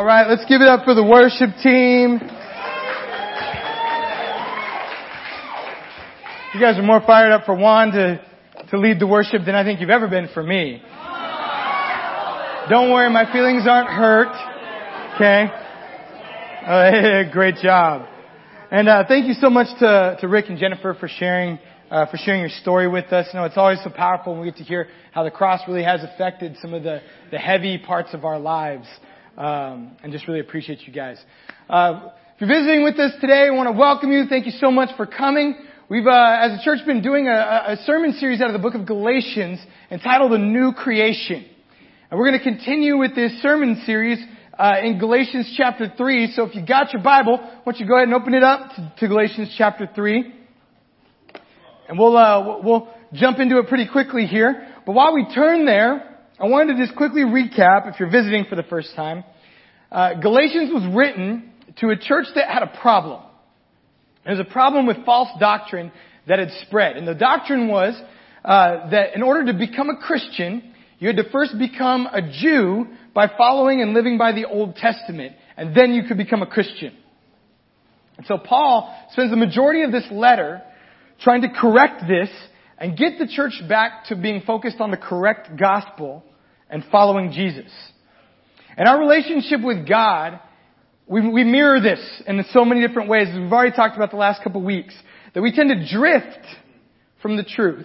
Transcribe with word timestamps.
All 0.00 0.06
right, 0.06 0.26
let's 0.26 0.46
give 0.46 0.62
it 0.62 0.66
up 0.66 0.86
for 0.86 0.94
the 0.94 1.04
worship 1.04 1.50
team. 1.62 2.12
You 6.54 6.58
guys 6.58 6.78
are 6.78 6.82
more 6.82 7.02
fired 7.06 7.32
up 7.32 7.44
for 7.44 7.54
Juan 7.54 7.92
to, 7.92 8.18
to 8.70 8.78
lead 8.78 8.98
the 8.98 9.06
worship 9.06 9.42
than 9.44 9.54
I 9.54 9.62
think 9.62 9.78
you've 9.78 9.90
ever 9.90 10.08
been 10.08 10.28
for 10.32 10.42
me. 10.42 10.80
Don't 12.70 12.90
worry, 12.90 13.10
my 13.10 13.30
feelings 13.30 13.64
aren't 13.68 13.90
hurt. 13.90 14.32
Okay? 15.16 15.50
Uh, 16.64 17.30
great 17.34 17.56
job. 17.56 18.08
And 18.70 18.88
uh, 18.88 19.04
thank 19.06 19.26
you 19.26 19.34
so 19.34 19.50
much 19.50 19.66
to, 19.80 20.16
to 20.18 20.28
Rick 20.28 20.46
and 20.48 20.58
Jennifer 20.58 20.96
for 20.98 21.08
sharing 21.08 21.58
uh, 21.90 22.06
for 22.06 22.16
sharing 22.16 22.40
your 22.40 22.50
story 22.50 22.88
with 22.88 23.12
us. 23.12 23.26
You 23.32 23.40
know, 23.40 23.44
it's 23.44 23.56
always 23.56 23.80
so 23.82 23.90
powerful 23.90 24.32
when 24.32 24.42
we 24.42 24.48
get 24.48 24.58
to 24.58 24.64
hear 24.64 24.86
how 25.12 25.24
the 25.24 25.30
cross 25.30 25.60
really 25.66 25.82
has 25.82 26.02
affected 26.02 26.56
some 26.62 26.72
of 26.72 26.84
the, 26.84 27.00
the 27.32 27.38
heavy 27.38 27.78
parts 27.78 28.14
of 28.14 28.24
our 28.24 28.38
lives. 28.38 28.86
Um, 29.40 29.92
and 30.02 30.12
just 30.12 30.28
really 30.28 30.40
appreciate 30.40 30.86
you 30.86 30.92
guys. 30.92 31.18
Uh, 31.70 32.10
if 32.34 32.42
you're 32.42 32.48
visiting 32.50 32.84
with 32.84 32.98
us 32.98 33.12
today, 33.22 33.46
I 33.46 33.50
want 33.52 33.68
to 33.68 33.72
welcome 33.72 34.12
you. 34.12 34.26
Thank 34.28 34.44
you 34.44 34.52
so 34.52 34.70
much 34.70 34.94
for 34.98 35.06
coming. 35.06 35.54
We've, 35.88 36.06
uh, 36.06 36.36
as 36.42 36.60
a 36.60 36.62
church, 36.62 36.80
been 36.84 37.00
doing 37.00 37.26
a, 37.26 37.30
a 37.68 37.76
sermon 37.86 38.12
series 38.12 38.42
out 38.42 38.48
of 38.48 38.52
the 38.52 38.58
book 38.58 38.74
of 38.74 38.86
Galatians 38.86 39.58
entitled 39.90 40.32
The 40.32 40.38
New 40.38 40.72
Creation," 40.72 41.46
and 42.10 42.20
we're 42.20 42.26
going 42.26 42.38
to 42.38 42.44
continue 42.44 42.98
with 42.98 43.14
this 43.14 43.32
sermon 43.40 43.82
series 43.86 44.18
uh, 44.58 44.74
in 44.84 44.98
Galatians 44.98 45.54
chapter 45.56 45.90
three. 45.96 46.30
So, 46.32 46.44
if 46.44 46.54
you 46.54 46.66
got 46.66 46.92
your 46.92 47.02
Bible, 47.02 47.38
why 47.38 47.60
don't 47.64 47.80
you 47.80 47.88
go 47.88 47.96
ahead 47.96 48.08
and 48.08 48.14
open 48.14 48.34
it 48.34 48.42
up 48.42 48.74
to, 48.76 48.92
to 48.98 49.08
Galatians 49.08 49.54
chapter 49.56 49.88
three. 49.94 50.34
And 51.88 51.98
we'll, 51.98 52.14
uh, 52.14 52.60
we'll 52.62 52.88
jump 53.14 53.38
into 53.38 53.58
it 53.58 53.68
pretty 53.68 53.88
quickly 53.90 54.26
here. 54.26 54.68
But 54.84 54.92
while 54.92 55.14
we 55.14 55.24
turn 55.34 55.64
there, 55.64 56.10
I 56.38 56.46
wanted 56.46 56.78
to 56.78 56.86
just 56.86 56.96
quickly 56.96 57.20
recap, 57.20 57.92
if 57.92 58.00
you're 58.00 58.10
visiting 58.10 58.46
for 58.48 58.56
the 58.56 58.62
first 58.62 58.94
time. 58.96 59.24
Uh, 59.90 60.14
Galatians 60.14 60.70
was 60.72 60.88
written 60.94 61.50
to 61.78 61.90
a 61.90 61.96
church 61.96 62.26
that 62.34 62.48
had 62.48 62.62
a 62.62 62.78
problem. 62.80 63.22
There 64.24 64.36
was 64.36 64.46
a 64.46 64.50
problem 64.50 64.86
with 64.86 65.04
false 65.04 65.28
doctrine 65.40 65.90
that 66.28 66.38
had 66.38 66.50
spread. 66.66 66.96
And 66.96 67.08
the 67.08 67.14
doctrine 67.14 67.68
was 67.68 68.00
uh, 68.44 68.90
that 68.90 69.14
in 69.14 69.22
order 69.22 69.52
to 69.52 69.58
become 69.58 69.90
a 69.90 69.96
Christian, 69.96 70.74
you 70.98 71.08
had 71.08 71.16
to 71.16 71.28
first 71.30 71.58
become 71.58 72.06
a 72.06 72.20
Jew 72.22 72.86
by 73.14 73.26
following 73.36 73.80
and 73.80 73.94
living 73.94 74.18
by 74.18 74.32
the 74.32 74.44
Old 74.46 74.76
Testament, 74.76 75.34
and 75.56 75.74
then 75.74 75.92
you 75.92 76.04
could 76.04 76.18
become 76.18 76.42
a 76.42 76.46
Christian. 76.46 76.94
And 78.18 78.26
so 78.26 78.38
Paul 78.38 78.94
spends 79.12 79.30
the 79.30 79.36
majority 79.36 79.82
of 79.82 79.92
this 79.92 80.06
letter 80.12 80.62
trying 81.20 81.42
to 81.42 81.48
correct 81.48 82.04
this 82.06 82.28
and 82.78 82.96
get 82.96 83.18
the 83.18 83.26
church 83.26 83.60
back 83.68 84.04
to 84.06 84.16
being 84.16 84.42
focused 84.46 84.80
on 84.80 84.90
the 84.90 84.96
correct 84.96 85.58
gospel 85.58 86.22
and 86.68 86.84
following 86.92 87.32
Jesus. 87.32 87.70
And 88.80 88.88
our 88.88 88.98
relationship 88.98 89.60
with 89.62 89.86
God, 89.86 90.40
we, 91.06 91.28
we 91.28 91.44
mirror 91.44 91.82
this 91.82 92.00
in 92.26 92.42
so 92.50 92.64
many 92.64 92.80
different 92.80 93.10
ways, 93.10 93.26
we've 93.30 93.52
already 93.52 93.76
talked 93.76 93.94
about 93.94 94.10
the 94.10 94.16
last 94.16 94.42
couple 94.42 94.62
weeks, 94.62 94.94
that 95.34 95.42
we 95.42 95.52
tend 95.52 95.68
to 95.68 95.94
drift 95.94 96.46
from 97.20 97.36
the 97.36 97.42
truth 97.42 97.84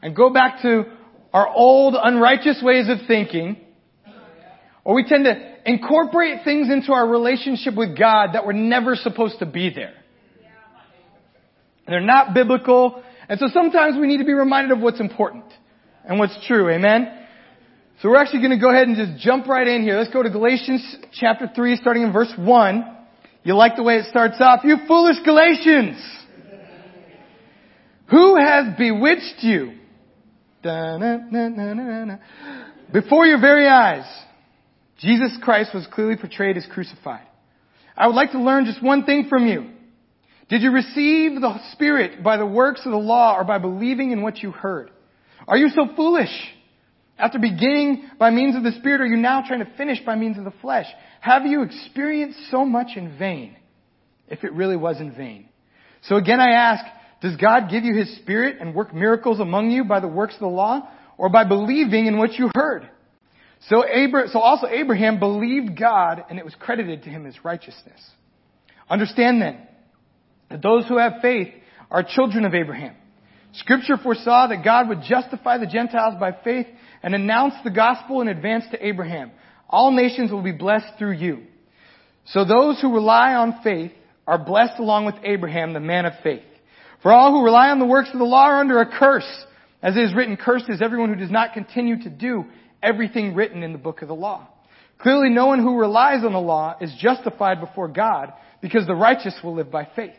and 0.00 0.16
go 0.16 0.30
back 0.30 0.62
to 0.62 0.84
our 1.34 1.46
old 1.46 1.94
unrighteous 2.02 2.62
ways 2.62 2.88
of 2.88 3.06
thinking, 3.06 3.58
or 4.84 4.94
we 4.94 5.04
tend 5.04 5.26
to 5.26 5.56
incorporate 5.66 6.44
things 6.44 6.70
into 6.72 6.94
our 6.94 7.06
relationship 7.06 7.74
with 7.74 7.90
God 7.98 8.28
that 8.32 8.46
were 8.46 8.54
never 8.54 8.96
supposed 8.96 9.40
to 9.40 9.46
be 9.46 9.68
there. 9.68 9.92
They're 11.86 12.00
not 12.00 12.32
biblical. 12.32 13.02
And 13.28 13.38
so 13.38 13.48
sometimes 13.52 13.98
we 14.00 14.06
need 14.06 14.18
to 14.18 14.24
be 14.24 14.32
reminded 14.32 14.78
of 14.78 14.82
what's 14.82 14.98
important 14.98 15.44
and 16.06 16.18
what's 16.18 16.38
true. 16.46 16.70
Amen? 16.70 17.19
So 18.00 18.08
we're 18.08 18.16
actually 18.16 18.38
going 18.38 18.52
to 18.52 18.58
go 18.58 18.70
ahead 18.70 18.88
and 18.88 18.96
just 18.96 19.22
jump 19.22 19.46
right 19.46 19.66
in 19.66 19.82
here. 19.82 19.98
Let's 19.98 20.10
go 20.10 20.22
to 20.22 20.30
Galatians 20.30 20.96
chapter 21.12 21.50
3 21.54 21.76
starting 21.76 22.02
in 22.02 22.12
verse 22.12 22.32
1. 22.34 22.96
You 23.42 23.54
like 23.54 23.76
the 23.76 23.82
way 23.82 23.96
it 23.96 24.06
starts 24.06 24.36
off? 24.40 24.60
You 24.64 24.78
foolish 24.88 25.16
Galatians! 25.22 26.02
Who 28.10 28.36
has 28.36 28.74
bewitched 28.78 29.42
you? 29.42 29.74
Before 32.92 33.26
your 33.26 33.38
very 33.38 33.68
eyes, 33.68 34.06
Jesus 34.98 35.36
Christ 35.42 35.74
was 35.74 35.86
clearly 35.92 36.16
portrayed 36.16 36.56
as 36.56 36.66
crucified. 36.72 37.26
I 37.96 38.06
would 38.06 38.16
like 38.16 38.32
to 38.32 38.40
learn 38.40 38.64
just 38.64 38.82
one 38.82 39.04
thing 39.04 39.26
from 39.28 39.46
you. 39.46 39.70
Did 40.48 40.62
you 40.62 40.72
receive 40.72 41.38
the 41.38 41.60
Spirit 41.72 42.22
by 42.22 42.38
the 42.38 42.46
works 42.46 42.80
of 42.86 42.92
the 42.92 42.98
law 42.98 43.36
or 43.36 43.44
by 43.44 43.58
believing 43.58 44.10
in 44.10 44.22
what 44.22 44.38
you 44.38 44.52
heard? 44.52 44.90
Are 45.46 45.58
you 45.58 45.68
so 45.68 45.86
foolish? 45.94 46.30
After 47.20 47.38
beginning 47.38 48.08
by 48.18 48.30
means 48.30 48.56
of 48.56 48.62
the 48.62 48.72
Spirit, 48.72 49.00
are 49.00 49.06
you 49.06 49.16
now 49.16 49.42
trying 49.46 49.60
to 49.60 49.70
finish 49.76 49.98
by 50.04 50.16
means 50.16 50.38
of 50.38 50.44
the 50.44 50.54
flesh? 50.62 50.86
Have 51.20 51.44
you 51.44 51.62
experienced 51.62 52.38
so 52.50 52.64
much 52.64 52.96
in 52.96 53.18
vain? 53.18 53.56
If 54.28 54.44
it 54.44 54.52
really 54.52 54.76
was 54.76 55.00
in 55.00 55.14
vain. 55.14 55.48
So 56.02 56.16
again 56.16 56.40
I 56.40 56.52
ask, 56.52 56.84
does 57.20 57.36
God 57.36 57.68
give 57.70 57.84
you 57.84 57.94
His 57.94 58.16
Spirit 58.16 58.56
and 58.60 58.74
work 58.74 58.94
miracles 58.94 59.40
among 59.40 59.70
you 59.70 59.84
by 59.84 60.00
the 60.00 60.08
works 60.08 60.34
of 60.34 60.40
the 60.40 60.46
law 60.46 60.88
or 61.18 61.28
by 61.28 61.44
believing 61.44 62.06
in 62.06 62.16
what 62.16 62.32
you 62.34 62.50
heard? 62.54 62.88
So, 63.68 63.84
Abra- 63.86 64.28
so 64.28 64.38
also 64.38 64.66
Abraham 64.66 65.18
believed 65.18 65.78
God 65.78 66.24
and 66.30 66.38
it 66.38 66.44
was 66.44 66.54
credited 66.58 67.02
to 67.02 67.10
him 67.10 67.26
as 67.26 67.44
righteousness. 67.44 68.00
Understand 68.88 69.42
then, 69.42 69.66
that 70.48 70.62
those 70.62 70.88
who 70.88 70.96
have 70.96 71.14
faith 71.20 71.48
are 71.90 72.02
children 72.02 72.44
of 72.44 72.54
Abraham. 72.54 72.96
Scripture 73.52 73.96
foresaw 73.96 74.46
that 74.48 74.64
God 74.64 74.88
would 74.88 75.02
justify 75.02 75.58
the 75.58 75.66
Gentiles 75.66 76.14
by 76.20 76.32
faith 76.44 76.66
and 77.02 77.14
announce 77.14 77.54
the 77.64 77.70
gospel 77.70 78.20
in 78.20 78.28
advance 78.28 78.64
to 78.70 78.86
Abraham. 78.86 79.32
All 79.68 79.90
nations 79.90 80.30
will 80.30 80.42
be 80.42 80.52
blessed 80.52 80.98
through 80.98 81.14
you. 81.14 81.42
So 82.26 82.44
those 82.44 82.80
who 82.80 82.94
rely 82.94 83.34
on 83.34 83.60
faith 83.64 83.92
are 84.26 84.38
blessed 84.38 84.78
along 84.78 85.06
with 85.06 85.16
Abraham, 85.24 85.72
the 85.72 85.80
man 85.80 86.06
of 86.06 86.12
faith. 86.22 86.42
For 87.02 87.12
all 87.12 87.32
who 87.32 87.44
rely 87.44 87.70
on 87.70 87.78
the 87.78 87.86
works 87.86 88.10
of 88.12 88.18
the 88.18 88.24
law 88.24 88.46
are 88.46 88.60
under 88.60 88.80
a 88.80 88.98
curse. 88.98 89.28
As 89.82 89.96
it 89.96 90.02
is 90.02 90.14
written, 90.14 90.36
cursed 90.36 90.68
is 90.68 90.82
everyone 90.82 91.12
who 91.12 91.18
does 91.18 91.30
not 91.30 91.54
continue 91.54 92.02
to 92.02 92.10
do 92.10 92.44
everything 92.82 93.34
written 93.34 93.62
in 93.62 93.72
the 93.72 93.78
book 93.78 94.02
of 94.02 94.08
the 94.08 94.14
law. 94.14 94.46
Clearly 94.98 95.30
no 95.30 95.46
one 95.46 95.60
who 95.60 95.78
relies 95.78 96.24
on 96.24 96.32
the 96.32 96.40
law 96.40 96.76
is 96.80 96.92
justified 97.00 97.60
before 97.60 97.88
God 97.88 98.32
because 98.60 98.86
the 98.86 98.94
righteous 98.94 99.34
will 99.42 99.54
live 99.54 99.70
by 99.70 99.88
faith. 99.96 100.14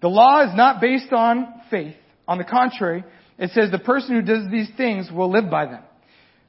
The 0.00 0.08
law 0.08 0.48
is 0.48 0.56
not 0.56 0.80
based 0.80 1.12
on 1.12 1.52
faith. 1.70 1.96
On 2.28 2.38
the 2.38 2.44
contrary, 2.44 3.02
it 3.38 3.50
says 3.50 3.70
the 3.70 3.78
person 3.78 4.14
who 4.14 4.22
does 4.22 4.50
these 4.50 4.68
things 4.76 5.10
will 5.10 5.32
live 5.32 5.50
by 5.50 5.64
them. 5.66 5.82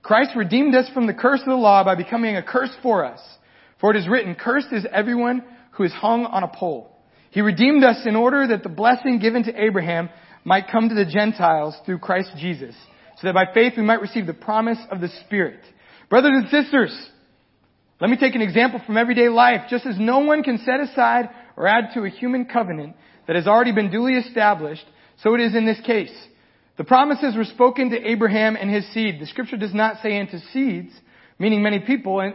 Christ 0.04 0.32
redeemed 0.36 0.76
us 0.76 0.90
from 0.94 1.08
the 1.08 1.14
curse 1.14 1.40
of 1.40 1.48
the 1.48 1.56
law 1.56 1.84
by 1.84 1.96
becoming 1.96 2.36
a 2.36 2.44
curse 2.44 2.76
for 2.84 3.06
us. 3.06 3.20
For 3.80 3.92
it 3.92 3.98
is 3.98 4.08
written, 4.08 4.36
cursed 4.36 4.72
is 4.72 4.86
everyone 4.92 5.44
who 5.72 5.84
is 5.84 5.94
hung 5.94 6.26
on 6.26 6.44
a 6.44 6.48
pole. 6.48 6.96
He 7.32 7.42
redeemed 7.42 7.84
us 7.84 8.06
in 8.06 8.16
order 8.16 8.48
that 8.48 8.64
the 8.64 8.70
blessing 8.70 9.20
given 9.20 9.44
to 9.44 9.64
Abraham 9.64 10.10
might 10.44 10.70
come 10.72 10.90
to 10.90 10.96
the 10.96 11.06
Gentiles 11.06 11.76
through 11.86 12.00
Christ 12.00 12.32
Jesus, 12.38 12.76
so 13.18 13.28
that 13.28 13.34
by 13.34 13.54
faith 13.54 13.74
we 13.78 13.84
might 13.84 14.02
receive 14.02 14.26
the 14.26 14.34
promise 14.34 14.80
of 14.92 15.00
the 15.00 15.10
Spirit. 15.26 15.60
Brothers 16.10 16.32
and 16.34 16.50
sisters, 16.50 17.10
let 18.02 18.10
me 18.10 18.18
take 18.18 18.36
an 18.36 18.42
example 18.42 18.82
from 18.86 18.98
everyday 18.98 19.30
life. 19.30 19.70
Just 19.70 19.86
as 19.86 19.96
no 20.00 20.20
one 20.20 20.44
can 20.44 20.58
set 20.60 20.80
aside 20.80 21.30
or 21.56 21.68
add 21.68 21.94
to 21.94 22.04
a 22.04 22.10
human 22.10 22.46
covenant 22.46 22.96
that 23.28 23.36
has 23.36 23.48
already 23.48 23.74
been 23.74 23.92
duly 23.92 24.14
established, 24.14 24.86
so 25.24 25.35
it 25.35 25.41
is 25.41 25.56
in 25.56 25.66
this 25.66 25.80
case. 25.85 26.13
The 26.78 26.84
promises 26.84 27.35
were 27.35 27.44
spoken 27.44 27.90
to 27.90 28.09
Abraham 28.09 28.56
and 28.56 28.74
his 28.74 28.88
seed. 28.94 29.19
The 29.19 29.25
scripture 29.25 29.57
does 29.57 29.74
not 29.74 30.02
say 30.02 30.18
into 30.18 30.40
seeds, 30.53 30.91
meaning 31.38 31.62
many 31.62 31.80
people, 31.80 32.34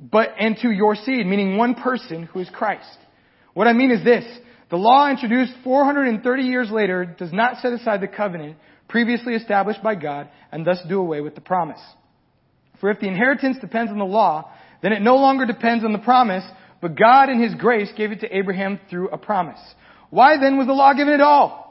but 0.00 0.34
into 0.38 0.70
your 0.70 0.94
seed, 0.94 1.26
meaning 1.26 1.56
one 1.56 1.74
person 1.74 2.24
who 2.24 2.40
is 2.40 2.48
Christ. 2.50 2.98
What 3.54 3.66
I 3.66 3.74
mean 3.74 3.90
is 3.90 4.02
this. 4.02 4.24
The 4.70 4.78
law 4.78 5.10
introduced 5.10 5.52
430 5.62 6.42
years 6.44 6.70
later 6.70 7.04
does 7.04 7.32
not 7.32 7.58
set 7.58 7.74
aside 7.74 8.00
the 8.00 8.08
covenant 8.08 8.56
previously 8.88 9.34
established 9.34 9.82
by 9.82 9.94
God 9.94 10.28
and 10.50 10.66
thus 10.66 10.78
do 10.88 10.98
away 10.98 11.20
with 11.20 11.34
the 11.34 11.42
promise. 11.42 11.80
For 12.80 12.90
if 12.90 12.98
the 12.98 13.08
inheritance 13.08 13.58
depends 13.60 13.92
on 13.92 13.98
the 13.98 14.04
law, 14.04 14.50
then 14.82 14.92
it 14.92 15.02
no 15.02 15.16
longer 15.16 15.44
depends 15.44 15.84
on 15.84 15.92
the 15.92 15.98
promise, 15.98 16.44
but 16.80 16.98
God 16.98 17.28
in 17.28 17.42
His 17.42 17.54
grace 17.54 17.90
gave 17.96 18.10
it 18.12 18.20
to 18.20 18.36
Abraham 18.36 18.80
through 18.88 19.10
a 19.10 19.18
promise. 19.18 19.60
Why 20.10 20.38
then 20.38 20.56
was 20.56 20.66
the 20.66 20.72
law 20.72 20.94
given 20.94 21.14
at 21.14 21.20
all? 21.20 21.62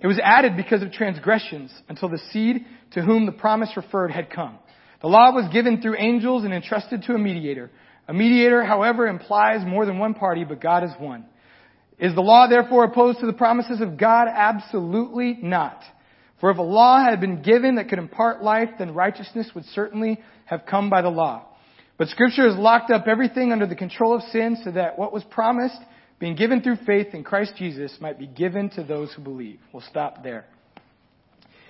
It 0.00 0.06
was 0.06 0.20
added 0.22 0.56
because 0.56 0.82
of 0.82 0.92
transgressions 0.92 1.72
until 1.88 2.08
the 2.08 2.20
seed 2.30 2.66
to 2.92 3.02
whom 3.02 3.26
the 3.26 3.32
promise 3.32 3.70
referred 3.76 4.10
had 4.10 4.30
come. 4.30 4.58
The 5.00 5.08
law 5.08 5.32
was 5.32 5.52
given 5.52 5.80
through 5.80 5.96
angels 5.98 6.44
and 6.44 6.52
entrusted 6.52 7.02
to 7.04 7.14
a 7.14 7.18
mediator. 7.18 7.70
A 8.08 8.12
mediator, 8.12 8.64
however, 8.64 9.06
implies 9.06 9.66
more 9.66 9.86
than 9.86 9.98
one 9.98 10.14
party, 10.14 10.44
but 10.44 10.60
God 10.60 10.84
is 10.84 10.90
one. 10.98 11.24
Is 11.98 12.14
the 12.14 12.20
law 12.20 12.46
therefore 12.46 12.84
opposed 12.84 13.20
to 13.20 13.26
the 13.26 13.32
promises 13.32 13.80
of 13.80 13.96
God? 13.96 14.28
Absolutely 14.28 15.38
not. 15.42 15.82
For 16.40 16.50
if 16.50 16.58
a 16.58 16.62
law 16.62 17.02
had 17.02 17.20
been 17.20 17.42
given 17.42 17.76
that 17.76 17.88
could 17.88 17.98
impart 17.98 18.42
life, 18.42 18.68
then 18.78 18.92
righteousness 18.92 19.50
would 19.54 19.64
certainly 19.66 20.20
have 20.44 20.66
come 20.66 20.90
by 20.90 21.00
the 21.00 21.08
law. 21.08 21.46
But 21.96 22.08
scripture 22.08 22.46
has 22.46 22.58
locked 22.58 22.90
up 22.90 23.06
everything 23.06 23.52
under 23.52 23.66
the 23.66 23.74
control 23.74 24.14
of 24.14 24.22
sin 24.30 24.58
so 24.62 24.70
that 24.72 24.98
what 24.98 25.14
was 25.14 25.24
promised 25.24 25.78
being 26.18 26.36
given 26.36 26.62
through 26.62 26.76
faith 26.86 27.08
in 27.12 27.24
Christ 27.24 27.54
Jesus 27.56 27.96
might 28.00 28.18
be 28.18 28.26
given 28.26 28.70
to 28.70 28.82
those 28.82 29.12
who 29.12 29.22
believe. 29.22 29.58
We'll 29.72 29.84
stop 29.88 30.22
there. 30.22 30.46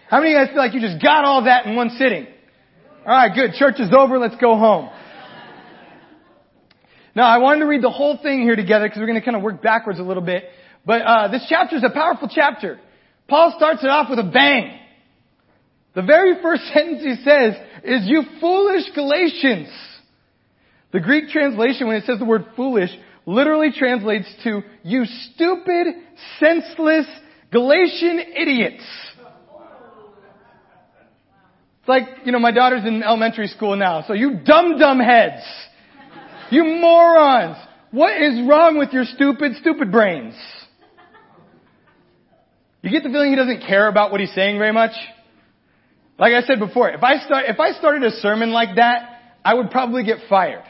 How 0.08 0.20
many 0.20 0.34
of 0.34 0.38
you 0.38 0.44
guys 0.46 0.52
feel 0.52 0.62
like 0.62 0.74
you 0.74 0.80
just 0.80 1.02
got 1.02 1.24
all 1.24 1.44
that 1.44 1.66
in 1.66 1.74
one 1.74 1.90
sitting? 1.90 2.26
Alright, 3.00 3.34
good. 3.34 3.54
Church 3.54 3.76
is 3.78 3.92
over. 3.92 4.18
Let's 4.18 4.36
go 4.36 4.56
home. 4.56 4.90
Now, 7.16 7.24
I 7.24 7.38
wanted 7.38 7.60
to 7.60 7.66
read 7.66 7.82
the 7.82 7.90
whole 7.90 8.18
thing 8.22 8.42
here 8.42 8.56
together 8.56 8.86
because 8.86 9.00
we're 9.00 9.06
going 9.06 9.18
to 9.18 9.24
kind 9.24 9.36
of 9.36 9.42
work 9.42 9.62
backwards 9.62 9.98
a 9.98 10.02
little 10.02 10.22
bit. 10.22 10.44
But 10.84 11.02
uh, 11.02 11.28
this 11.28 11.46
chapter 11.48 11.76
is 11.76 11.82
a 11.82 11.90
powerful 11.90 12.28
chapter. 12.32 12.78
Paul 13.26 13.54
starts 13.56 13.82
it 13.82 13.88
off 13.88 14.10
with 14.10 14.18
a 14.18 14.30
bang. 14.30 14.78
The 15.94 16.02
very 16.02 16.40
first 16.42 16.62
sentence 16.74 17.02
he 17.02 17.16
says 17.24 17.54
is, 17.82 18.06
you 18.06 18.22
foolish 18.40 18.84
Galatians. 18.94 19.68
The 20.92 21.00
Greek 21.00 21.30
translation, 21.30 21.88
when 21.88 21.96
it 21.96 22.04
says 22.04 22.18
the 22.18 22.24
word 22.24 22.44
foolish, 22.54 22.90
literally 23.26 23.72
translates 23.72 24.32
to, 24.44 24.62
you 24.82 25.04
stupid, 25.04 25.88
senseless 26.40 27.06
Galatian 27.52 28.18
idiots. 28.18 28.84
It's 31.80 31.88
like, 31.88 32.08
you 32.24 32.32
know, 32.32 32.38
my 32.38 32.50
daughter's 32.50 32.84
in 32.84 33.02
elementary 33.02 33.46
school 33.48 33.76
now, 33.76 34.02
so 34.06 34.12
you 34.12 34.40
dumb 34.44 34.78
dumb 34.78 34.98
heads. 34.98 35.42
You 36.50 36.64
morons. 36.64 37.56
What 37.90 38.20
is 38.20 38.40
wrong 38.48 38.78
with 38.78 38.92
your 38.92 39.04
stupid, 39.04 39.52
stupid 39.60 39.92
brains? 39.92 40.34
You 42.82 42.90
get 42.90 43.02
the 43.02 43.08
feeling 43.08 43.30
he 43.30 43.36
doesn't 43.36 43.60
care 43.66 43.88
about 43.88 44.12
what 44.12 44.20
he's 44.20 44.32
saying 44.34 44.58
very 44.58 44.72
much? 44.72 44.92
Like 46.18 46.32
I 46.32 46.42
said 46.42 46.58
before, 46.58 46.90
if 46.90 47.02
I 47.02 47.24
start, 47.24 47.44
if 47.48 47.60
I 47.60 47.72
started 47.72 48.02
a 48.04 48.10
sermon 48.16 48.50
like 48.50 48.76
that, 48.76 49.20
I 49.44 49.54
would 49.54 49.70
probably 49.70 50.04
get 50.04 50.18
fired. 50.28 50.64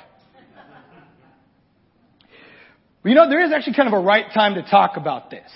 You 3.08 3.14
know, 3.14 3.28
there 3.28 3.44
is 3.44 3.52
actually 3.52 3.74
kind 3.74 3.88
of 3.88 3.94
a 3.94 4.00
right 4.00 4.26
time 4.32 4.54
to 4.54 4.62
talk 4.62 4.96
about 4.96 5.30
this. 5.30 5.50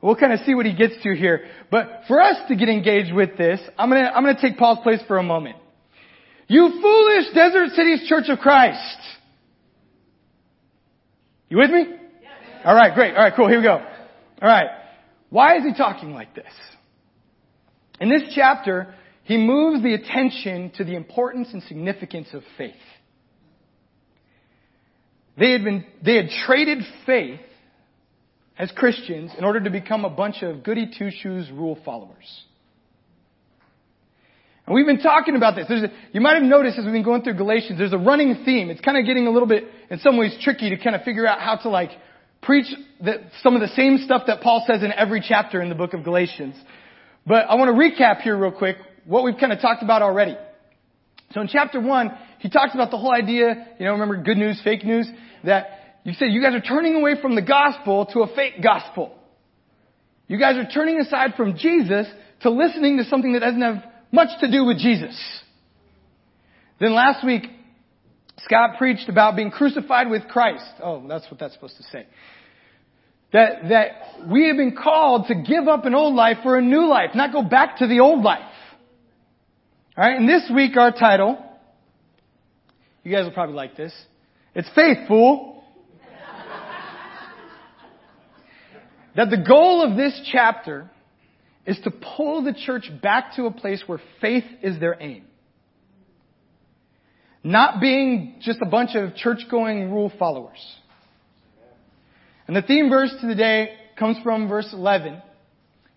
We'll 0.00 0.16
kind 0.16 0.32
of 0.32 0.40
see 0.40 0.54
what 0.54 0.66
he 0.66 0.74
gets 0.74 0.94
to 1.02 1.14
here. 1.14 1.46
But 1.70 2.02
for 2.06 2.20
us 2.20 2.36
to 2.48 2.56
get 2.56 2.68
engaged 2.68 3.12
with 3.12 3.36
this, 3.36 3.60
I'm 3.76 3.88
gonna, 3.90 4.10
I'm 4.14 4.24
gonna 4.24 4.40
take 4.40 4.56
Paul's 4.56 4.78
place 4.82 5.00
for 5.08 5.18
a 5.18 5.22
moment. 5.22 5.56
You 6.46 6.80
foolish 6.80 7.34
Desert 7.34 7.70
Cities 7.74 8.08
Church 8.08 8.24
of 8.28 8.38
Christ. 8.38 8.98
You 11.48 11.58
with 11.58 11.70
me? 11.70 11.86
Alright, 12.64 12.94
great. 12.94 13.14
Alright, 13.14 13.34
cool. 13.36 13.48
Here 13.48 13.58
we 13.58 13.64
go. 13.64 13.84
Alright. 14.40 14.68
Why 15.30 15.56
is 15.56 15.64
he 15.64 15.74
talking 15.74 16.12
like 16.12 16.34
this? 16.34 16.52
In 18.00 18.08
this 18.08 18.22
chapter, 18.34 18.94
he 19.24 19.36
moves 19.36 19.82
the 19.82 19.94
attention 19.94 20.72
to 20.76 20.84
the 20.84 20.94
importance 20.94 21.48
and 21.52 21.62
significance 21.64 22.28
of 22.32 22.42
faith. 22.56 22.74
They 25.38 25.52
had 25.52 25.64
been, 25.64 25.84
they 26.04 26.16
had 26.16 26.30
traded 26.46 26.78
faith 27.06 27.40
as 28.58 28.72
Christians 28.72 29.30
in 29.38 29.44
order 29.44 29.60
to 29.60 29.70
become 29.70 30.04
a 30.04 30.10
bunch 30.10 30.42
of 30.42 30.64
goody 30.64 30.90
two 30.98 31.10
shoes 31.10 31.48
rule 31.50 31.78
followers. 31.84 32.44
And 34.66 34.74
we've 34.74 34.86
been 34.86 35.00
talking 35.00 35.36
about 35.36 35.54
this. 35.54 35.70
A, 35.70 35.92
you 36.12 36.20
might 36.20 36.34
have 36.34 36.42
noticed 36.42 36.78
as 36.78 36.84
we've 36.84 36.92
been 36.92 37.04
going 37.04 37.22
through 37.22 37.34
Galatians, 37.34 37.78
there's 37.78 37.92
a 37.92 37.98
running 37.98 38.42
theme. 38.44 38.68
It's 38.68 38.80
kind 38.80 38.98
of 38.98 39.06
getting 39.06 39.26
a 39.26 39.30
little 39.30 39.48
bit, 39.48 39.64
in 39.90 39.98
some 40.00 40.18
ways, 40.18 40.36
tricky 40.42 40.70
to 40.70 40.76
kind 40.76 40.94
of 40.94 41.02
figure 41.02 41.26
out 41.26 41.40
how 41.40 41.56
to 41.56 41.68
like 41.68 41.90
preach 42.42 42.66
the, 43.00 43.22
some 43.42 43.54
of 43.54 43.60
the 43.60 43.68
same 43.68 43.98
stuff 44.04 44.24
that 44.26 44.40
Paul 44.42 44.64
says 44.66 44.82
in 44.82 44.92
every 44.92 45.24
chapter 45.26 45.62
in 45.62 45.68
the 45.68 45.74
book 45.74 45.94
of 45.94 46.04
Galatians. 46.04 46.54
But 47.26 47.46
I 47.48 47.54
want 47.54 47.74
to 47.74 47.80
recap 47.80 48.20
here 48.22 48.36
real 48.36 48.52
quick 48.52 48.76
what 49.06 49.24
we've 49.24 49.38
kind 49.38 49.52
of 49.52 49.60
talked 49.60 49.82
about 49.82 50.02
already. 50.02 50.36
So 51.32 51.40
in 51.40 51.48
chapter 51.48 51.80
one, 51.80 52.16
he 52.38 52.48
talks 52.48 52.74
about 52.74 52.90
the 52.90 52.98
whole 52.98 53.12
idea, 53.12 53.66
you 53.78 53.84
know, 53.84 53.92
remember 53.92 54.22
good 54.22 54.36
news, 54.36 54.60
fake 54.62 54.84
news, 54.84 55.08
that 55.44 55.66
you 56.04 56.12
said 56.14 56.26
you 56.30 56.42
guys 56.42 56.54
are 56.54 56.60
turning 56.60 56.94
away 56.94 57.20
from 57.20 57.34
the 57.34 57.42
gospel 57.42 58.06
to 58.12 58.20
a 58.20 58.34
fake 58.34 58.62
gospel. 58.62 59.14
You 60.26 60.38
guys 60.38 60.56
are 60.56 60.68
turning 60.70 61.00
aside 61.00 61.34
from 61.36 61.56
Jesus 61.56 62.06
to 62.42 62.50
listening 62.50 62.98
to 62.98 63.04
something 63.04 63.32
that 63.32 63.40
doesn't 63.40 63.60
have 63.60 63.82
much 64.12 64.28
to 64.40 64.50
do 64.50 64.64
with 64.64 64.78
Jesus. 64.78 65.18
Then 66.80 66.94
last 66.94 67.24
week, 67.24 67.44
Scott 68.38 68.78
preached 68.78 69.08
about 69.08 69.36
being 69.36 69.50
crucified 69.50 70.08
with 70.08 70.28
Christ. 70.28 70.64
Oh, 70.82 71.06
that's 71.08 71.28
what 71.30 71.40
that's 71.40 71.54
supposed 71.54 71.76
to 71.78 71.82
say. 71.84 72.06
That, 73.32 73.68
that 73.68 74.28
we 74.30 74.46
have 74.46 74.56
been 74.56 74.76
called 74.76 75.26
to 75.26 75.34
give 75.34 75.68
up 75.68 75.84
an 75.84 75.94
old 75.94 76.14
life 76.14 76.38
for 76.42 76.56
a 76.56 76.62
new 76.62 76.86
life, 76.88 77.10
not 77.14 77.32
go 77.32 77.42
back 77.42 77.78
to 77.78 77.86
the 77.86 78.00
old 78.00 78.22
life. 78.22 78.40
Alright, 79.98 80.18
and 80.18 80.28
this 80.28 80.50
week 80.54 80.76
our 80.76 80.92
title, 80.92 81.44
you 83.04 83.12
guys 83.12 83.24
will 83.24 83.32
probably 83.32 83.54
like 83.54 83.76
this. 83.76 83.92
It's 84.54 84.68
Faith, 84.74 85.08
Fool. 85.08 85.64
that 89.16 89.30
the 89.30 89.44
goal 89.46 89.82
of 89.82 89.96
this 89.96 90.20
chapter 90.30 90.90
is 91.66 91.78
to 91.84 91.90
pull 91.90 92.42
the 92.42 92.54
church 92.54 92.90
back 93.02 93.34
to 93.36 93.46
a 93.46 93.50
place 93.50 93.82
where 93.86 94.00
faith 94.20 94.44
is 94.62 94.80
their 94.80 94.96
aim. 95.00 95.24
Not 97.44 97.80
being 97.80 98.36
just 98.40 98.60
a 98.62 98.66
bunch 98.66 98.90
of 98.94 99.14
church 99.14 99.40
going 99.50 99.92
rule 99.92 100.12
followers. 100.18 100.58
And 102.46 102.56
the 102.56 102.62
theme 102.62 102.88
verse 102.88 103.14
to 103.20 103.26
the 103.26 103.34
day 103.34 103.74
comes 103.98 104.16
from 104.22 104.48
verse 104.48 104.68
11. 104.72 105.14
It 105.14 105.22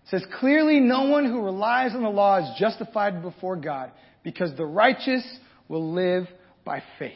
says, 0.06 0.24
Clearly 0.40 0.80
no 0.80 1.08
one 1.08 1.24
who 1.24 1.40
relies 1.42 1.94
on 1.94 2.02
the 2.02 2.10
law 2.10 2.38
is 2.38 2.58
justified 2.58 3.22
before 3.22 3.56
God 3.56 3.92
because 4.22 4.54
the 4.56 4.66
righteous 4.66 5.24
will 5.68 5.92
live 5.92 6.28
by 6.64 6.82
faith. 6.98 7.12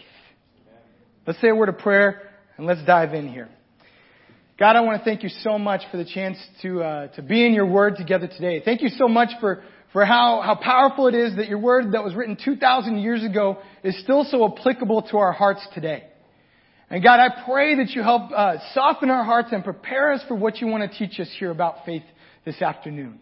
Let's 1.26 1.40
say 1.40 1.48
a 1.48 1.54
word 1.54 1.68
of 1.68 1.78
prayer 1.78 2.30
and 2.56 2.66
let's 2.66 2.84
dive 2.84 3.14
in 3.14 3.28
here. 3.28 3.48
God, 4.58 4.74
I 4.74 4.80
want 4.80 4.98
to 4.98 5.04
thank 5.04 5.22
you 5.22 5.28
so 5.28 5.58
much 5.58 5.82
for 5.90 5.98
the 5.98 6.04
chance 6.04 6.38
to 6.62 6.82
uh, 6.82 7.06
to 7.08 7.22
be 7.22 7.44
in 7.44 7.52
your 7.52 7.66
Word 7.66 7.96
together 7.96 8.26
today. 8.26 8.62
Thank 8.64 8.80
you 8.80 8.88
so 8.88 9.06
much 9.06 9.28
for 9.38 9.62
for 9.92 10.06
how 10.06 10.40
how 10.40 10.54
powerful 10.54 11.08
it 11.08 11.14
is 11.14 11.36
that 11.36 11.48
your 11.48 11.58
Word 11.58 11.92
that 11.92 12.02
was 12.02 12.14
written 12.14 12.38
two 12.42 12.56
thousand 12.56 13.00
years 13.00 13.22
ago 13.22 13.58
is 13.84 13.98
still 14.00 14.24
so 14.24 14.50
applicable 14.50 15.02
to 15.10 15.18
our 15.18 15.32
hearts 15.32 15.60
today. 15.74 16.04
And 16.88 17.02
God, 17.02 17.20
I 17.20 17.44
pray 17.44 17.74
that 17.76 17.90
you 17.90 18.02
help 18.02 18.30
uh, 18.34 18.54
soften 18.72 19.10
our 19.10 19.24
hearts 19.24 19.48
and 19.52 19.62
prepare 19.62 20.12
us 20.12 20.22
for 20.26 20.34
what 20.34 20.58
you 20.62 20.68
want 20.68 20.90
to 20.90 20.98
teach 20.98 21.20
us 21.20 21.28
here 21.38 21.50
about 21.50 21.84
faith 21.84 22.04
this 22.46 22.62
afternoon. 22.62 23.18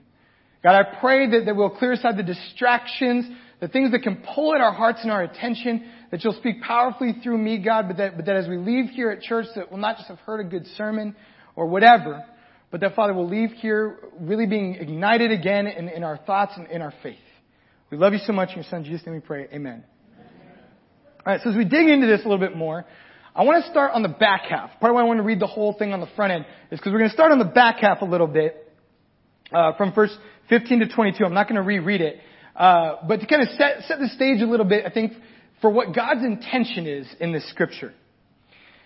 God, 0.63 0.79
I 0.79 1.01
pray 1.01 1.31
that, 1.31 1.47
that 1.47 1.57
we'll 1.57 1.71
clear 1.71 1.93
aside 1.93 2.17
the 2.17 2.23
distractions, 2.23 3.27
the 3.61 3.69
things 3.69 3.93
that 3.93 4.03
can 4.03 4.23
pull 4.35 4.55
at 4.55 4.61
our 4.61 4.73
hearts 4.73 5.01
and 5.03 5.11
our 5.11 5.23
attention, 5.23 5.85
that 6.11 6.23
you'll 6.23 6.35
speak 6.35 6.63
powerfully 6.63 7.15
through 7.23 7.39
me, 7.39 7.59
God, 7.59 7.89
but 7.89 7.97
that, 7.99 8.17
but 8.17 8.27
that 8.27 8.37
as 8.37 8.49
we 8.49 8.57
leave 8.57 8.91
here 8.91 9.11
at 9.11 9.23
church, 9.23 9.47
that 9.55 9.71
we'll 9.71 9.81
not 9.81 9.97
just 9.97 10.09
have 10.09 10.19
heard 10.21 10.41
a 10.41 10.49
good 10.49 10.67
sermon 10.77 11.15
or 11.57 11.67
whatever, 11.67 12.25
but 12.71 12.81
that, 12.81 12.95
Father, 12.95 13.15
we'll 13.15 13.29
leave 13.29 13.51
here 13.53 13.99
really 14.21 14.47
being 14.47 14.75
ignited 14.75 15.31
again 15.31 15.67
in, 15.67 15.89
in 15.89 16.03
our 16.03 16.19
thoughts 16.19 16.53
and 16.57 16.67
in 16.69 16.83
our 16.83 16.93
faith. 17.03 17.17
We 17.91 17.97
love 17.97 18.13
you 18.13 18.19
so 18.27 18.33
much. 18.33 18.51
In 18.51 18.57
your 18.57 18.65
Son, 18.65 18.85
Jesus' 18.85 19.07
name 19.07 19.15
we 19.15 19.21
pray. 19.21 19.47
Amen. 19.53 19.85
All 21.25 21.33
right, 21.33 21.41
so 21.43 21.51
as 21.51 21.57
we 21.57 21.65
dig 21.65 21.89
into 21.89 22.07
this 22.07 22.21
a 22.21 22.29
little 22.29 22.45
bit 22.45 22.57
more, 22.57 22.85
I 23.35 23.45
want 23.45 23.65
to 23.65 23.71
start 23.71 23.93
on 23.93 24.03
the 24.03 24.09
back 24.09 24.43
half. 24.51 24.79
Part 24.79 24.91
of 24.91 24.95
why 24.95 25.01
I 25.01 25.05
want 25.05 25.19
to 25.19 25.23
read 25.23 25.41
the 25.41 25.47
whole 25.47 25.73
thing 25.73 25.93
on 25.93 26.01
the 26.01 26.09
front 26.15 26.33
end 26.33 26.45
is 26.71 26.79
because 26.79 26.93
we're 26.93 26.99
going 26.99 27.11
to 27.11 27.15
start 27.15 27.33
on 27.33 27.39
the 27.39 27.45
back 27.45 27.79
half 27.79 28.03
a 28.03 28.05
little 28.05 28.27
bit, 28.27 28.73
uh, 29.53 29.73
from 29.77 29.93
verse 29.95 30.17
15 30.51 30.81
to 30.81 30.89
22. 30.89 31.25
I'm 31.25 31.35
not 31.35 31.49
going 31.49 31.57
to 31.57 31.63
reread 31.63 32.01
it, 32.01 32.19
uh, 32.57 32.97
but 33.07 33.21
to 33.21 33.27
kind 33.27 33.43
of 33.43 33.49
set, 33.57 33.83
set 33.87 33.99
the 33.99 34.09
stage 34.09 34.41
a 34.41 34.47
little 34.47 34.67
bit, 34.67 34.85
I 34.87 34.91
think 34.91 35.13
for 35.61 35.71
what 35.71 35.95
God's 35.95 36.25
intention 36.25 36.87
is 36.87 37.07
in 37.21 37.33
this 37.33 37.49
scripture. 37.51 37.93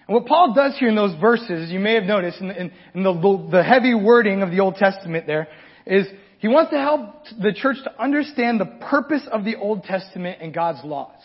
And 0.06 0.14
what 0.14 0.26
Paul 0.26 0.54
does 0.54 0.76
here 0.78 0.88
in 0.88 0.94
those 0.94 1.18
verses, 1.20 1.70
you 1.70 1.80
may 1.80 1.94
have 1.94 2.04
noticed 2.04 2.40
in, 2.40 2.50
in, 2.50 2.72
in 2.94 3.02
the, 3.02 3.48
the 3.50 3.62
heavy 3.62 3.94
wording 3.94 4.42
of 4.42 4.50
the 4.50 4.60
Old 4.60 4.76
Testament 4.76 5.26
there, 5.26 5.48
is 5.86 6.06
he 6.38 6.48
wants 6.48 6.70
to 6.70 6.78
help 6.78 7.24
the 7.42 7.52
church 7.52 7.76
to 7.84 8.02
understand 8.02 8.60
the 8.60 8.66
purpose 8.88 9.22
of 9.30 9.44
the 9.44 9.56
Old 9.56 9.84
Testament 9.84 10.38
and 10.40 10.54
God's 10.54 10.84
laws. 10.84 11.18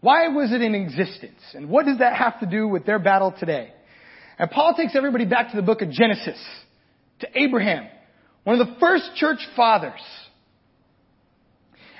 Why 0.00 0.28
was 0.28 0.52
it 0.52 0.60
in 0.60 0.74
existence? 0.74 1.40
And 1.54 1.70
what 1.70 1.86
does 1.86 1.98
that 1.98 2.14
have 2.14 2.38
to 2.40 2.46
do 2.46 2.68
with 2.68 2.84
their 2.84 2.98
battle 2.98 3.34
today? 3.36 3.72
And 4.38 4.50
Paul 4.50 4.74
takes 4.74 4.94
everybody 4.94 5.24
back 5.24 5.50
to 5.50 5.56
the 5.56 5.62
book 5.62 5.80
of 5.80 5.90
Genesis, 5.90 6.38
to 7.20 7.28
Abraham, 7.34 7.88
one 8.42 8.60
of 8.60 8.66
the 8.66 8.74
first 8.78 9.12
church 9.16 9.38
fathers. 9.56 10.00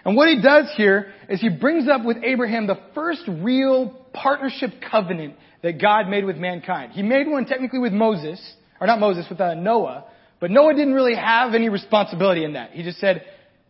And 0.04 0.16
what 0.16 0.28
he 0.28 0.42
does 0.42 0.66
here 0.76 1.12
is 1.28 1.40
he 1.40 1.48
brings 1.48 1.88
up 1.88 2.04
with 2.04 2.18
Abraham 2.22 2.66
the 2.66 2.78
first 2.94 3.22
real 3.26 3.88
partnership 4.12 4.70
covenant 4.90 5.36
that 5.62 5.80
God 5.80 6.08
made 6.08 6.24
with 6.24 6.36
mankind. 6.36 6.92
He 6.92 7.02
made 7.02 7.26
one 7.26 7.46
technically 7.46 7.78
with 7.78 7.92
Moses, 7.92 8.40
or 8.80 8.86
not 8.86 9.00
Moses, 9.00 9.26
with 9.30 9.40
uh, 9.40 9.54
Noah, 9.54 10.04
but 10.40 10.50
Noah 10.50 10.74
didn't 10.74 10.92
really 10.92 11.14
have 11.14 11.54
any 11.54 11.70
responsibility 11.70 12.44
in 12.44 12.52
that. 12.52 12.72
He 12.72 12.82
just 12.82 13.00
said, 13.00 13.24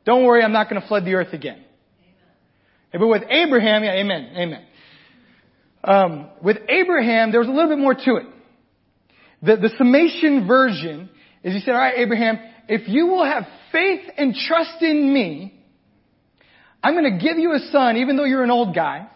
don't 0.04 0.24
worry, 0.24 0.42
I'm 0.42 0.52
not 0.52 0.68
going 0.68 0.82
to 0.82 0.88
flood 0.88 1.04
the 1.04 1.14
earth 1.14 1.32
again. 1.32 1.62
Amen. 2.92 3.00
But 3.00 3.06
with 3.06 3.22
Abraham, 3.30 3.84
yeah, 3.84 3.92
amen, 3.92 4.32
amen. 4.36 4.64
Um, 5.84 6.30
with 6.42 6.56
Abraham, 6.68 7.30
there 7.30 7.40
was 7.40 7.48
a 7.48 7.52
little 7.52 7.68
bit 7.68 7.78
more 7.78 7.94
to 7.94 8.16
it. 8.16 8.26
The, 9.42 9.56
the 9.56 9.70
summation 9.78 10.48
version 10.48 11.10
is 11.44 11.54
he 11.54 11.60
said, 11.60 11.72
alright, 11.72 11.98
Abraham, 11.98 12.38
if 12.68 12.88
you 12.88 13.06
will 13.06 13.24
have 13.24 13.44
faith 13.70 14.00
and 14.16 14.34
trust 14.34 14.82
in 14.82 15.12
me, 15.12 15.53
I'm 16.84 16.92
going 16.92 17.18
to 17.18 17.24
give 17.24 17.38
you 17.38 17.52
a 17.52 17.60
son, 17.72 17.96
even 17.96 18.18
though 18.18 18.24
you're 18.24 18.44
an 18.44 18.50
old 18.50 18.74
guy, 18.74 19.08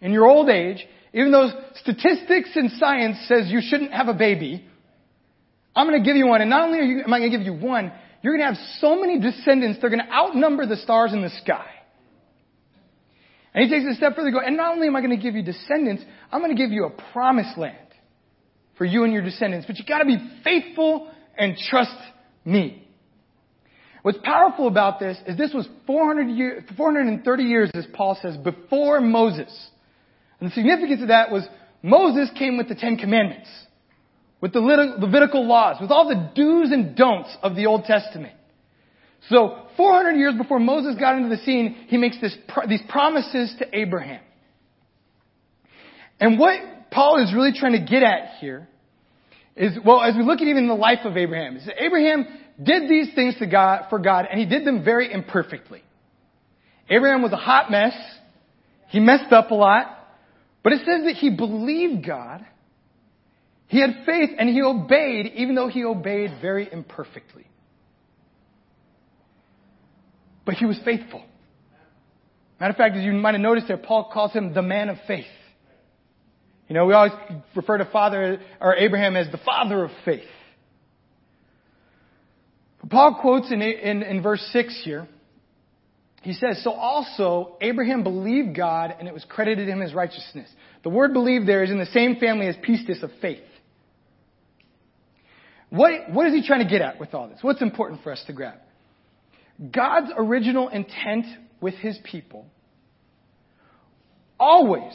in 0.00 0.12
your 0.12 0.24
old 0.24 0.48
age, 0.48 0.86
even 1.12 1.32
though 1.32 1.48
statistics 1.80 2.50
and 2.54 2.70
science 2.78 3.16
says 3.26 3.48
you 3.48 3.60
shouldn't 3.60 3.92
have 3.92 4.06
a 4.06 4.14
baby. 4.14 4.64
I'm 5.74 5.88
going 5.88 6.00
to 6.00 6.06
give 6.06 6.14
you 6.14 6.28
one, 6.28 6.42
and 6.42 6.48
not 6.48 6.68
only 6.68 6.86
you, 6.86 7.02
am 7.02 7.12
I 7.12 7.18
going 7.18 7.32
to 7.32 7.36
give 7.36 7.44
you 7.44 7.54
one, 7.54 7.92
you're 8.22 8.36
going 8.36 8.48
to 8.48 8.54
have 8.54 8.66
so 8.78 9.00
many 9.00 9.18
descendants, 9.18 9.80
they're 9.80 9.90
going 9.90 10.06
to 10.06 10.12
outnumber 10.12 10.64
the 10.64 10.76
stars 10.76 11.12
in 11.12 11.22
the 11.22 11.30
sky. 11.42 11.66
And 13.52 13.64
he 13.64 13.70
takes 13.70 13.90
a 13.90 13.96
step 13.96 14.14
further, 14.14 14.30
go, 14.30 14.38
and 14.38 14.56
not 14.56 14.72
only 14.72 14.86
am 14.86 14.94
I 14.94 15.00
going 15.00 15.10
to 15.10 15.22
give 15.22 15.34
you 15.34 15.42
descendants, 15.42 16.04
I'm 16.30 16.40
going 16.40 16.56
to 16.56 16.62
give 16.62 16.70
you 16.70 16.84
a 16.84 16.90
promised 17.12 17.58
land 17.58 17.76
for 18.78 18.84
you 18.84 19.02
and 19.02 19.12
your 19.12 19.22
descendants, 19.22 19.66
but 19.66 19.76
you 19.76 19.84
got 19.84 19.98
to 19.98 20.04
be 20.04 20.18
faithful 20.44 21.10
and 21.36 21.56
trust 21.68 21.96
me. 22.44 22.85
What's 24.06 24.18
powerful 24.22 24.68
about 24.68 25.00
this 25.00 25.18
is 25.26 25.36
this 25.36 25.52
was 25.52 25.68
400 25.84 26.28
year, 26.30 26.64
430 26.76 27.42
years, 27.42 27.72
as 27.74 27.86
Paul 27.92 28.16
says, 28.22 28.36
before 28.36 29.00
Moses. 29.00 29.50
And 30.38 30.48
the 30.48 30.54
significance 30.54 31.02
of 31.02 31.08
that 31.08 31.32
was 31.32 31.44
Moses 31.82 32.30
came 32.38 32.56
with 32.56 32.68
the 32.68 32.76
Ten 32.76 32.98
Commandments, 32.98 33.48
with 34.40 34.52
the 34.52 34.60
Levitical 34.60 35.44
laws, 35.44 35.78
with 35.80 35.90
all 35.90 36.08
the 36.08 36.30
do's 36.36 36.70
and 36.70 36.94
don'ts 36.94 37.36
of 37.42 37.56
the 37.56 37.66
Old 37.66 37.82
Testament. 37.86 38.34
So 39.28 39.66
400 39.76 40.12
years 40.12 40.34
before 40.36 40.60
Moses 40.60 40.94
got 41.00 41.16
into 41.16 41.28
the 41.28 41.42
scene, 41.42 41.74
he 41.88 41.96
makes 41.96 42.20
this, 42.20 42.38
these 42.68 42.82
promises 42.88 43.56
to 43.58 43.76
Abraham. 43.76 44.22
And 46.20 46.38
what 46.38 46.92
Paul 46.92 47.24
is 47.24 47.34
really 47.34 47.54
trying 47.58 47.72
to 47.72 47.84
get 47.84 48.04
at 48.04 48.38
here 48.38 48.68
is, 49.56 49.76
well, 49.84 50.00
as 50.00 50.14
we 50.14 50.22
look 50.22 50.40
at 50.40 50.46
even 50.46 50.68
the 50.68 50.74
life 50.74 51.00
of 51.02 51.16
Abraham, 51.16 51.56
is 51.56 51.66
that 51.66 51.82
Abraham 51.82 52.26
did 52.62 52.88
these 52.88 53.14
things 53.14 53.36
to 53.38 53.46
God, 53.46 53.86
for 53.90 53.98
God, 53.98 54.26
and 54.30 54.40
he 54.40 54.46
did 54.46 54.64
them 54.64 54.84
very 54.84 55.12
imperfectly. 55.12 55.82
Abraham 56.88 57.22
was 57.22 57.32
a 57.32 57.36
hot 57.36 57.70
mess. 57.70 57.94
He 58.88 59.00
messed 59.00 59.32
up 59.32 59.50
a 59.50 59.54
lot. 59.54 59.86
But 60.62 60.72
it 60.72 60.78
says 60.78 61.04
that 61.04 61.14
he 61.16 61.30
believed 61.30 62.06
God. 62.06 62.44
He 63.68 63.80
had 63.80 64.04
faith 64.06 64.30
and 64.38 64.48
he 64.48 64.62
obeyed, 64.62 65.32
even 65.34 65.54
though 65.54 65.68
he 65.68 65.84
obeyed 65.84 66.38
very 66.40 66.68
imperfectly. 66.72 67.46
But 70.44 70.54
he 70.54 70.64
was 70.64 70.78
faithful. 70.84 71.24
Matter 72.60 72.70
of 72.70 72.76
fact, 72.76 72.96
as 72.96 73.04
you 73.04 73.12
might 73.12 73.34
have 73.34 73.40
noticed 73.40 73.68
there, 73.68 73.76
Paul 73.76 74.10
calls 74.12 74.32
him 74.32 74.54
the 74.54 74.62
man 74.62 74.88
of 74.88 74.96
faith. 75.06 75.26
You 76.68 76.74
know, 76.74 76.86
we 76.86 76.94
always 76.94 77.12
refer 77.54 77.78
to 77.78 77.84
Father 77.84 78.40
or 78.60 78.74
Abraham 78.76 79.16
as 79.16 79.30
the 79.30 79.38
father 79.38 79.84
of 79.84 79.90
faith. 80.04 80.24
Paul 82.88 83.18
quotes 83.20 83.50
in, 83.50 83.62
in, 83.62 84.02
in 84.02 84.22
verse 84.22 84.46
6 84.52 84.80
here, 84.84 85.08
he 86.22 86.32
says, 86.32 86.62
So 86.62 86.72
also 86.72 87.56
Abraham 87.60 88.02
believed 88.02 88.56
God 88.56 88.94
and 88.98 89.08
it 89.08 89.14
was 89.14 89.24
credited 89.28 89.68
him 89.68 89.82
as 89.82 89.94
righteousness. 89.94 90.48
The 90.82 90.90
word 90.90 91.12
believe 91.12 91.46
there 91.46 91.62
is 91.62 91.70
in 91.70 91.78
the 91.78 91.86
same 91.86 92.16
family 92.16 92.46
as 92.46 92.56
pistis 92.56 93.02
of 93.02 93.10
faith. 93.20 93.42
What, 95.70 96.10
what 96.10 96.26
is 96.26 96.34
he 96.34 96.46
trying 96.46 96.64
to 96.64 96.70
get 96.70 96.80
at 96.80 97.00
with 97.00 97.14
all 97.14 97.28
this? 97.28 97.38
What's 97.42 97.62
important 97.62 98.02
for 98.02 98.12
us 98.12 98.22
to 98.26 98.32
grab? 98.32 98.58
God's 99.72 100.12
original 100.16 100.68
intent 100.68 101.26
with 101.60 101.74
his 101.74 101.98
people 102.04 102.46
always 104.38 104.92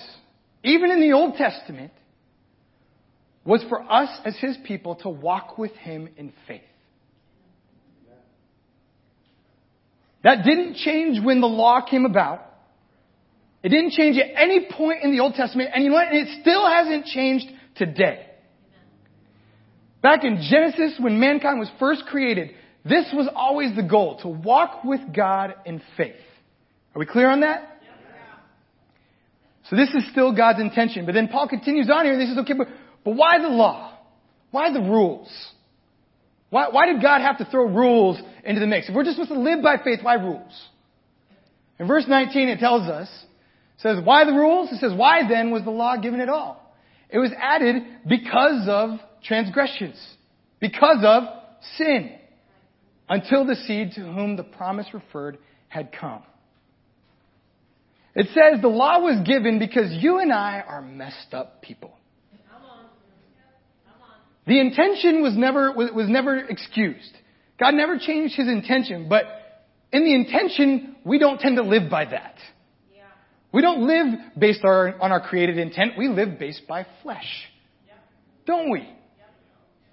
even 0.64 0.92
in 0.92 1.00
the 1.00 1.14
Old 1.14 1.36
Testament, 1.36 1.92
was 3.44 3.64
for 3.70 3.82
us 3.82 4.10
as 4.24 4.38
his 4.38 4.58
people 4.66 4.96
to 4.98 5.10
walk 5.10 5.58
with 5.58 5.72
him 5.72 6.10
in 6.18 6.32
faith. 6.48 6.62
That 10.24 10.44
didn't 10.46 10.76
change 10.76 11.24
when 11.24 11.42
the 11.42 11.48
law 11.48 11.82
came 11.82 12.06
about. 12.06 12.46
It 13.64 13.70
didn't 13.70 13.92
change 13.92 14.18
at 14.18 14.28
any 14.36 14.68
point 14.72 15.04
in 15.04 15.12
the 15.12 15.20
Old 15.20 15.36
Testament, 15.36 15.70
and 15.74 15.84
you 15.84 15.90
know 15.90 15.96
what? 15.96 16.14
It 16.14 16.28
still 16.42 16.68
hasn't 16.68 17.06
changed 17.06 17.46
today. 17.76 18.28
Back 20.02 20.24
in 20.24 20.42
Genesis, 20.50 20.98
when 21.00 21.20
mankind 21.20 21.60
was 21.60 21.70
first 21.80 22.06
created, 22.08 22.52
this 22.84 23.06
was 23.14 23.30
always 23.36 23.76
the 23.76 23.84
goal, 23.84 24.18
to 24.22 24.28
walk 24.28 24.84
with 24.84 25.02
God 25.16 25.54
in 25.66 25.82
faith. 25.96 26.16
Are 26.96 27.00
we 27.00 27.06
clear 27.06 27.30
on 27.30 27.42
that? 27.42 27.68
So 29.70 29.76
this 29.76 29.90
is 29.90 30.10
still 30.12 30.36
God's 30.36 30.60
intention. 30.60 31.06
But 31.06 31.14
then 31.14 31.28
Paul 31.28 31.48
continues 31.48 31.90
on 31.90 32.04
here 32.04 32.14
and 32.14 32.22
he 32.22 32.28
says, 32.28 32.40
okay, 32.40 32.54
but, 32.54 32.68
but 33.06 33.16
why 33.16 33.40
the 33.40 33.48
law? 33.48 33.98
Why 34.50 34.74
the 34.74 34.82
rules? 34.82 35.32
Why, 36.50 36.68
why 36.70 36.88
did 36.88 37.02
God 37.02 37.22
have 37.22 37.38
to 37.38 37.46
throw 37.46 37.68
rules 37.68 38.20
into 38.44 38.60
the 38.60 38.68
mix? 38.68 38.90
If 38.90 38.96
we're 38.96 39.04
just 39.04 39.18
supposed 39.18 39.32
to 39.32 39.40
live 39.40 39.62
by 39.62 39.78
faith, 39.84 40.00
why 40.02 40.16
rules? 40.16 40.70
In 41.80 41.88
verse 41.88 42.06
19 42.08 42.50
it 42.50 42.60
tells 42.60 42.88
us, 42.88 43.08
it 43.78 43.82
says, 43.82 43.98
why 44.04 44.26
the 44.26 44.34
rules? 44.34 44.72
It 44.72 44.80
says, 44.80 44.94
why 44.96 45.28
then 45.28 45.52
was 45.52 45.64
the 45.64 45.72
law 45.72 45.98
given 45.98 46.20
at 46.20 46.30
all? 46.30 46.76
It 47.10 47.18
was 47.18 47.32
added 47.38 47.84
because 48.08 48.68
of 48.68 49.00
transgressions, 49.24 50.00
because 50.60 51.04
of 51.04 51.24
sin, 51.78 52.12
until 53.10 53.46
the 53.46 53.56
seed 53.56 53.94
to 53.96 54.02
whom 54.02 54.38
the 54.38 54.44
promise 54.44 54.88
referred 54.94 55.38
had 55.68 55.92
come. 55.92 56.24
It 58.14 58.28
says 58.28 58.62
the 58.62 58.68
law 58.68 59.00
was 59.00 59.26
given 59.26 59.60
because 59.60 59.92
you 59.92 60.20
and 60.20 60.32
I 60.32 60.64
are 60.66 60.82
messed 60.82 61.34
up 61.34 61.62
people. 61.62 61.94
The 64.48 64.60
intention 64.60 65.22
was 65.22 65.36
never, 65.38 65.72
was 65.72 66.10
never 66.10 66.38
excused. 66.38 67.14
God 67.62 67.76
never 67.76 68.00
changed 68.00 68.36
his 68.36 68.48
intention, 68.48 69.08
but 69.08 69.26
in 69.94 70.04
the 70.04 70.16
intention, 70.16 70.96
we 71.06 71.20
don't 71.20 71.40
tend 71.40 71.58
to 71.58 71.64
live 71.64 71.92
by 71.92 72.06
that. 72.06 72.36
We 73.54 73.62
don't 73.62 73.86
live 73.86 74.08
based 74.36 74.66
on 74.66 75.12
our 75.12 75.22
created 75.22 75.60
intent. 75.60 75.92
We 75.96 76.08
live 76.08 76.40
based 76.40 76.64
by 76.68 76.88
flesh. 77.04 77.28
Don't 78.48 78.72
we? 78.72 78.90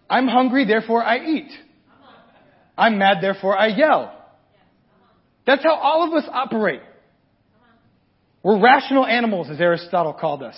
I'm 0.09 0.29
hungry, 0.29 0.65
therefore 0.65 1.05
I 1.05 1.19
eat. 1.19 1.51
I'm 2.79 2.97
mad, 2.97 3.19
therefore 3.21 3.59
I 3.59 3.67
yell. 3.67 4.15
That's 5.47 5.63
how 5.63 5.75
all 5.75 6.07
of 6.09 6.15
us 6.15 6.27
operate. 6.33 6.81
We're 8.43 8.61
rational 8.63 9.05
animals, 9.05 9.51
as 9.51 9.61
Aristotle 9.61 10.15
called 10.15 10.43
us. 10.43 10.57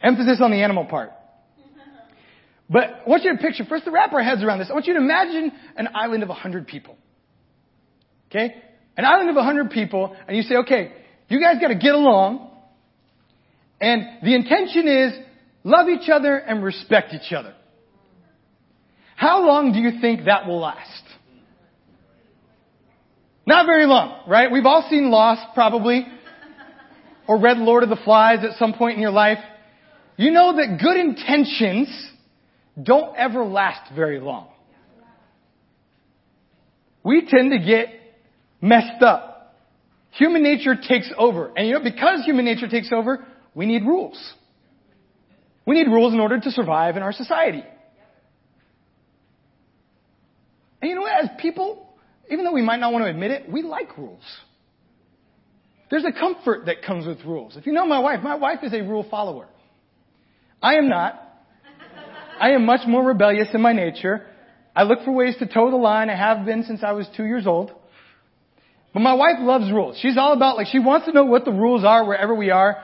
Emphasis 0.00 0.40
on 0.40 0.50
the 0.50 0.62
animal 0.62 0.86
part. 0.86 1.10
But 2.68 3.02
I 3.06 3.08
want 3.08 3.24
you 3.24 3.32
to 3.32 3.38
picture, 3.38 3.64
first 3.64 3.84
to 3.84 3.90
wrap 3.90 4.12
our 4.12 4.22
heads 4.22 4.42
around 4.42 4.58
this, 4.58 4.68
I 4.70 4.72
want 4.74 4.86
you 4.86 4.94
to 4.94 5.00
imagine 5.00 5.52
an 5.76 5.88
island 5.94 6.22
of 6.22 6.28
100 6.28 6.66
people. 6.66 6.96
Okay? 8.30 8.54
An 8.96 9.04
island 9.04 9.28
of 9.30 9.36
100 9.36 9.70
people, 9.70 10.16
and 10.26 10.36
you 10.36 10.42
say, 10.42 10.56
okay, 10.56 10.92
you 11.28 11.40
guys 11.40 11.56
gotta 11.60 11.74
get 11.74 11.94
along, 11.94 12.50
and 13.80 14.02
the 14.22 14.34
intention 14.34 14.88
is 14.88 15.12
love 15.62 15.88
each 15.88 16.08
other 16.08 16.36
and 16.36 16.64
respect 16.64 17.12
each 17.12 17.32
other. 17.32 17.54
How 19.16 19.46
long 19.46 19.72
do 19.72 19.78
you 19.78 20.00
think 20.00 20.24
that 20.24 20.46
will 20.46 20.60
last? 20.60 21.02
Not 23.46 23.66
very 23.66 23.86
long, 23.86 24.22
right? 24.26 24.50
We've 24.50 24.64
all 24.64 24.86
seen 24.88 25.10
Lost, 25.10 25.42
probably 25.54 26.06
or 27.26 27.40
read 27.40 27.58
Lord 27.58 27.82
of 27.82 27.88
the 27.88 27.98
Flies 28.04 28.44
at 28.44 28.58
some 28.58 28.74
point 28.74 28.96
in 28.96 29.02
your 29.02 29.10
life, 29.10 29.38
you 30.16 30.30
know 30.30 30.56
that 30.56 30.78
good 30.80 30.96
intentions 30.96 31.88
don't 32.80 33.16
ever 33.16 33.44
last 33.44 33.92
very 33.94 34.20
long. 34.20 34.48
We 37.04 37.26
tend 37.28 37.52
to 37.52 37.58
get 37.58 37.88
messed 38.60 39.02
up. 39.02 39.54
Human 40.12 40.42
nature 40.42 40.74
takes 40.76 41.10
over. 41.18 41.52
And 41.56 41.66
you 41.68 41.74
know, 41.74 41.82
because 41.82 42.24
human 42.24 42.44
nature 42.44 42.68
takes 42.68 42.90
over, 42.92 43.26
we 43.54 43.66
need 43.66 43.84
rules. 43.84 44.18
We 45.66 45.74
need 45.76 45.88
rules 45.88 46.12
in 46.12 46.20
order 46.20 46.40
to 46.40 46.50
survive 46.50 46.96
in 46.96 47.02
our 47.02 47.12
society. 47.12 47.64
And 50.80 50.88
you 50.88 50.94
know 50.94 51.02
what? 51.02 51.24
As 51.24 51.30
people, 51.38 51.88
even 52.30 52.44
though 52.44 52.52
we 52.52 52.62
might 52.62 52.80
not 52.80 52.92
want 52.92 53.04
to 53.04 53.10
admit 53.10 53.30
it, 53.30 53.50
we 53.50 53.62
like 53.62 53.96
rules. 53.96 54.22
There's 55.90 56.04
a 56.04 56.12
comfort 56.12 56.66
that 56.66 56.82
comes 56.82 57.06
with 57.06 57.24
rules. 57.24 57.56
If 57.56 57.66
you 57.66 57.72
know 57.72 57.86
my 57.86 57.98
wife, 57.98 58.20
my 58.22 58.34
wife 58.34 58.60
is 58.62 58.72
a 58.72 58.80
rule 58.80 59.06
follower. 59.10 59.48
I 60.62 60.74
am 60.74 60.88
not. 60.88 61.20
I 62.40 62.50
am 62.50 62.64
much 62.64 62.86
more 62.86 63.04
rebellious 63.04 63.48
in 63.54 63.60
my 63.60 63.72
nature. 63.72 64.26
I 64.74 64.82
look 64.82 65.04
for 65.04 65.12
ways 65.12 65.36
to 65.38 65.46
toe 65.46 65.70
the 65.70 65.76
line. 65.76 66.10
I 66.10 66.16
have 66.16 66.44
been 66.44 66.64
since 66.64 66.82
I 66.82 66.92
was 66.92 67.08
two 67.16 67.24
years 67.24 67.46
old. 67.46 67.70
But 68.92 69.00
my 69.00 69.14
wife 69.14 69.36
loves 69.40 69.70
rules. 69.70 69.98
She's 70.00 70.16
all 70.16 70.32
about, 70.32 70.56
like, 70.56 70.68
she 70.68 70.78
wants 70.78 71.06
to 71.06 71.12
know 71.12 71.24
what 71.24 71.44
the 71.44 71.52
rules 71.52 71.84
are 71.84 72.04
wherever 72.04 72.34
we 72.34 72.50
are. 72.50 72.82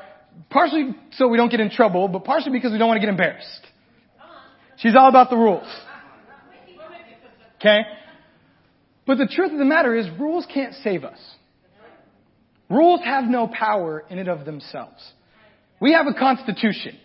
Partially 0.49 0.95
so 1.13 1.29
we 1.29 1.37
don't 1.37 1.51
get 1.51 1.61
in 1.61 1.71
trouble, 1.71 2.09
but 2.09 2.25
partially 2.25 2.53
because 2.53 2.73
we 2.73 2.79
don't 2.79 2.89
want 2.89 2.99
to 2.99 3.07
get 3.07 3.11
embarrassed. 3.11 3.67
She's 4.79 4.95
all 4.97 5.09
about 5.09 5.31
the 5.31 5.37
rules. 5.37 5.67
Okay? 7.57 7.81
But 9.07 9.19
the 9.19 9.27
truth 9.27 9.53
of 9.53 9.59
the 9.59 9.65
matter 9.65 9.95
is, 9.95 10.07
rules 10.19 10.47
can't 10.53 10.75
save 10.83 11.05
us. 11.05 11.19
Rules 12.71 13.01
have 13.05 13.25
no 13.25 13.49
power 13.49 14.05
in 14.09 14.19
and 14.19 14.29
of 14.29 14.45
themselves. 14.45 15.03
We 15.81 15.93
have 15.93 16.07
a 16.07 16.15
constitution 16.15 16.97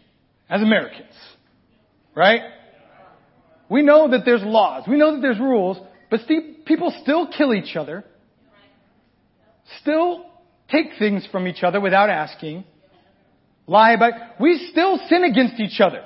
as 0.49 0.61
Americans, 0.61 1.13
right? 2.15 2.41
We 3.69 3.81
know 3.81 4.09
that 4.11 4.21
there's 4.25 4.43
laws. 4.43 4.83
We 4.87 4.97
know 4.97 5.15
that 5.15 5.21
there's 5.21 5.39
rules, 5.39 5.77
but 6.09 6.21
people 6.65 6.93
still 7.01 7.27
kill 7.27 7.53
each 7.53 7.75
other, 7.75 8.03
still 9.81 10.25
take 10.71 10.97
things 10.97 11.27
from 11.31 11.47
each 11.47 11.63
other 11.63 11.79
without 11.79 12.09
asking, 12.09 12.63
lie 13.67 13.91
about, 13.91 14.13
we 14.39 14.69
still 14.71 14.99
sin 15.09 15.23
against 15.23 15.59
each 15.59 15.79
other. 15.79 16.03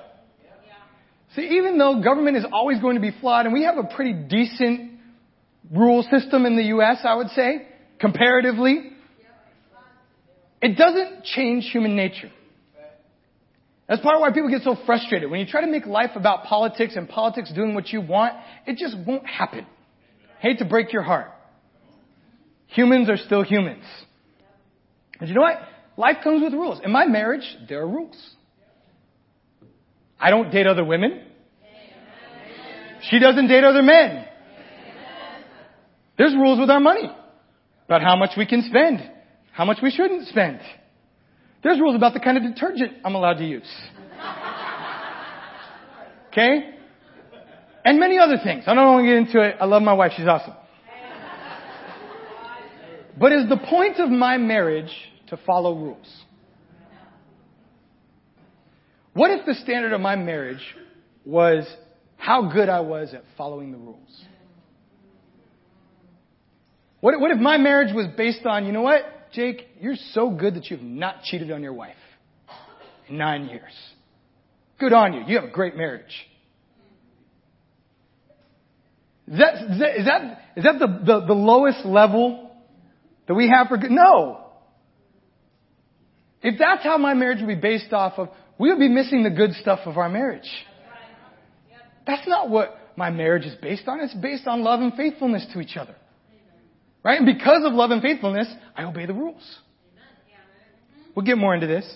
See, 1.35 1.43
even 1.57 1.77
though 1.77 2.01
government 2.01 2.37
is 2.37 2.45
always 2.51 2.79
going 2.79 2.95
to 2.95 3.01
be 3.01 3.11
flawed, 3.21 3.45
and 3.45 3.53
we 3.53 3.63
have 3.63 3.77
a 3.77 3.83
pretty 3.95 4.13
decent 4.13 4.93
rule 5.71 6.03
system 6.09 6.45
in 6.45 6.55
the 6.55 6.63
U.S., 6.63 6.97
I 7.03 7.15
would 7.15 7.29
say, 7.29 7.67
comparatively, 7.99 8.93
It 10.61 10.77
doesn't 10.77 11.23
change 11.23 11.69
human 11.71 11.95
nature. 11.95 12.31
That's 13.89 14.01
part 14.01 14.15
of 14.15 14.21
why 14.21 14.31
people 14.31 14.51
get 14.51 14.61
so 14.61 14.77
frustrated. 14.85 15.31
When 15.31 15.39
you 15.39 15.47
try 15.47 15.61
to 15.61 15.67
make 15.67 15.87
life 15.87 16.11
about 16.15 16.43
politics 16.43 16.95
and 16.95 17.09
politics 17.09 17.51
doing 17.51 17.73
what 17.73 17.89
you 17.89 18.01
want, 18.01 18.35
it 18.67 18.77
just 18.77 18.95
won't 19.05 19.25
happen. 19.25 19.65
Hate 20.39 20.59
to 20.59 20.65
break 20.65 20.93
your 20.93 21.01
heart. 21.01 21.31
Humans 22.67 23.09
are 23.09 23.17
still 23.17 23.41
humans. 23.41 23.83
But 25.19 25.27
you 25.27 25.33
know 25.33 25.41
what? 25.41 25.57
Life 25.97 26.17
comes 26.23 26.43
with 26.43 26.53
rules. 26.53 26.79
In 26.83 26.91
my 26.91 27.07
marriage, 27.07 27.43
there 27.67 27.81
are 27.81 27.87
rules. 27.87 28.15
I 30.19 30.29
don't 30.29 30.51
date 30.51 30.67
other 30.67 30.85
women. 30.85 31.23
She 33.09 33.17
doesn't 33.17 33.47
date 33.47 33.63
other 33.63 33.81
men. 33.81 34.25
There's 36.15 36.33
rules 36.35 36.59
with 36.59 36.69
our 36.69 36.79
money 36.79 37.09
about 37.85 38.03
how 38.03 38.15
much 38.15 38.31
we 38.37 38.45
can 38.45 38.61
spend, 38.61 39.09
how 39.51 39.65
much 39.65 39.77
we 39.81 39.89
shouldn't 39.89 40.27
spend. 40.27 40.59
There's 41.61 41.79
rules 41.79 41.95
about 41.95 42.13
the 42.13 42.19
kind 42.19 42.37
of 42.37 42.43
detergent 42.43 42.93
I'm 43.03 43.15
allowed 43.15 43.37
to 43.37 43.45
use. 43.45 43.69
Okay? 46.27 46.75
And 47.83 47.99
many 47.99 48.17
other 48.17 48.37
things. 48.43 48.63
I 48.67 48.73
don't 48.73 48.93
want 48.93 49.03
to 49.05 49.07
get 49.07 49.17
into 49.17 49.47
it. 49.47 49.55
I 49.59 49.65
love 49.65 49.81
my 49.81 49.93
wife. 49.93 50.13
She's 50.15 50.27
awesome. 50.27 50.53
But 53.17 53.33
is 53.33 53.49
the 53.49 53.57
point 53.57 53.99
of 53.99 54.09
my 54.09 54.37
marriage 54.37 54.91
to 55.27 55.37
follow 55.45 55.75
rules? 55.75 56.23
What 59.13 59.31
if 59.31 59.45
the 59.45 59.55
standard 59.55 59.91
of 59.91 59.99
my 59.99 60.15
marriage 60.15 60.63
was 61.25 61.67
how 62.15 62.49
good 62.49 62.69
I 62.69 62.79
was 62.79 63.13
at 63.13 63.23
following 63.37 63.71
the 63.71 63.77
rules? 63.77 64.25
What, 67.01 67.15
if 67.31 67.39
my 67.39 67.57
marriage 67.57 67.93
was 67.93 68.07
based 68.15 68.45
on, 68.45 68.65
you 68.65 68.71
know 68.71 68.81
what, 68.81 69.03
Jake, 69.33 69.67
you're 69.79 69.95
so 70.13 70.31
good 70.31 70.55
that 70.55 70.69
you've 70.69 70.81
not 70.81 71.23
cheated 71.23 71.51
on 71.51 71.61
your 71.61 71.73
wife 71.73 71.95
in 73.07 73.17
nine 73.17 73.45
years. 73.45 73.71
Good 74.79 74.93
on 74.93 75.13
you. 75.13 75.23
You 75.27 75.35
have 75.39 75.49
a 75.49 75.51
great 75.51 75.75
marriage. 75.75 76.03
Is 79.27 79.37
that, 79.37 79.55
is 79.55 80.05
that, 80.05 80.41
is 80.55 80.63
that, 80.63 80.79
the, 80.79 80.87
the, 81.05 81.25
the 81.27 81.33
lowest 81.33 81.85
level 81.85 82.51
that 83.27 83.35
we 83.35 83.47
have 83.49 83.67
for 83.67 83.77
good? 83.77 83.91
No. 83.91 84.45
If 86.41 86.57
that's 86.57 86.83
how 86.83 86.97
my 86.97 87.13
marriage 87.13 87.39
would 87.39 87.47
be 87.47 87.55
based 87.55 87.93
off 87.93 88.13
of, 88.17 88.29
we 88.57 88.69
would 88.69 88.79
be 88.79 88.89
missing 88.89 89.23
the 89.23 89.29
good 89.29 89.53
stuff 89.53 89.79
of 89.85 89.97
our 89.97 90.09
marriage. 90.09 90.49
That's 92.07 92.27
not 92.27 92.49
what 92.49 92.75
my 92.95 93.11
marriage 93.11 93.45
is 93.45 93.53
based 93.61 93.87
on. 93.87 93.99
It's 93.99 94.13
based 94.15 94.47
on 94.47 94.63
love 94.63 94.79
and 94.79 94.93
faithfulness 94.93 95.45
to 95.53 95.59
each 95.59 95.77
other. 95.77 95.95
Right? 97.03 97.17
And 97.17 97.25
because 97.25 97.63
of 97.65 97.73
love 97.73 97.91
and 97.91 98.01
faithfulness, 98.01 98.47
I 98.75 98.83
obey 98.83 99.05
the 99.05 99.13
rules. 99.13 99.43
We'll 101.15 101.25
get 101.25 101.37
more 101.37 101.53
into 101.53 101.67
this. 101.67 101.89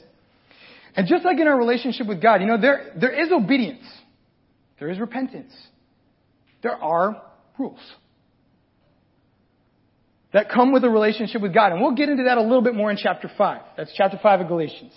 And 0.95 1.07
just 1.07 1.25
like 1.25 1.39
in 1.39 1.47
our 1.47 1.57
relationship 1.57 2.07
with 2.07 2.21
God, 2.21 2.41
you 2.41 2.47
know, 2.47 2.59
there, 2.59 2.93
there 2.99 3.11
is 3.11 3.31
obedience. 3.31 3.83
There 4.79 4.89
is 4.89 4.99
repentance. 4.99 5.53
There 6.61 6.75
are 6.75 7.21
rules 7.57 7.79
that 10.33 10.49
come 10.49 10.73
with 10.73 10.83
a 10.83 10.89
relationship 10.89 11.41
with 11.41 11.53
God. 11.53 11.71
And 11.71 11.81
we'll 11.81 11.95
get 11.95 12.09
into 12.09 12.23
that 12.23 12.37
a 12.37 12.41
little 12.41 12.63
bit 12.63 12.75
more 12.75 12.91
in 12.91 12.97
chapter 12.97 13.31
5. 13.37 13.61
That's 13.77 13.93
chapter 13.95 14.19
5 14.21 14.41
of 14.41 14.47
Galatians. 14.47 14.91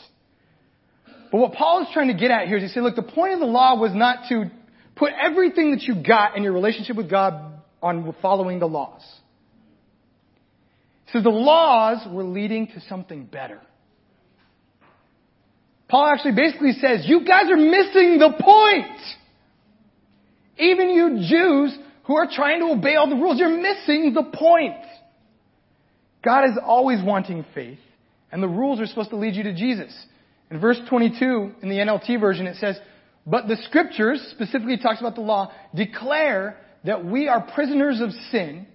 But 1.30 1.38
what 1.38 1.52
Paul 1.52 1.82
is 1.82 1.88
trying 1.92 2.08
to 2.08 2.14
get 2.14 2.30
at 2.30 2.48
here 2.48 2.56
is 2.56 2.62
he 2.62 2.68
said, 2.68 2.82
look, 2.82 2.96
the 2.96 3.02
point 3.02 3.34
of 3.34 3.40
the 3.40 3.46
law 3.46 3.78
was 3.78 3.92
not 3.94 4.28
to 4.30 4.50
put 4.96 5.12
everything 5.22 5.72
that 5.72 5.82
you 5.82 6.02
got 6.02 6.36
in 6.36 6.42
your 6.42 6.52
relationship 6.52 6.96
with 6.96 7.10
God 7.10 7.60
on 7.82 8.14
following 8.22 8.58
the 8.58 8.66
laws. 8.66 9.02
Says 11.16 11.24
the 11.24 11.30
laws 11.30 12.06
were 12.10 12.24
leading 12.24 12.66
to 12.68 12.80
something 12.90 13.24
better. 13.24 13.58
Paul 15.88 16.08
actually 16.12 16.34
basically 16.34 16.72
says, 16.72 17.04
you 17.06 17.24
guys 17.24 17.50
are 17.50 17.56
missing 17.56 18.18
the 18.18 18.34
point. 18.38 19.00
Even 20.58 20.90
you 20.90 21.26
Jews 21.26 21.78
who 22.04 22.16
are 22.16 22.28
trying 22.30 22.60
to 22.60 22.66
obey 22.66 22.96
all 22.96 23.08
the 23.08 23.16
rules, 23.16 23.38
you're 23.38 23.48
missing 23.48 24.12
the 24.12 24.24
point. 24.24 24.74
God 26.22 26.44
is 26.44 26.58
always 26.62 27.02
wanting 27.02 27.46
faith, 27.54 27.78
and 28.30 28.42
the 28.42 28.48
rules 28.48 28.78
are 28.80 28.86
supposed 28.86 29.10
to 29.10 29.16
lead 29.16 29.36
you 29.36 29.44
to 29.44 29.54
Jesus. 29.54 29.94
In 30.50 30.60
verse 30.60 30.78
22, 30.88 31.52
in 31.62 31.68
the 31.70 31.76
NLT 31.76 32.20
version, 32.20 32.46
it 32.46 32.56
says, 32.56 32.78
But 33.26 33.48
the 33.48 33.56
scriptures, 33.64 34.20
specifically 34.32 34.76
talks 34.76 35.00
about 35.00 35.14
the 35.14 35.22
law, 35.22 35.50
declare 35.74 36.58
that 36.84 37.04
we 37.04 37.28
are 37.28 37.40
prisoners 37.54 38.02
of 38.02 38.10
sin, 38.30 38.66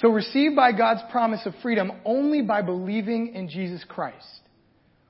so 0.00 0.10
receive 0.10 0.54
by 0.54 0.72
God's 0.72 1.00
promise 1.10 1.40
of 1.44 1.54
freedom 1.60 1.90
only 2.04 2.40
by 2.42 2.62
believing 2.62 3.34
in 3.34 3.48
Jesus 3.48 3.84
Christ. 3.86 4.26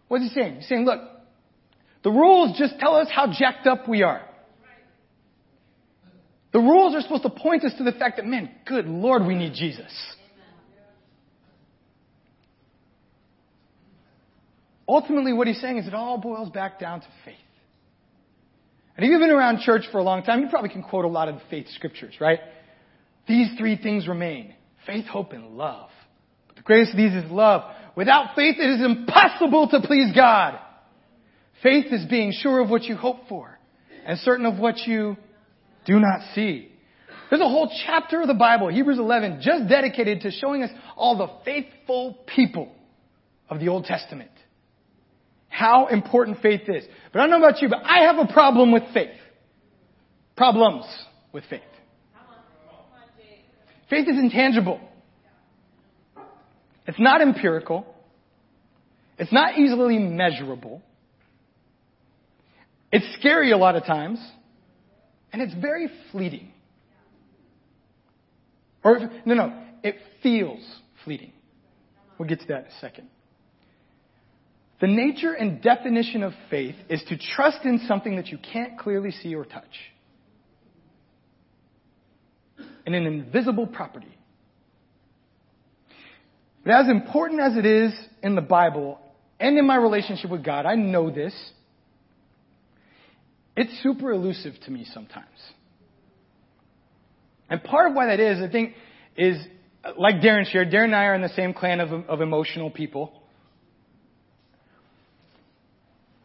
What's 0.09 0.25
he 0.25 0.31
saying? 0.31 0.57
He's 0.57 0.69
saying, 0.69 0.87
look, 0.87 1.01
the 2.03 2.11
rules 2.11 2.59
just 2.59 2.79
tell 2.79 2.95
us 2.95 3.09
how 3.15 3.31
jacked 3.31 3.67
up 3.67 3.87
we 3.87 4.03
are. 4.03 4.23
The 6.55 6.61
rules 6.61 6.95
are 6.95 7.03
supposed 7.03 7.25
to 7.25 7.31
point 7.31 7.65
us 7.65 7.75
to 7.77 7.85
the 7.85 7.93
fact 7.93 8.17
that, 8.17 8.25
man, 8.25 8.51
good 8.65 8.87
Lord, 8.87 9.27
we 9.27 9.35
need 9.35 9.53
Jesus. 9.53 9.93
Ultimately, 14.89 15.35
what 15.35 15.47
he's 15.47 15.61
saying 15.61 15.77
is 15.77 15.87
it 15.87 15.93
all 15.93 16.17
boils 16.17 16.49
back 16.49 16.81
down 16.81 17.01
to 17.01 17.07
faith. 17.27 17.35
And 18.97 19.05
if 19.05 19.11
you've 19.11 19.21
been 19.21 19.31
around 19.31 19.61
church 19.61 19.83
for 19.93 19.99
a 19.99 20.03
long 20.03 20.23
time, 20.23 20.41
you 20.41 20.49
probably 20.49 20.71
can 20.71 20.83
quote 20.83 21.05
a 21.05 21.09
lot 21.09 21.29
of 21.29 21.35
the 21.35 21.43
faith 21.51 21.67
scriptures, 21.75 22.15
right? 22.19 22.41
These 23.27 23.51
three 23.59 23.77
things 23.77 24.09
remain 24.09 24.55
faith, 24.89 25.05
hope, 25.05 25.33
and 25.33 25.57
love. 25.57 25.91
But 26.49 26.57
the 26.57 26.63
greatest 26.63 26.93
of 26.93 26.97
these 26.97 27.13
is 27.13 27.31
love. 27.31 27.71
Without 27.95 28.35
faith, 28.35 28.57
it 28.59 28.81
is 28.81 28.85
impossible 28.85 29.69
to 29.69 29.81
please 29.83 30.15
God. 30.15 30.59
Faith 31.63 31.93
is 31.93 32.07
being 32.07 32.33
sure 32.33 32.61
of 32.61 32.71
what 32.71 32.85
you 32.85 32.97
hope 32.97 33.29
for 33.29 33.59
and 34.07 34.19
certain 34.21 34.47
of 34.47 34.59
what 34.59 34.79
you 34.79 35.17
do 35.85 36.01
not 36.01 36.21
see. 36.35 36.73
There's 37.29 37.43
a 37.43 37.49
whole 37.49 37.71
chapter 37.85 38.23
of 38.23 38.29
the 38.29 38.35
Bible, 38.35 38.69
Hebrews 38.69 38.99
11, 38.99 39.41
just 39.43 39.69
dedicated 39.69 40.23
to 40.23 40.31
showing 40.31 40.63
us 40.63 40.71
all 40.97 41.19
the 41.19 41.29
faithful 41.45 42.17
people 42.35 42.73
of 43.51 43.61
the 43.61 43.69
Old 43.69 43.85
Testament. 43.85 44.31
How 45.49 45.89
important 45.89 46.41
faith 46.41 46.63
is. 46.69 46.85
But 47.13 47.21
I 47.21 47.27
don't 47.27 47.39
know 47.39 47.47
about 47.47 47.61
you, 47.61 47.69
but 47.69 47.83
I 47.85 48.05
have 48.05 48.17
a 48.17 48.33
problem 48.33 48.73
with 48.73 48.85
faith. 48.95 49.11
Problems 50.37 50.87
with 51.33 51.45
faith. 51.51 51.61
Faith 53.91 54.07
is 54.09 54.19
intangible. 54.19 54.81
It's 56.87 57.01
not 57.01 57.21
empirical. 57.21 57.87
It's 59.19 59.33
not 59.33 59.59
easily 59.59 59.99
measurable. 59.99 60.83
It's 62.93 63.07
scary 63.19 63.53
a 63.53 63.59
lot 63.59 63.77
of 63.77 63.85
times. 63.85 64.19
And 65.33 65.43
it's 65.43 65.55
very 65.55 65.89
fleeting. 66.11 66.53
Or, 68.83 68.99
no, 69.27 69.35
no, 69.35 69.63
it 69.83 69.97
feels 70.23 70.65
fleeting. 71.05 71.33
We'll 72.19 72.29
get 72.29 72.41
to 72.41 72.47
that 72.49 72.61
in 72.61 72.67
a 72.67 72.79
second. 72.81 73.09
The 74.81 74.87
nature 74.87 75.33
and 75.33 75.61
definition 75.61 76.23
of 76.23 76.33
faith 76.51 76.77
is 76.89 77.03
to 77.09 77.19
trust 77.35 77.65
in 77.65 77.81
something 77.89 78.17
that 78.17 78.29
you 78.29 78.39
can't 78.39 78.79
clearly 78.79 79.11
see 79.11 79.35
or 79.35 79.45
touch. 79.45 79.65
In 82.89 82.95
an 82.95 83.05
invisible 83.05 83.67
property. 83.67 84.09
But 86.65 86.73
as 86.73 86.89
important 86.89 87.39
as 87.39 87.55
it 87.59 87.67
is 87.67 87.93
in 88.23 88.35
the 88.35 88.41
Bible 88.41 88.99
and 89.39 89.59
in 89.59 89.67
my 89.67 89.77
relationship 89.77 90.31
with 90.31 90.43
God, 90.43 90.65
I 90.65 90.75
know 90.75 91.11
this. 91.11 91.35
It's 93.59 93.83
super 93.83 94.11
elusive 94.11 94.55
to 94.65 94.71
me 94.71 94.87
sometimes. 94.95 95.27
And 97.51 97.63
part 97.63 97.91
of 97.91 97.95
why 97.95 98.07
that 98.07 98.21
is, 98.21 98.41
I 98.41 98.51
think, 98.51 98.73
is 99.19 99.37
like 99.99 100.23
Darren 100.23 100.47
shared, 100.47 100.71
Darren 100.71 100.85
and 100.85 100.97
I 100.97 101.05
are 101.05 101.15
in 101.15 101.21
the 101.21 101.29
same 101.29 101.53
clan 101.53 101.81
of, 101.81 101.93
of 101.93 102.23
emotional 102.23 102.71
people. 102.71 103.13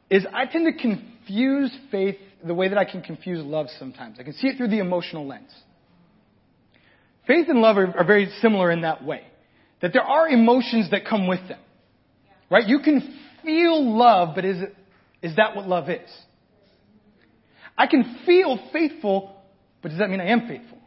Is 0.10 0.26
I 0.34 0.45
tend 0.45 0.65
to 0.73 0.82
confuse 0.82 1.76
faith 1.91 2.15
the 2.41 2.54
way 2.54 2.69
that 2.69 2.78
I 2.78 2.86
can 2.86 3.02
confuse 3.02 3.43
love 3.43 3.67
sometimes. 3.78 4.15
I 4.17 4.23
can 4.23 4.32
see 4.32 4.47
it 4.47 4.56
through 4.56 4.69
the 4.69 4.80
emotional 4.80 5.28
lens. 5.28 5.52
Faith 7.27 7.47
and 7.49 7.62
love 7.62 7.77
are, 7.77 7.97
are 7.97 8.05
very 8.05 8.29
similar 8.41 8.71
in 8.71 8.81
that 8.81 9.03
way. 9.03 9.21
That 9.81 9.93
there 9.93 10.03
are 10.03 10.27
emotions 10.27 10.91
that 10.91 11.05
come 11.05 11.27
with 11.27 11.47
them. 11.47 11.59
Right? 12.49 12.67
You 12.67 12.79
can 12.79 13.17
feel 13.43 13.97
love, 13.97 14.36
but 14.36 14.45
is 14.45 14.62
it, 14.62 14.75
is 15.21 15.36
that 15.38 15.55
what 15.55 15.67
love 15.67 15.89
is? 15.89 16.09
I 17.77 17.88
can 17.88 18.19
feel 18.25 18.59
faithful, 18.71 19.36
but 19.81 19.89
does 19.89 19.99
that 19.99 20.09
mean 20.09 20.21
I 20.21 20.27
am 20.27 20.47
faithful? 20.47 20.77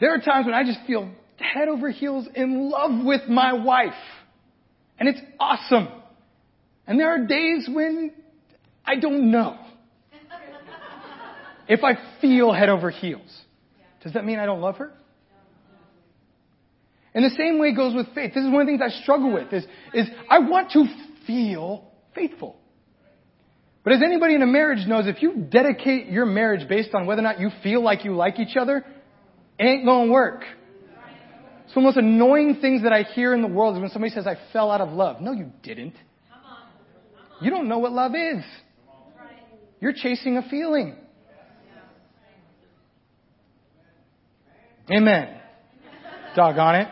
There 0.00 0.12
are 0.12 0.18
times 0.18 0.46
when 0.46 0.54
I 0.54 0.64
just 0.64 0.80
feel 0.86 1.10
head 1.38 1.68
over 1.68 1.90
heels 1.90 2.26
in 2.34 2.70
love 2.70 3.04
with 3.04 3.22
my 3.28 3.52
wife. 3.54 3.92
And 4.98 5.08
it's 5.08 5.20
awesome. 5.40 5.88
And 6.86 6.98
there 7.00 7.10
are 7.10 7.26
days 7.26 7.68
when 7.72 8.12
I 8.84 8.96
don't 8.96 9.30
know. 9.30 9.58
if 11.68 11.82
I 11.82 11.94
feel 12.20 12.52
head 12.52 12.68
over 12.68 12.90
heels. 12.90 13.43
Does 14.04 14.12
that 14.12 14.24
mean 14.24 14.38
I 14.38 14.46
don't 14.46 14.60
love 14.60 14.76
her? 14.76 14.92
And 17.14 17.24
the 17.24 17.34
same 17.36 17.58
way 17.58 17.74
goes 17.74 17.94
with 17.94 18.06
faith. 18.14 18.32
This 18.34 18.44
is 18.44 18.50
one 18.50 18.62
of 18.62 18.66
the 18.66 18.76
things 18.76 18.82
I 18.82 19.02
struggle 19.02 19.32
with 19.32 19.52
is, 19.52 19.64
is 19.92 20.06
I 20.28 20.40
want 20.40 20.72
to 20.72 20.84
feel 21.26 21.90
faithful. 22.14 22.56
But 23.82 23.94
as 23.94 24.02
anybody 24.02 24.34
in 24.34 24.42
a 24.42 24.46
marriage 24.46 24.86
knows, 24.86 25.06
if 25.06 25.22
you 25.22 25.34
dedicate 25.34 26.08
your 26.08 26.26
marriage 26.26 26.68
based 26.68 26.94
on 26.94 27.06
whether 27.06 27.20
or 27.20 27.24
not 27.24 27.40
you 27.40 27.50
feel 27.62 27.82
like 27.82 28.04
you 28.04 28.14
like 28.14 28.38
each 28.40 28.56
other, 28.56 28.84
it 29.58 29.64
ain't 29.64 29.84
gonna 29.84 30.10
work. 30.10 30.42
So 31.68 31.74
the 31.76 31.80
most 31.82 31.96
annoying 31.96 32.58
things 32.60 32.82
that 32.82 32.92
I 32.92 33.02
hear 33.02 33.34
in 33.34 33.42
the 33.42 33.48
world 33.48 33.76
is 33.76 33.80
when 33.80 33.90
somebody 33.90 34.12
says, 34.12 34.26
I 34.26 34.36
fell 34.52 34.70
out 34.70 34.80
of 34.80 34.90
love. 34.90 35.20
No, 35.20 35.32
you 35.32 35.50
didn't. 35.62 35.94
You 37.40 37.50
don't 37.50 37.68
know 37.68 37.78
what 37.78 37.92
love 37.92 38.12
is. 38.14 38.44
You're 39.80 39.92
chasing 39.92 40.36
a 40.36 40.48
feeling. 40.48 40.96
Amen. 44.90 45.40
Doggone 46.36 46.74
it. 46.74 46.88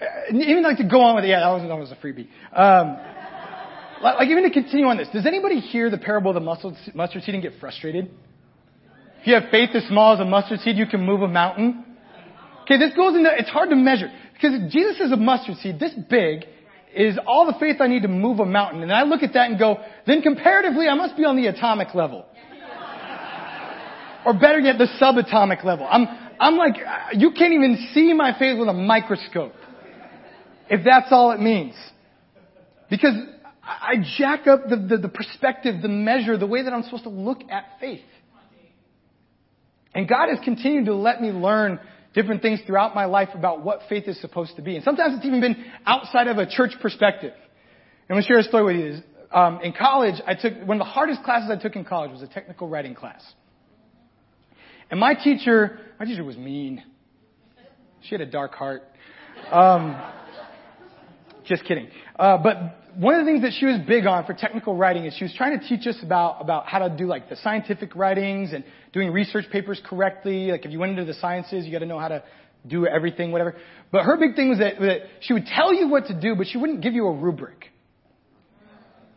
Uh, 0.00 0.04
even 0.32 0.62
like 0.62 0.78
to 0.78 0.84
go 0.88 1.00
on 1.00 1.16
with 1.16 1.24
it, 1.24 1.28
yeah, 1.28 1.40
that 1.40 1.48
was, 1.48 1.62
that 1.62 1.78
was 1.78 1.90
a 1.90 1.96
freebie. 1.96 2.28
Um, 2.52 2.96
like 4.02 4.28
even 4.28 4.42
to 4.44 4.50
continue 4.50 4.86
on 4.86 4.96
this, 4.96 5.08
does 5.12 5.26
anybody 5.26 5.60
hear 5.60 5.90
the 5.90 5.98
parable 5.98 6.30
of 6.30 6.34
the 6.34 6.40
mustard, 6.40 6.74
mustard 6.94 7.22
seed 7.22 7.34
and 7.34 7.42
get 7.42 7.54
frustrated? 7.60 8.10
If 9.20 9.26
you 9.26 9.34
have 9.34 9.44
faith 9.50 9.70
as 9.74 9.84
small 9.84 10.14
as 10.14 10.20
a 10.20 10.24
mustard 10.24 10.60
seed, 10.60 10.76
you 10.76 10.86
can 10.86 11.06
move 11.06 11.22
a 11.22 11.28
mountain. 11.28 11.84
Okay, 12.62 12.78
this 12.78 12.94
goes 12.94 13.14
into, 13.14 13.30
it's 13.32 13.50
hard 13.50 13.70
to 13.70 13.76
measure. 13.76 14.10
Because 14.34 14.72
Jesus 14.72 15.00
is 15.00 15.12
a 15.12 15.16
mustard 15.16 15.56
seed 15.58 15.78
this 15.78 15.92
big 16.10 16.44
is 16.94 17.18
all 17.26 17.46
the 17.46 17.58
faith 17.58 17.76
I 17.80 17.86
need 17.86 18.02
to 18.02 18.08
move 18.08 18.40
a 18.40 18.44
mountain. 18.44 18.82
And 18.82 18.92
I 18.92 19.04
look 19.04 19.22
at 19.22 19.32
that 19.34 19.50
and 19.50 19.58
go, 19.58 19.78
then 20.06 20.22
comparatively 20.22 20.88
I 20.88 20.94
must 20.94 21.16
be 21.16 21.24
on 21.24 21.36
the 21.36 21.46
atomic 21.46 21.94
level. 21.94 22.26
Or 24.24 24.34
better 24.34 24.60
yet, 24.60 24.78
the 24.78 24.88
subatomic 25.00 25.64
level. 25.64 25.86
I'm, 25.88 26.06
I'm 26.40 26.56
like, 26.56 26.76
you 27.14 27.32
can't 27.32 27.52
even 27.52 27.88
see 27.94 28.12
my 28.12 28.36
faith 28.38 28.58
with 28.58 28.68
a 28.68 28.72
microscope. 28.72 29.54
If 30.68 30.84
that's 30.84 31.08
all 31.10 31.32
it 31.32 31.40
means. 31.40 31.74
Because 32.88 33.14
I 33.62 33.94
jack 34.18 34.46
up 34.46 34.68
the, 34.68 34.76
the, 34.76 34.96
the 34.98 35.08
perspective, 35.08 35.82
the 35.82 35.88
measure, 35.88 36.36
the 36.36 36.46
way 36.46 36.62
that 36.62 36.72
I'm 36.72 36.82
supposed 36.82 37.04
to 37.04 37.10
look 37.10 37.42
at 37.50 37.64
faith. 37.80 38.00
And 39.94 40.08
God 40.08 40.28
has 40.30 40.38
continued 40.42 40.86
to 40.86 40.94
let 40.94 41.20
me 41.20 41.28
learn 41.28 41.78
different 42.14 42.42
things 42.42 42.60
throughout 42.66 42.94
my 42.94 43.04
life 43.04 43.28
about 43.34 43.62
what 43.62 43.80
faith 43.88 44.04
is 44.08 44.20
supposed 44.20 44.56
to 44.56 44.62
be. 44.62 44.76
And 44.76 44.84
sometimes 44.84 45.16
it's 45.16 45.26
even 45.26 45.40
been 45.40 45.64
outside 45.86 46.26
of 46.28 46.38
a 46.38 46.46
church 46.46 46.72
perspective. 46.80 47.32
I'm 48.08 48.14
going 48.14 48.22
to 48.22 48.26
share 48.26 48.38
a 48.38 48.42
story 48.42 48.64
with 48.64 48.76
you. 48.76 49.38
Um, 49.38 49.60
in 49.62 49.72
college, 49.72 50.20
I 50.26 50.34
took 50.34 50.54
one 50.66 50.80
of 50.80 50.86
the 50.86 50.90
hardest 50.90 51.22
classes 51.22 51.50
I 51.50 51.60
took 51.60 51.76
in 51.76 51.84
college 51.84 52.10
was 52.10 52.22
a 52.22 52.26
technical 52.26 52.68
writing 52.68 52.94
class. 52.94 53.22
And 54.90 55.00
my 55.00 55.14
teacher, 55.14 55.78
my 55.98 56.06
teacher 56.06 56.24
was 56.24 56.36
mean. 56.36 56.82
She 58.02 58.14
had 58.14 58.20
a 58.20 58.26
dark 58.26 58.54
heart. 58.54 58.82
Um, 59.50 60.00
just 61.44 61.64
kidding. 61.64 61.88
Uh, 62.18 62.38
but 62.38 62.56
one 62.96 63.14
of 63.14 63.24
the 63.24 63.30
things 63.30 63.42
that 63.42 63.52
she 63.58 63.66
was 63.66 63.78
big 63.86 64.06
on 64.06 64.26
for 64.26 64.34
technical 64.34 64.76
writing 64.76 65.06
is 65.06 65.14
she 65.14 65.24
was 65.24 65.34
trying 65.34 65.58
to 65.58 65.66
teach 65.66 65.86
us 65.86 65.96
about, 66.02 66.40
about 66.40 66.66
how 66.66 66.86
to 66.86 66.94
do 66.94 67.06
like 67.06 67.28
the 67.28 67.36
scientific 67.36 67.96
writings 67.96 68.52
and 68.52 68.64
doing 68.92 69.10
research 69.12 69.46
papers 69.50 69.80
correctly. 69.84 70.50
Like 70.50 70.64
if 70.64 70.72
you 70.72 70.78
went 70.78 70.98
into 70.98 71.04
the 71.04 71.18
sciences, 71.18 71.64
you 71.64 71.72
got 71.72 71.78
to 71.78 71.86
know 71.86 71.98
how 71.98 72.08
to 72.08 72.22
do 72.66 72.86
everything, 72.86 73.32
whatever. 73.32 73.56
But 73.90 74.04
her 74.04 74.16
big 74.16 74.36
thing 74.36 74.50
was 74.50 74.58
that, 74.58 74.78
that 74.80 75.00
she 75.20 75.32
would 75.32 75.46
tell 75.46 75.74
you 75.74 75.88
what 75.88 76.06
to 76.06 76.20
do, 76.20 76.34
but 76.36 76.46
she 76.46 76.58
wouldn't 76.58 76.82
give 76.82 76.94
you 76.94 77.06
a 77.06 77.12
rubric. 77.12 77.71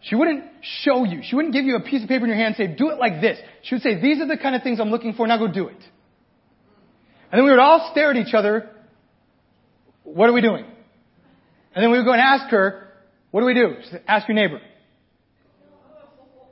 She 0.08 0.16
wouldn't 0.16 0.44
show 0.62 1.04
you. 1.04 1.22
She 1.24 1.36
wouldn't 1.36 1.54
give 1.54 1.66
you 1.66 1.78
a 1.78 1.80
piece 1.80 2.04
of 2.04 2.10
paper 2.10 2.26
in 2.26 2.30
your 2.30 2.38
hand 2.38 2.56
and 2.56 2.70
say, 2.70 2.76
do 2.76 2.90
it 2.90 3.00
like 3.00 3.22
this. 3.22 3.40
She 3.64 3.74
would 3.74 3.82
say, 3.82 4.00
these 4.00 4.22
are 4.22 4.28
the 4.28 4.38
kind 4.38 4.56
of 4.56 4.62
things 4.62 4.80
I'm 4.80 4.92
looking 4.92 5.14
for, 5.14 5.26
now 5.26 5.38
go 5.38 5.48
do 5.48 5.68
it. 5.68 5.82
And 7.32 7.40
then 7.40 7.44
we 7.44 7.50
would 7.50 7.60
all 7.60 7.90
stare 7.92 8.12
at 8.12 8.18
each 8.18 8.34
other. 8.36 8.70
What 10.04 10.30
are 10.30 10.34
we 10.34 10.42
doing? 10.42 10.66
And 11.74 11.84
then 11.84 11.92
we 11.92 11.98
would 11.98 12.06
go 12.06 12.12
and 12.12 12.22
ask 12.22 12.52
her, 12.52 12.88
what 13.32 13.42
do 13.42 13.48
we 13.48 13.56
do? 13.56 13.78
Said, 13.90 14.04
ask 14.08 14.28
your 14.28 14.36
neighbor. 14.36 14.62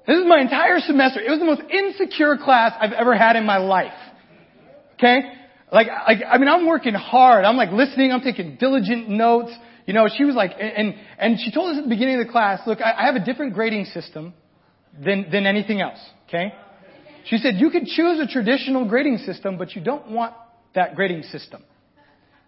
This 0.07 0.17
is 0.17 0.25
my 0.27 0.41
entire 0.41 0.79
semester. 0.79 1.21
It 1.21 1.29
was 1.29 1.39
the 1.39 1.45
most 1.45 1.61
insecure 1.71 2.37
class 2.37 2.73
I've 2.79 2.91
ever 2.91 3.15
had 3.15 3.35
in 3.35 3.45
my 3.45 3.57
life. 3.57 3.93
Okay? 4.95 5.19
Like, 5.71 5.87
like, 6.07 6.17
I 6.27 6.39
mean, 6.39 6.49
I'm 6.49 6.65
working 6.65 6.95
hard. 6.95 7.45
I'm 7.45 7.55
like 7.55 7.71
listening. 7.71 8.11
I'm 8.11 8.21
taking 8.21 8.57
diligent 8.59 9.09
notes. 9.09 9.53
You 9.85 9.93
know, 9.93 10.07
she 10.15 10.23
was 10.23 10.35
like, 10.35 10.51
and, 10.59 10.95
and 11.17 11.37
she 11.39 11.51
told 11.51 11.71
us 11.71 11.77
at 11.77 11.83
the 11.83 11.89
beginning 11.89 12.19
of 12.19 12.25
the 12.25 12.31
class, 12.31 12.61
look, 12.65 12.79
I, 12.81 13.05
have 13.05 13.15
a 13.15 13.23
different 13.23 13.53
grading 13.53 13.85
system 13.85 14.33
than, 15.03 15.27
than 15.31 15.45
anything 15.45 15.81
else. 15.81 15.99
Okay? 16.27 16.53
She 17.25 17.37
said, 17.37 17.55
you 17.55 17.69
could 17.69 17.85
choose 17.85 18.19
a 18.19 18.27
traditional 18.27 18.87
grading 18.87 19.17
system, 19.19 19.57
but 19.57 19.75
you 19.75 19.83
don't 19.83 20.11
want 20.11 20.33
that 20.75 20.95
grading 20.95 21.23
system. 21.23 21.63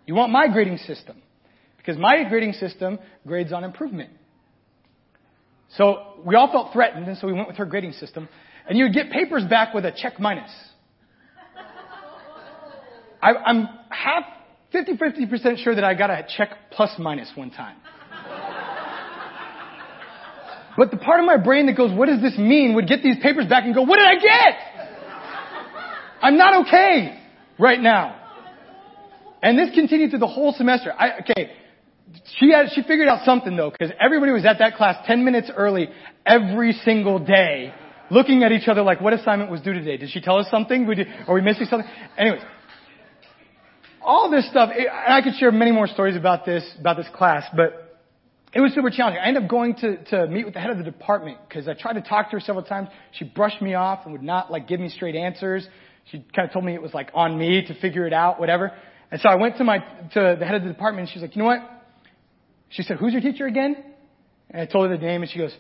You 0.06 0.16
want 0.16 0.32
my 0.32 0.48
grading 0.48 0.78
system. 0.80 1.22
Because 1.78 1.98
my 1.98 2.24
grading 2.28 2.54
system 2.54 3.00
grades 3.28 3.54
on 3.54 3.64
improvement. 3.64 4.10
So 5.78 6.22
we 6.26 6.36
all 6.36 6.52
felt 6.52 6.74
threatened, 6.74 7.08
and 7.08 7.18
so 7.18 7.28
we 7.28 7.34
went 7.34 7.48
with 7.48 7.58
her 7.58 7.66
grading 7.66 7.94
system. 7.94 8.30
And 8.68 8.78
you 8.78 8.86
would 8.86 8.94
get 8.94 9.12
papers 9.12 9.44
back 9.50 9.74
with 9.74 9.86
a 9.86 9.92
check 9.92 10.20
minus. 10.20 10.52
I, 13.22 13.34
I'm 13.34 13.68
half, 13.90 14.24
50, 14.76 14.98
50% 14.98 15.64
sure 15.64 15.76
that 15.76 15.86
I 15.86 15.94
got 15.94 16.10
a 16.10 16.26
check 16.38 16.50
plus 16.72 16.92
minus 17.00 17.32
one 17.36 17.50
time. 17.50 17.78
But 20.78 20.92
the 20.92 20.98
part 20.98 21.22
of 21.22 21.26
my 21.26 21.38
brain 21.38 21.68
that 21.68 21.78
goes, 21.78 21.94
what 21.94 22.08
does 22.08 22.22
this 22.22 22.38
mean, 22.38 22.76
would 22.76 22.86
get 22.86 23.02
these 23.02 23.16
papers 23.22 23.48
back 23.48 23.64
and 23.64 23.74
go, 23.74 23.84
what 23.84 23.98
did 23.98 24.08
I 24.08 24.16
get? 24.16 24.58
I'm 26.22 26.38
not 26.38 26.68
okay 26.68 27.22
right 27.58 27.80
now. 27.80 28.22
And 29.42 29.58
this 29.58 29.70
continued 29.74 30.10
through 30.10 30.20
the 30.20 30.28
whole 30.28 30.52
semester. 30.52 30.92
I, 30.92 31.20
okay, 31.22 31.52
she 32.38 32.52
had, 32.52 32.66
she 32.74 32.82
figured 32.82 33.08
out 33.08 33.24
something 33.24 33.56
though, 33.56 33.72
because 33.72 33.94
everybody 34.04 34.34
was 34.34 34.46
at 34.46 34.58
that 34.60 34.76
class 34.76 34.98
10 35.08 35.24
minutes 35.24 35.50
early 35.56 35.88
every 36.26 36.74
single 36.84 37.20
day, 37.20 37.74
looking 38.12 38.44
at 38.44 38.52
each 38.52 38.68
other 38.68 38.82
like, 38.82 39.00
what 39.00 39.14
assignment 39.14 39.50
was 39.50 39.62
due 39.62 39.72
today? 39.72 39.96
Did 39.96 40.10
she 40.10 40.20
tell 40.20 40.38
us 40.38 40.48
something? 40.52 40.86
Are 41.28 41.34
we 41.34 41.42
missing 41.42 41.68
something? 41.70 41.90
Anyways, 42.18 42.42
all 44.06 44.30
this 44.30 44.48
stuff, 44.50 44.70
and 44.76 44.88
I 44.90 45.22
could 45.22 45.36
share 45.36 45.52
many 45.52 45.72
more 45.72 45.88
stories 45.88 46.16
about 46.16 46.46
this, 46.46 46.64
about 46.80 46.98
this 46.98 47.08
class, 47.14 47.44
but 47.56 48.00
it 48.54 48.62
was 48.62 48.74
super 48.74 48.90
challenging. 48.90 49.22
I 49.22 49.28
ended 49.28 49.44
up 49.44 49.50
going 49.50 49.76
to, 49.76 50.04
to 50.06 50.28
meet 50.28 50.46
with 50.46 50.54
the 50.54 50.62
head 50.62 50.70
of 50.70 50.78
the 50.78 50.84
department 50.84 51.40
because 51.48 51.68
I 51.68 51.74
tried 51.74 51.94
to 51.94 52.02
talk 52.02 52.30
to 52.30 52.38
her 52.38 52.40
several 52.40 52.64
times. 52.64 52.88
She 53.12 53.26
brushed 53.26 53.62
me 53.62 53.74
off 53.74 54.02
and 54.06 54.14
would 54.14 54.24
not 54.24 54.52
like 54.52 54.68
give 54.68 54.80
me 54.80 54.90
straight 54.90 55.16
answers. 55.16 55.68
She 56.12 56.26
kind 56.34 56.48
of 56.48 56.54
told 56.54 56.64
me 56.64 56.74
it 56.74 56.82
was 56.82 56.94
like 56.94 57.12
on 57.14 57.38
me 57.38 57.66
to 57.68 57.74
figure 57.82 58.08
it 58.08 58.14
out, 58.14 58.40
whatever. 58.40 58.72
And 59.12 59.20
so 59.20 59.30
I 59.30 59.36
went 59.36 59.58
to 59.58 59.64
my, 59.64 59.80
to 60.14 60.38
the 60.40 60.46
head 60.46 60.56
of 60.56 60.64
the 60.64 60.70
department 60.70 61.08
and 61.08 61.14
she's 61.14 61.22
like, 61.22 61.36
you 61.36 61.42
know 61.42 61.48
what? 61.48 61.76
She 62.70 62.84
said, 62.84 62.98
Who's 62.98 63.14
your 63.14 63.22
teacher 63.22 63.46
again? 63.46 63.78
And 64.50 64.62
I 64.62 64.66
told 64.66 64.90
her 64.90 64.98
the 64.98 65.04
name, 65.04 65.22
and 65.22 65.32
she 65.32 65.40
goes, 65.40 65.56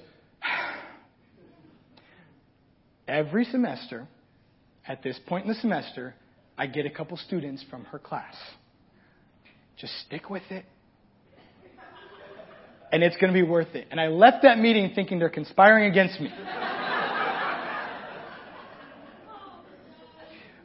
Every 3.07 3.45
semester, 3.45 4.07
at 4.87 5.03
this 5.03 5.19
point 5.27 5.45
in 5.45 5.49
the 5.49 5.59
semester, 5.59 6.15
I 6.57 6.67
get 6.67 6.85
a 6.85 6.89
couple 6.89 7.17
students 7.17 7.63
from 7.69 7.85
her 7.85 7.99
class. 7.99 8.35
Just 9.77 9.93
stick 10.05 10.29
with 10.29 10.43
it. 10.49 10.65
And 12.91 13.03
it's 13.03 13.17
going 13.17 13.33
to 13.33 13.37
be 13.37 13.43
worth 13.43 13.75
it. 13.75 13.87
And 13.91 13.99
I 13.99 14.07
left 14.07 14.43
that 14.43 14.57
meeting 14.57 14.91
thinking 14.95 15.19
they're 15.19 15.29
conspiring 15.29 15.89
against 15.91 16.19
me. 16.21 16.31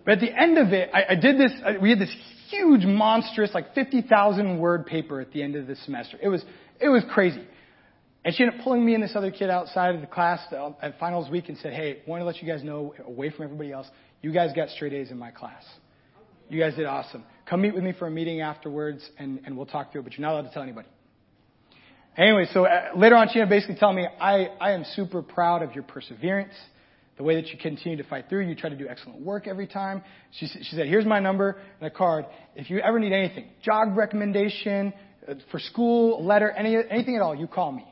But 0.05 0.15
at 0.15 0.21
the 0.21 0.41
end 0.41 0.59
of 0.59 0.73
it, 0.73 0.91
I, 0.93 1.05
I 1.11 1.15
did 1.15 1.39
this, 1.39 1.53
uh, 1.65 1.75
we 1.81 1.91
had 1.91 1.99
this 1.99 2.15
huge, 2.49 2.85
monstrous, 2.85 3.51
like 3.55 3.75
50,000 3.75 4.59
word 4.59 4.87
paper 4.87 5.21
at 5.21 5.33
the 5.33 5.43
end 5.43 5.57
of 5.57 5.67
the 5.67 5.77
semester. 5.77 6.19
It 6.23 6.29
was, 6.29 6.45
it 6.81 6.89
was 6.89 7.05
crazy. 7.13 7.45
And 8.25 8.35
she 8.35 8.43
ended 8.43 8.59
up 8.59 8.65
pulling 8.65 8.85
me 8.85 8.95
and 8.95 9.03
this 9.03 9.13
other 9.15 9.31
kid 9.31 9.51
outside 9.51 9.95
of 9.95 10.01
the 10.01 10.07
class 10.07 10.41
uh, 10.53 10.71
at 10.83 10.99
finals 10.99 11.31
week 11.31 11.49
and 11.49 11.57
said, 11.59 11.73
Hey, 11.73 12.03
I 12.05 12.11
want 12.11 12.21
to 12.21 12.25
let 12.25 12.43
you 12.43 12.49
guys 12.49 12.63
know, 12.63 12.95
away 13.07 13.31
from 13.31 13.45
everybody 13.45 13.73
else, 13.73 13.87
you 14.23 14.33
guys 14.33 14.51
got 14.55 14.69
straight 14.71 14.93
A's 14.93 15.11
in 15.11 15.19
my 15.19 15.31
class. 15.31 15.63
You 16.49 16.61
guys 16.61 16.75
did 16.75 16.87
awesome. 16.87 17.25
Come 17.49 17.63
meet 17.63 17.75
with 17.75 17.85
me 17.85 17.93
for 17.99 18.07
a 18.07 18.11
meeting 18.11 18.41
afterwards 18.41 19.09
and, 19.19 19.41
and 19.45 19.57
we'll 19.57 19.67
talk 19.67 19.93
through 19.93 20.03
it, 20.03 20.05
but 20.05 20.13
you're 20.15 20.27
not 20.27 20.33
allowed 20.33 20.49
to 20.49 20.53
tell 20.53 20.63
anybody. 20.63 20.89
Anyway, 22.17 22.47
so 22.53 22.67
uh, 22.67 22.91
later 22.97 23.15
on, 23.15 23.29
she 23.33 23.43
basically 23.45 23.77
telling 23.77 23.97
me, 23.97 24.07
I, 24.21 24.49
I 24.61 24.73
am 24.73 24.85
super 24.95 25.23
proud 25.23 25.63
of 25.63 25.75
your 25.75 25.85
perseverance 25.85 26.55
the 27.17 27.23
way 27.23 27.37
that 27.37 27.49
you 27.49 27.59
continue 27.59 27.97
to 28.03 28.09
fight 28.09 28.27
through. 28.29 28.49
You 28.49 28.55
try 28.55 28.71
to 28.71 28.77
do 28.77 28.89
excellent 28.89 29.21
work 29.21 29.47
every 29.47 29.67
time. 29.67 30.03
She, 30.33 30.47
she 30.47 30.77
said, 30.77 30.87
here's 30.87 31.07
my 31.07 31.21
number 31.21 31.61
and 31.81 31.87
a 31.87 31.91
card. 31.91 32.27
If 32.57 32.69
you 32.69 32.81
ever 32.81 32.99
need 32.99 33.13
anything, 33.13 33.47
job 33.63 33.97
recommendation, 33.97 34.93
uh, 35.29 35.35
for 35.51 35.61
school, 35.61 36.25
letter, 36.25 36.51
any, 36.51 36.77
anything 36.91 37.17
at 37.17 37.23
all, 37.23 37.35
you 37.35 37.47
call 37.47 37.73
me. 37.73 37.87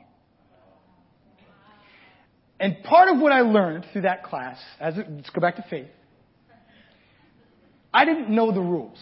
And 2.59 2.83
part 2.83 3.07
of 3.07 3.19
what 3.19 3.31
I 3.31 3.41
learned 3.41 3.85
through 3.93 4.01
that 4.01 4.23
class, 4.23 4.57
as 4.79 4.97
it, 4.97 5.07
let's 5.09 5.29
go 5.29 5.39
back 5.39 5.55
to 5.55 5.65
faith, 5.69 5.87
I 7.93 8.05
didn't 8.05 8.29
know 8.29 8.51
the 8.51 8.61
rules 8.61 8.99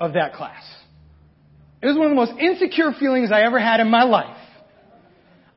of 0.00 0.14
that 0.14 0.34
class. 0.34 0.62
It 1.82 1.86
was 1.86 1.96
one 1.96 2.06
of 2.06 2.10
the 2.10 2.16
most 2.16 2.32
insecure 2.38 2.92
feelings 2.98 3.30
I 3.32 3.42
ever 3.42 3.58
had 3.58 3.80
in 3.80 3.90
my 3.90 4.04
life. 4.04 4.36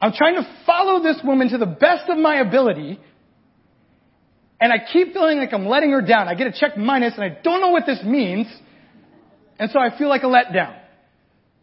I'm 0.02 0.14
trying 0.14 0.36
to 0.36 0.48
follow 0.66 1.04
this 1.04 1.20
woman 1.24 1.50
to 1.50 1.58
the 1.58 1.66
best 1.66 2.10
of 2.10 2.18
my 2.18 2.40
ability, 2.40 3.00
And 4.62 4.74
I 4.74 4.78
keep 4.92 5.14
feeling 5.14 5.38
like 5.38 5.54
I'm 5.54 5.68
letting 5.68 5.92
her 5.92 6.02
down. 6.02 6.28
I 6.28 6.36
get 6.36 6.48
a 6.48 6.52
check 6.52 6.78
minus 6.78 7.14
and 7.16 7.24
I 7.24 7.38
don't 7.42 7.62
know 7.62 7.70
what 7.70 7.86
this 7.86 8.02
means. 8.04 8.48
And 9.58 9.72
so 9.72 9.80
I 9.80 9.98
feel 9.98 10.10
like 10.10 10.24
a 10.24 10.28
letdown. 10.28 10.78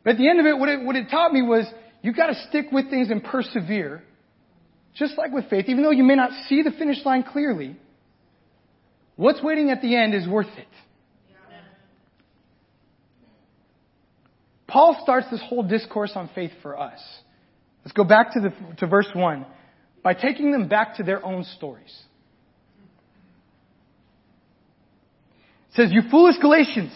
But 0.03 0.13
at 0.13 0.19
the 0.19 0.29
end 0.29 0.41
of 0.41 0.47
it, 0.47 0.59
what 0.59 0.69
it, 0.69 0.81
what 0.83 0.97
it 0.97 1.11
taught 1.11 1.33
me 1.33 1.43
was 1.43 1.67
you 2.03 2.13
gotta 2.15 2.35
stick 2.49 2.67
with 2.73 2.89
things 2.89 3.11
and 3.11 3.23
persevere. 3.23 4.03
Just 4.95 5.19
like 5.19 5.33
with 5.33 5.51
faith, 5.51 5.67
even 5.69 5.83
though 5.83 5.91
you 5.91 6.05
may 6.05 6.15
not 6.15 6.31
see 6.49 6.63
the 6.63 6.71
finish 6.71 7.05
line 7.05 7.23
clearly, 7.23 7.77
what's 9.17 9.43
waiting 9.43 9.71
at 9.71 9.83
the 9.83 9.97
end 9.97 10.15
is 10.15 10.29
worth 10.29 10.47
it. 10.57 10.67
Paul 14.67 14.99
starts 15.03 15.27
this 15.31 15.41
whole 15.49 15.63
discourse 15.63 16.13
on 16.15 16.29
faith 16.35 16.51
for 16.63 16.79
us. 16.79 17.01
Let's 17.85 17.93
go 17.93 18.05
back 18.05 18.33
to, 18.33 18.41
the, 18.41 18.53
to 18.79 18.87
verse 18.87 19.09
1 19.15 19.47
by 20.03 20.15
taking 20.15 20.51
them 20.53 20.69
back 20.69 20.97
to 20.97 21.03
their 21.03 21.25
own 21.25 21.45
stories. 21.57 21.97
It 25.71 25.77
says, 25.77 25.93
You 25.93 26.03
foolish 26.11 26.37
Galatians, 26.41 26.93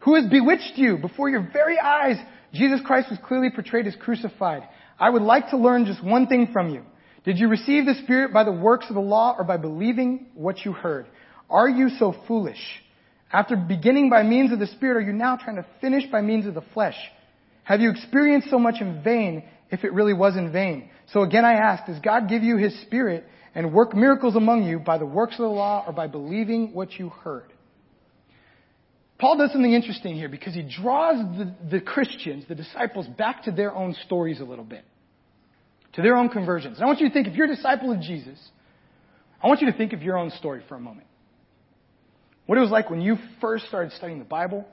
who 0.00 0.16
has 0.16 0.26
bewitched 0.26 0.72
you 0.76 0.98
before 0.98 1.28
your 1.28 1.48
very 1.52 1.78
eyes? 1.78 2.16
Jesus 2.52 2.80
Christ 2.84 3.10
was 3.10 3.18
clearly 3.26 3.50
portrayed 3.50 3.86
as 3.86 3.96
crucified. 3.96 4.68
I 4.98 5.10
would 5.10 5.22
like 5.22 5.50
to 5.50 5.56
learn 5.56 5.86
just 5.86 6.02
one 6.02 6.26
thing 6.26 6.48
from 6.52 6.70
you. 6.70 6.82
Did 7.24 7.38
you 7.38 7.48
receive 7.48 7.86
the 7.86 7.94
Spirit 8.02 8.32
by 8.32 8.44
the 8.44 8.52
works 8.52 8.86
of 8.88 8.94
the 8.94 9.00
law 9.00 9.34
or 9.38 9.44
by 9.44 9.56
believing 9.56 10.26
what 10.34 10.64
you 10.64 10.72
heard? 10.72 11.06
Are 11.54 11.68
you 11.68 11.88
so 12.00 12.12
foolish? 12.26 12.58
After 13.32 13.54
beginning 13.56 14.10
by 14.10 14.24
means 14.24 14.50
of 14.50 14.58
the 14.58 14.66
Spirit, 14.66 14.96
are 14.96 15.06
you 15.06 15.12
now 15.12 15.36
trying 15.36 15.54
to 15.54 15.66
finish 15.80 16.02
by 16.10 16.20
means 16.20 16.46
of 16.46 16.54
the 16.54 16.64
flesh? 16.74 16.96
Have 17.62 17.80
you 17.80 17.90
experienced 17.90 18.50
so 18.50 18.58
much 18.58 18.80
in 18.80 19.04
vain 19.04 19.44
if 19.70 19.84
it 19.84 19.92
really 19.92 20.14
was 20.14 20.36
in 20.36 20.50
vain? 20.50 20.90
So 21.12 21.22
again 21.22 21.44
I 21.44 21.52
ask, 21.52 21.86
does 21.86 22.00
God 22.00 22.28
give 22.28 22.42
you 22.42 22.56
His 22.56 22.76
Spirit 22.82 23.24
and 23.54 23.72
work 23.72 23.94
miracles 23.94 24.34
among 24.34 24.64
you 24.64 24.80
by 24.80 24.98
the 24.98 25.06
works 25.06 25.34
of 25.34 25.42
the 25.42 25.46
law 25.46 25.84
or 25.86 25.92
by 25.92 26.08
believing 26.08 26.74
what 26.74 26.92
you 26.98 27.10
heard? 27.10 27.52
Paul 29.20 29.38
does 29.38 29.52
something 29.52 29.72
interesting 29.72 30.16
here 30.16 30.28
because 30.28 30.54
he 30.54 30.62
draws 30.62 31.18
the, 31.38 31.54
the 31.70 31.80
Christians, 31.80 32.46
the 32.48 32.56
disciples, 32.56 33.06
back 33.06 33.44
to 33.44 33.52
their 33.52 33.72
own 33.72 33.94
stories 34.04 34.40
a 34.40 34.44
little 34.44 34.64
bit. 34.64 34.84
To 35.92 36.02
their 36.02 36.16
own 36.16 36.30
conversions. 36.30 36.78
And 36.78 36.84
I 36.84 36.88
want 36.88 36.98
you 36.98 37.06
to 37.06 37.14
think, 37.14 37.28
if 37.28 37.34
you're 37.34 37.46
a 37.46 37.54
disciple 37.54 37.92
of 37.92 38.00
Jesus, 38.00 38.40
I 39.40 39.46
want 39.46 39.60
you 39.60 39.70
to 39.70 39.78
think 39.78 39.92
of 39.92 40.02
your 40.02 40.18
own 40.18 40.30
story 40.30 40.60
for 40.68 40.74
a 40.74 40.80
moment. 40.80 41.06
What 42.46 42.58
it 42.58 42.60
was 42.60 42.70
like 42.70 42.90
when 42.90 43.00
you 43.00 43.16
first 43.40 43.66
started 43.66 43.92
studying 43.92 44.18
the 44.18 44.24
Bible, 44.24 44.66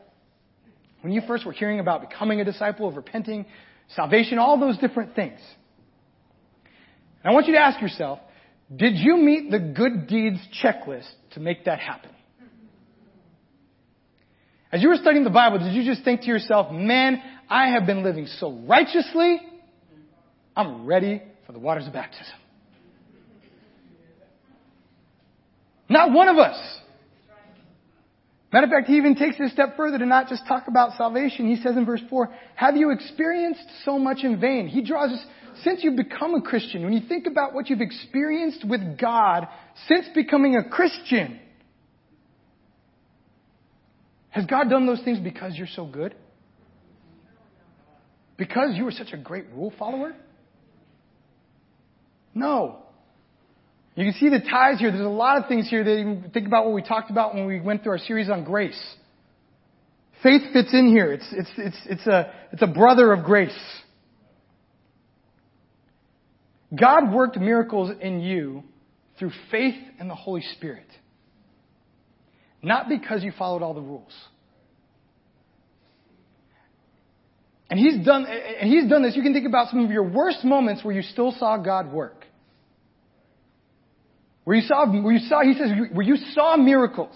when 1.01 1.13
you 1.13 1.21
first 1.27 1.45
were 1.45 1.53
hearing 1.53 1.79
about 1.79 2.07
becoming 2.07 2.41
a 2.41 2.45
disciple 2.45 2.87
of 2.87 2.95
repenting, 2.95 3.45
salvation, 3.95 4.37
all 4.39 4.59
those 4.59 4.77
different 4.77 5.15
things. 5.15 5.39
And 7.23 7.31
I 7.31 7.33
want 7.33 7.47
you 7.47 7.53
to 7.53 7.59
ask 7.59 7.81
yourself, 7.81 8.19
did 8.73 8.95
you 8.95 9.17
meet 9.17 9.51
the 9.51 9.59
good 9.59 10.07
deeds 10.07 10.39
checklist 10.63 11.09
to 11.33 11.39
make 11.39 11.65
that 11.65 11.79
happen? 11.79 12.11
As 14.71 14.81
you 14.81 14.89
were 14.89 14.95
studying 14.95 15.25
the 15.25 15.29
Bible, 15.29 15.59
did 15.59 15.73
you 15.73 15.83
just 15.83 16.05
think 16.05 16.21
to 16.21 16.27
yourself, 16.27 16.71
man, 16.71 17.21
I 17.49 17.69
have 17.69 17.85
been 17.85 18.03
living 18.03 18.27
so 18.39 18.51
righteously, 18.65 19.41
I'm 20.55 20.85
ready 20.85 21.21
for 21.45 21.51
the 21.51 21.59
waters 21.59 21.87
of 21.87 21.93
baptism? 21.93 22.33
Not 25.89 26.13
one 26.13 26.29
of 26.29 26.37
us. 26.37 26.57
Matter 28.51 28.65
of 28.65 28.71
fact, 28.71 28.87
he 28.87 28.97
even 28.97 29.15
takes 29.15 29.37
it 29.39 29.43
a 29.43 29.49
step 29.49 29.77
further 29.77 29.97
to 29.97 30.05
not 30.05 30.27
just 30.27 30.45
talk 30.45 30.67
about 30.67 30.97
salvation. 30.97 31.47
He 31.47 31.61
says 31.61 31.77
in 31.77 31.85
verse 31.85 32.01
4, 32.09 32.29
have 32.55 32.75
you 32.75 32.91
experienced 32.91 33.65
so 33.85 33.97
much 33.97 34.23
in 34.23 34.41
vain? 34.41 34.67
He 34.67 34.81
draws 34.81 35.11
us, 35.11 35.25
since 35.63 35.83
you've 35.83 35.95
become 35.95 36.35
a 36.35 36.41
Christian, 36.41 36.83
when 36.83 36.91
you 36.91 37.07
think 37.07 37.27
about 37.27 37.53
what 37.53 37.69
you've 37.69 37.81
experienced 37.81 38.65
with 38.67 38.97
God 38.99 39.47
since 39.87 40.05
becoming 40.13 40.57
a 40.57 40.67
Christian, 40.67 41.39
has 44.29 44.45
God 44.45 44.69
done 44.69 44.85
those 44.85 45.01
things 45.01 45.19
because 45.19 45.55
you're 45.55 45.67
so 45.67 45.85
good? 45.85 46.13
Because 48.37 48.75
you 48.75 48.85
were 48.85 48.91
such 48.91 49.13
a 49.13 49.17
great 49.17 49.45
rule 49.53 49.73
follower? 49.77 50.13
No. 52.33 52.79
You 53.95 54.05
can 54.05 54.13
see 54.13 54.29
the 54.29 54.39
ties 54.39 54.79
here. 54.79 54.91
There's 54.91 55.05
a 55.05 55.09
lot 55.09 55.37
of 55.37 55.47
things 55.47 55.69
here 55.69 55.83
that 55.83 55.99
you 55.99 56.23
think 56.33 56.47
about 56.47 56.65
what 56.65 56.73
we 56.73 56.81
talked 56.81 57.11
about 57.11 57.35
when 57.35 57.45
we 57.45 57.59
went 57.59 57.83
through 57.83 57.93
our 57.93 57.97
series 57.97 58.29
on 58.29 58.43
grace. 58.43 58.81
Faith 60.23 60.41
fits 60.53 60.73
in 60.73 60.87
here. 60.87 61.11
It's, 61.11 61.27
it's, 61.31 61.49
it's, 61.57 61.77
it's, 61.85 62.07
a, 62.07 62.33
it's 62.53 62.61
a 62.61 62.67
brother 62.67 63.11
of 63.11 63.25
grace. 63.25 63.57
God 66.73 67.11
worked 67.13 67.37
miracles 67.37 67.91
in 67.99 68.21
you 68.21 68.63
through 69.19 69.31
faith 69.49 69.75
in 69.99 70.07
the 70.07 70.15
Holy 70.15 70.41
Spirit. 70.55 70.87
Not 72.61 72.87
because 72.87 73.23
you 73.23 73.33
followed 73.37 73.61
all 73.61 73.73
the 73.73 73.81
rules. 73.81 74.13
And 77.69 77.79
he's 77.79 78.05
done, 78.05 78.25
and 78.25 78.69
he's 78.69 78.89
done 78.89 79.01
this. 79.01 79.15
You 79.15 79.23
can 79.23 79.33
think 79.33 79.47
about 79.47 79.69
some 79.69 79.83
of 79.83 79.91
your 79.91 80.03
worst 80.03 80.43
moments 80.43 80.83
where 80.83 80.93
you 80.93 81.01
still 81.01 81.33
saw 81.37 81.57
God 81.57 81.91
work. 81.91 82.20
Where 84.43 84.55
you 84.55 84.63
saw, 84.63 84.85
where 84.85 85.13
you 85.13 85.27
saw, 85.27 85.41
he 85.41 85.53
says, 85.53 85.71
where 85.91 86.05
you 86.05 86.15
saw 86.33 86.57
miracles. 86.57 87.15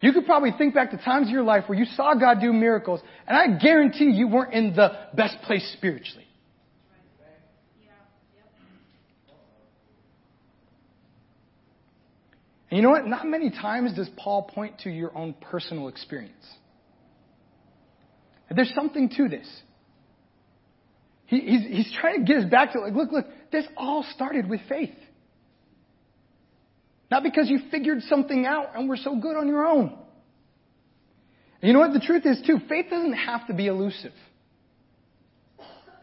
You 0.00 0.12
could 0.12 0.26
probably 0.26 0.50
think 0.56 0.74
back 0.74 0.90
to 0.90 0.96
times 0.96 1.28
in 1.28 1.32
your 1.32 1.44
life 1.44 1.64
where 1.68 1.78
you 1.78 1.84
saw 1.84 2.14
God 2.14 2.40
do 2.40 2.52
miracles, 2.52 3.00
and 3.26 3.36
I 3.36 3.58
guarantee 3.58 4.10
you 4.10 4.26
weren't 4.26 4.52
in 4.52 4.74
the 4.74 4.90
best 5.14 5.36
place 5.42 5.70
spiritually. 5.76 6.26
And 12.70 12.78
you 12.78 12.82
know 12.82 12.90
what? 12.90 13.06
Not 13.06 13.26
many 13.26 13.50
times 13.50 13.92
does 13.92 14.08
Paul 14.16 14.44
point 14.44 14.78
to 14.80 14.90
your 14.90 15.16
own 15.16 15.34
personal 15.34 15.88
experience. 15.88 16.32
There's 18.50 18.72
something 18.74 19.10
to 19.10 19.28
this. 19.28 19.46
He, 21.26 21.40
he's, 21.40 21.62
he's 21.62 21.96
trying 22.00 22.24
to 22.24 22.24
get 22.24 22.42
us 22.42 22.50
back 22.50 22.72
to 22.72 22.80
like, 22.80 22.94
look, 22.94 23.12
look, 23.12 23.26
this 23.50 23.66
all 23.76 24.04
started 24.14 24.48
with 24.48 24.60
faith. 24.70 24.94
Not 27.12 27.22
because 27.22 27.50
you 27.50 27.58
figured 27.70 28.00
something 28.08 28.46
out 28.46 28.68
and 28.74 28.88
were 28.88 28.96
so 28.96 29.14
good 29.14 29.36
on 29.36 29.46
your 29.46 29.66
own. 29.66 29.88
And 31.60 31.68
you 31.68 31.74
know 31.74 31.80
what 31.80 31.92
the 31.92 32.00
truth 32.00 32.24
is 32.24 32.40
too? 32.46 32.56
Faith 32.70 32.86
doesn't 32.88 33.12
have 33.12 33.46
to 33.48 33.52
be 33.52 33.66
elusive. 33.66 34.14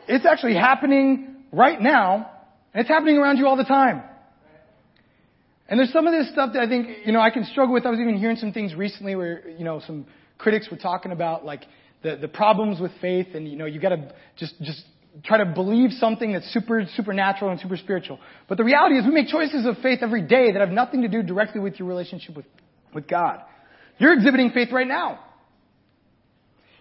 It's 0.07 0.23
actually 0.23 0.53
happening 0.53 1.45
right 1.51 1.81
now, 1.81 2.29
and 2.75 2.81
it's 2.81 2.89
happening 2.89 3.17
around 3.17 3.37
you 3.37 3.47
all 3.47 3.57
the 3.57 3.63
time. 3.63 4.03
And 5.67 5.79
there's 5.79 5.91
some 5.91 6.05
of 6.05 6.13
this 6.13 6.31
stuff 6.31 6.51
that 6.53 6.61
I 6.61 6.69
think, 6.69 7.07
you 7.07 7.11
know, 7.11 7.21
I 7.21 7.31
can 7.31 7.43
struggle 7.45 7.73
with. 7.73 7.87
I 7.87 7.89
was 7.89 7.99
even 7.99 8.15
hearing 8.19 8.37
some 8.37 8.53
things 8.53 8.75
recently 8.75 9.15
where, 9.15 9.49
you 9.49 9.65
know, 9.65 9.81
some 9.87 10.05
critics 10.37 10.67
were 10.69 10.77
talking 10.77 11.11
about 11.11 11.43
like 11.43 11.63
the, 12.03 12.17
the 12.17 12.27
problems 12.27 12.79
with 12.79 12.91
faith 13.01 13.29
and, 13.33 13.47
you 13.47 13.57
know, 13.57 13.65
you 13.65 13.79
gotta 13.79 14.13
just, 14.37 14.53
just 14.61 14.83
try 15.23 15.39
to 15.39 15.45
believe 15.45 15.91
something 15.93 16.33
that's 16.33 16.51
super 16.53 16.83
supernatural 16.95 17.51
and 17.51 17.59
super 17.59 17.77
spiritual. 17.77 18.19
But 18.47 18.57
the 18.57 18.63
reality 18.63 18.95
is 18.95 19.05
we 19.05 19.11
make 19.11 19.27
choices 19.27 19.65
of 19.65 19.77
faith 19.81 19.99
every 20.01 20.21
day 20.21 20.51
that 20.51 20.59
have 20.59 20.69
nothing 20.69 21.01
to 21.01 21.07
do 21.07 21.23
directly 21.23 21.59
with 21.59 21.79
your 21.79 21.87
relationship 21.87 22.35
with, 22.35 22.45
with 22.93 23.07
God. 23.07 23.41
You're 23.97 24.13
exhibiting 24.13 24.51
faith 24.51 24.69
right 24.71 24.87
now. 24.87 25.19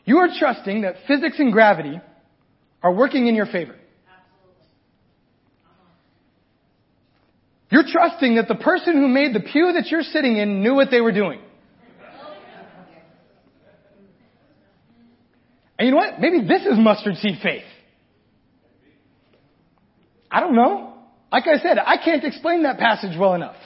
You 0.05 0.19
are 0.19 0.29
trusting 0.39 0.83
that 0.83 0.95
physics 1.07 1.39
and 1.39 1.53
gravity 1.53 2.01
are 2.83 2.93
working 2.93 3.27
in 3.27 3.35
your 3.35 3.47
favor. 3.47 3.75
You're 7.71 7.85
trusting 7.87 8.37
that 8.37 8.49
the 8.49 8.55
person 8.55 8.95
who 8.95 9.09
made 9.09 9.35
the 9.35 9.41
pew 9.41 9.73
that 9.75 9.91
you're 9.91 10.03
sitting 10.03 10.37
in 10.39 10.63
knew 10.63 10.75
what 10.75 10.89
they 10.91 11.03
were 11.03 11.13
doing. 11.13 11.41
And 15.79 15.87
you 15.87 15.93
know 15.93 15.99
what? 15.99 16.21
Maybe 16.21 16.47
this 16.47 16.63
is 16.63 16.79
mustard 16.79 17.17
seed 17.17 17.39
faith. 17.43 17.63
I 20.31 20.41
don't 20.41 20.55
know. 20.55 20.95
Like 21.33 21.45
I 21.47 21.59
said, 21.59 21.79
I 21.79 21.97
can't 22.03 22.25
explain 22.25 22.63
that 22.63 22.79
passage 22.79 23.17
well 23.19 23.35
enough. 23.35 23.57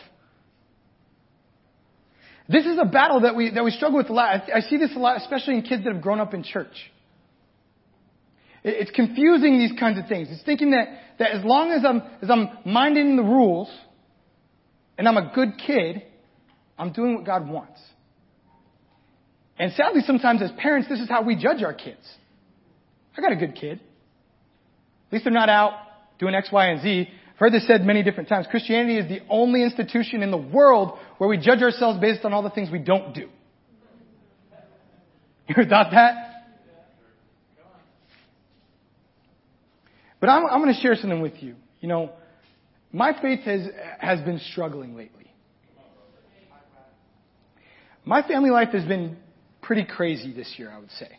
This 2.48 2.66
is 2.66 2.78
a 2.80 2.84
battle 2.84 3.20
that 3.20 3.36
we, 3.36 3.50
that 3.50 3.64
we 3.64 3.70
struggle 3.70 3.98
with 3.98 4.10
a 4.10 4.12
lot. 4.12 4.42
I, 4.54 4.60
see 4.60 4.76
this 4.76 4.90
a 4.94 4.98
lot, 4.98 5.16
especially 5.16 5.54
in 5.54 5.62
kids 5.62 5.84
that 5.84 5.92
have 5.92 6.02
grown 6.02 6.20
up 6.20 6.34
in 6.34 6.42
church. 6.42 6.74
It's 8.64 8.90
confusing 8.90 9.58
these 9.58 9.72
kinds 9.78 9.98
of 9.98 10.06
things. 10.06 10.28
It's 10.30 10.42
thinking 10.42 10.72
that, 10.72 10.86
that 11.18 11.32
as 11.32 11.44
long 11.44 11.70
as 11.70 11.84
I'm, 11.84 12.02
as 12.20 12.30
I'm 12.30 12.48
minding 12.64 13.16
the 13.16 13.22
rules 13.22 13.68
and 14.98 15.08
I'm 15.08 15.16
a 15.16 15.32
good 15.34 15.54
kid, 15.64 16.02
I'm 16.78 16.92
doing 16.92 17.14
what 17.14 17.24
God 17.24 17.48
wants. 17.48 17.80
And 19.58 19.72
sadly, 19.72 20.02
sometimes 20.04 20.42
as 20.42 20.50
parents, 20.58 20.88
this 20.88 21.00
is 21.00 21.08
how 21.08 21.22
we 21.22 21.36
judge 21.36 21.62
our 21.62 21.74
kids. 21.74 22.06
I 23.16 23.20
got 23.20 23.32
a 23.32 23.36
good 23.36 23.54
kid. 23.54 23.80
At 25.06 25.12
least 25.12 25.24
they're 25.24 25.32
not 25.32 25.48
out 25.48 25.72
doing 26.18 26.34
X, 26.34 26.48
Y, 26.52 26.66
and 26.68 26.82
Z. 26.82 27.08
I've 27.08 27.38
heard 27.38 27.52
this 27.52 27.66
said 27.66 27.84
many 27.84 28.02
different 28.02 28.28
times. 28.28 28.46
Christianity 28.50 28.98
is 28.98 29.08
the 29.08 29.20
only 29.28 29.62
institution 29.62 30.22
in 30.22 30.30
the 30.30 30.36
world 30.36 30.98
where 31.18 31.28
we 31.28 31.38
judge 31.38 31.62
ourselves 31.62 32.00
based 32.00 32.24
on 32.24 32.32
all 32.32 32.42
the 32.42 32.50
things 32.50 32.70
we 32.70 32.78
don't 32.78 33.14
do. 33.14 33.28
You 35.48 35.56
ever 35.58 35.68
thought 35.68 35.90
that? 35.90 36.32
But 40.20 40.28
I'm, 40.28 40.46
I'm 40.46 40.62
going 40.62 40.72
to 40.72 40.80
share 40.80 40.94
something 40.94 41.20
with 41.20 41.42
you. 41.42 41.56
You 41.80 41.88
know, 41.88 42.12
my 42.92 43.12
faith 43.20 43.40
has, 43.40 43.66
has 43.98 44.20
been 44.20 44.38
struggling 44.52 44.94
lately. 44.94 45.34
My 48.04 48.22
family 48.22 48.50
life 48.50 48.68
has 48.68 48.84
been 48.84 49.16
pretty 49.62 49.84
crazy 49.84 50.32
this 50.32 50.54
year, 50.58 50.70
I 50.70 50.78
would 50.78 50.92
say. 50.92 51.18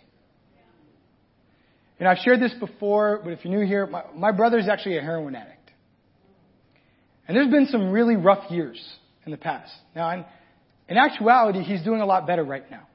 And 2.03 2.09
I've 2.09 2.17
shared 2.17 2.41
this 2.41 2.53
before, 2.59 3.21
but 3.23 3.31
if 3.31 3.45
you're 3.45 3.57
new 3.57 3.65
here, 3.65 3.87
my, 3.87 4.03
my 4.13 4.33
brother's 4.33 4.67
actually 4.67 4.97
a 4.97 5.01
heroin 5.01 5.35
addict. 5.35 5.71
And 7.25 7.37
there's 7.37 7.49
been 7.49 7.67
some 7.67 7.91
really 7.91 8.17
rough 8.17 8.51
years 8.51 8.77
in 9.25 9.31
the 9.31 9.37
past. 9.37 9.71
Now, 9.95 10.09
in, 10.09 10.25
in 10.89 10.97
actuality, 10.97 11.63
he's 11.63 11.81
doing 11.81 12.01
a 12.01 12.05
lot 12.05 12.27
better 12.27 12.43
right 12.43 12.69
now. 12.69 12.85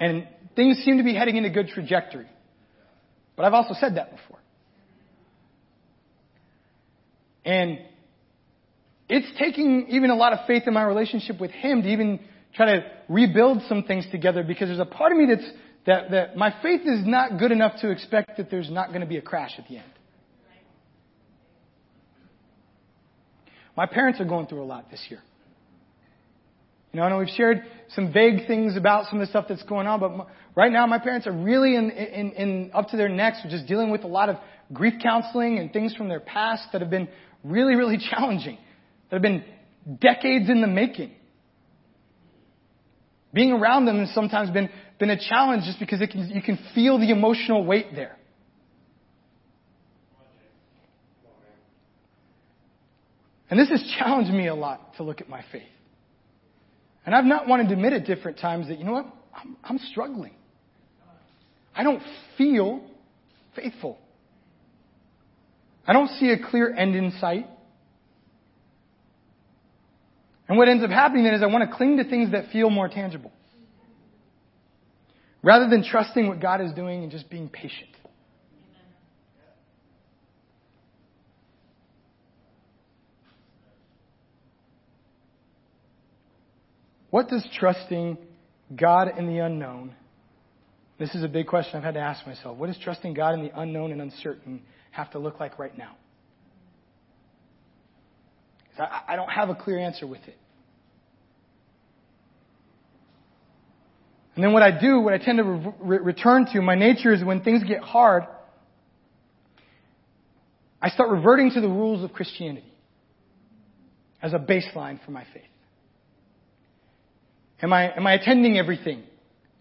And 0.00 0.26
things 0.56 0.82
seem 0.84 0.98
to 0.98 1.04
be 1.04 1.14
heading 1.14 1.36
in 1.36 1.44
a 1.44 1.50
good 1.50 1.68
trajectory. 1.68 2.26
But 3.36 3.44
I've 3.44 3.54
also 3.54 3.74
said 3.78 3.94
that 3.94 4.10
before. 4.10 4.40
And 7.44 7.78
it's 9.08 9.28
taking 9.38 9.86
even 9.90 10.10
a 10.10 10.16
lot 10.16 10.32
of 10.32 10.40
faith 10.48 10.64
in 10.66 10.74
my 10.74 10.82
relationship 10.82 11.40
with 11.40 11.52
him 11.52 11.82
to 11.82 11.88
even 11.88 12.18
try 12.52 12.66
to 12.66 12.90
rebuild 13.08 13.62
some 13.68 13.84
things 13.84 14.08
together 14.10 14.42
because 14.42 14.66
there's 14.66 14.80
a 14.80 14.84
part 14.84 15.12
of 15.12 15.18
me 15.18 15.26
that's, 15.26 15.48
that, 15.86 16.10
that 16.10 16.36
my 16.36 16.54
faith 16.62 16.82
is 16.82 17.06
not 17.06 17.38
good 17.38 17.52
enough 17.52 17.80
to 17.80 17.90
expect 17.90 18.36
that 18.36 18.50
there's 18.50 18.70
not 18.70 18.88
going 18.88 19.00
to 19.00 19.06
be 19.06 19.16
a 19.16 19.22
crash 19.22 19.52
at 19.58 19.66
the 19.68 19.78
end. 19.78 19.92
My 23.76 23.86
parents 23.86 24.20
are 24.20 24.24
going 24.24 24.46
through 24.46 24.62
a 24.62 24.64
lot 24.64 24.90
this 24.90 25.04
year. 25.08 25.20
You 26.92 27.00
know, 27.00 27.06
I 27.06 27.10
know 27.10 27.18
we've 27.18 27.28
shared 27.28 27.62
some 27.94 28.12
vague 28.12 28.46
things 28.46 28.76
about 28.76 29.06
some 29.08 29.20
of 29.20 29.26
the 29.26 29.30
stuff 29.30 29.46
that's 29.48 29.62
going 29.62 29.86
on, 29.86 30.00
but 30.00 30.26
right 30.56 30.72
now 30.72 30.86
my 30.86 30.98
parents 30.98 31.26
are 31.26 31.32
really 31.32 31.76
in, 31.76 31.90
in, 31.90 32.32
in 32.32 32.70
up 32.74 32.88
to 32.88 32.96
their 32.96 33.08
necks, 33.08 33.38
just 33.48 33.66
dealing 33.66 33.90
with 33.90 34.02
a 34.02 34.08
lot 34.08 34.28
of 34.28 34.36
grief 34.72 34.94
counseling 35.00 35.58
and 35.58 35.72
things 35.72 35.94
from 35.94 36.08
their 36.08 36.20
past 36.20 36.64
that 36.72 36.80
have 36.80 36.90
been 36.90 37.08
really, 37.44 37.76
really 37.76 37.98
challenging, 38.10 38.58
that 39.08 39.16
have 39.16 39.22
been 39.22 39.44
decades 40.00 40.50
in 40.50 40.60
the 40.60 40.66
making. 40.66 41.12
Being 43.32 43.52
around 43.52 43.86
them 43.86 44.00
has 44.00 44.12
sometimes 44.12 44.50
been, 44.50 44.68
been 45.00 45.10
a 45.10 45.18
challenge 45.18 45.64
just 45.64 45.80
because 45.80 45.98
can, 45.98 46.30
you 46.30 46.42
can 46.42 46.58
feel 46.74 46.98
the 46.98 47.10
emotional 47.10 47.64
weight 47.64 47.86
there. 47.94 48.16
And 53.48 53.58
this 53.58 53.68
has 53.70 53.82
challenged 53.98 54.32
me 54.32 54.46
a 54.46 54.54
lot 54.54 54.94
to 54.98 55.02
look 55.02 55.20
at 55.20 55.28
my 55.28 55.42
faith. 55.50 55.62
And 57.04 57.14
I've 57.14 57.24
not 57.24 57.48
wanted 57.48 57.68
to 57.68 57.74
admit 57.74 57.94
at 57.94 58.06
different 58.06 58.38
times 58.38 58.68
that, 58.68 58.78
you 58.78 58.84
know 58.84 58.92
what, 58.92 59.06
I'm, 59.34 59.56
I'm 59.64 59.78
struggling. 59.90 60.34
I 61.74 61.82
don't 61.82 62.02
feel 62.38 62.84
faithful. 63.56 63.98
I 65.86 65.92
don't 65.94 66.08
see 66.18 66.30
a 66.30 66.38
clear 66.50 66.72
end 66.72 66.94
in 66.94 67.12
sight. 67.20 67.46
And 70.46 70.58
what 70.58 70.68
ends 70.68 70.84
up 70.84 70.90
happening 70.90 71.24
then 71.24 71.34
is 71.34 71.42
I 71.42 71.46
want 71.46 71.68
to 71.68 71.74
cling 71.74 71.96
to 71.96 72.04
things 72.04 72.32
that 72.32 72.50
feel 72.52 72.70
more 72.70 72.88
tangible. 72.88 73.32
Rather 75.42 75.68
than 75.68 75.82
trusting 75.82 76.28
what 76.28 76.40
God 76.40 76.60
is 76.60 76.72
doing 76.72 77.02
and 77.02 77.10
just 77.10 77.30
being 77.30 77.48
patient. 77.48 77.90
What 87.10 87.28
does 87.28 87.46
trusting 87.58 88.18
God 88.74 89.18
in 89.18 89.26
the 89.26 89.38
unknown, 89.38 89.94
this 90.98 91.14
is 91.14 91.24
a 91.24 91.28
big 91.28 91.46
question 91.46 91.76
I've 91.76 91.82
had 91.82 91.94
to 91.94 92.00
ask 92.00 92.24
myself. 92.26 92.56
What 92.56 92.68
does 92.68 92.78
trusting 92.78 93.14
God 93.14 93.34
in 93.34 93.42
the 93.42 93.58
unknown 93.58 93.90
and 93.90 94.00
uncertain 94.00 94.62
have 94.92 95.10
to 95.12 95.18
look 95.18 95.40
like 95.40 95.58
right 95.58 95.76
now? 95.76 95.96
I, 98.78 99.16
don't 99.16 99.28
have 99.28 99.50
a 99.50 99.54
clear 99.54 99.78
answer 99.78 100.06
with 100.06 100.26
it. 100.26 100.38
And 104.40 104.44
then 104.46 104.54
what 104.54 104.62
I 104.62 104.70
do, 104.70 105.00
what 105.00 105.12
I 105.12 105.18
tend 105.18 105.36
to 105.36 105.74
re- 105.80 105.98
return 105.98 106.46
to, 106.54 106.62
my 106.62 106.74
nature 106.74 107.12
is 107.12 107.22
when 107.22 107.42
things 107.42 107.62
get 107.62 107.82
hard, 107.82 108.22
I 110.80 110.88
start 110.88 111.10
reverting 111.10 111.50
to 111.50 111.60
the 111.60 111.68
rules 111.68 112.02
of 112.02 112.14
Christianity 112.14 112.72
as 114.22 114.32
a 114.32 114.38
baseline 114.38 114.98
for 115.04 115.10
my 115.10 115.24
faith. 115.34 115.42
Am 117.60 117.70
I, 117.70 117.94
am 117.94 118.06
I 118.06 118.14
attending 118.14 118.56
everything 118.56 119.02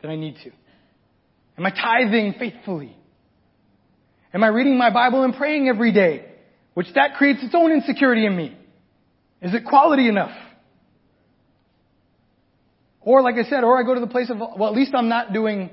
that 0.02 0.08
I 0.08 0.16
need 0.16 0.36
to? 0.46 0.52
Am 1.58 1.66
I 1.66 1.72
tithing 1.72 2.36
faithfully? 2.40 2.96
Am 4.34 4.46
I 4.46 4.48
reading 4.48 4.78
my 4.78 4.94
Bible 4.94 5.26
and 5.26 5.36
praying 5.36 5.68
every 5.68 5.92
day? 5.92 6.24
Which 6.74 6.88
that 6.96 7.16
creates 7.18 7.44
its 7.44 7.54
own 7.54 7.74
insecurity 7.74 8.26
in 8.26 8.34
me. 8.34 8.58
Is 9.42 9.54
it 9.54 9.66
quality 9.66 10.08
enough? 10.08 10.32
Or 13.02 13.22
like 13.22 13.36
I 13.36 13.44
said, 13.50 13.64
or 13.64 13.80
I 13.80 13.84
go 13.84 13.94
to 13.94 14.02
the 14.02 14.08
place 14.08 14.30
of, 14.30 14.38
well, 14.40 14.70
at 14.70 14.76
least 14.76 14.94
I'm 14.94 15.10
not 15.10 15.34
doing 15.34 15.70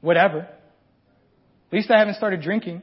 whatever. 0.00 0.40
At 0.40 1.72
least 1.72 1.90
I 1.90 1.98
haven't 1.98 2.14
started 2.14 2.42
drinking. 2.42 2.82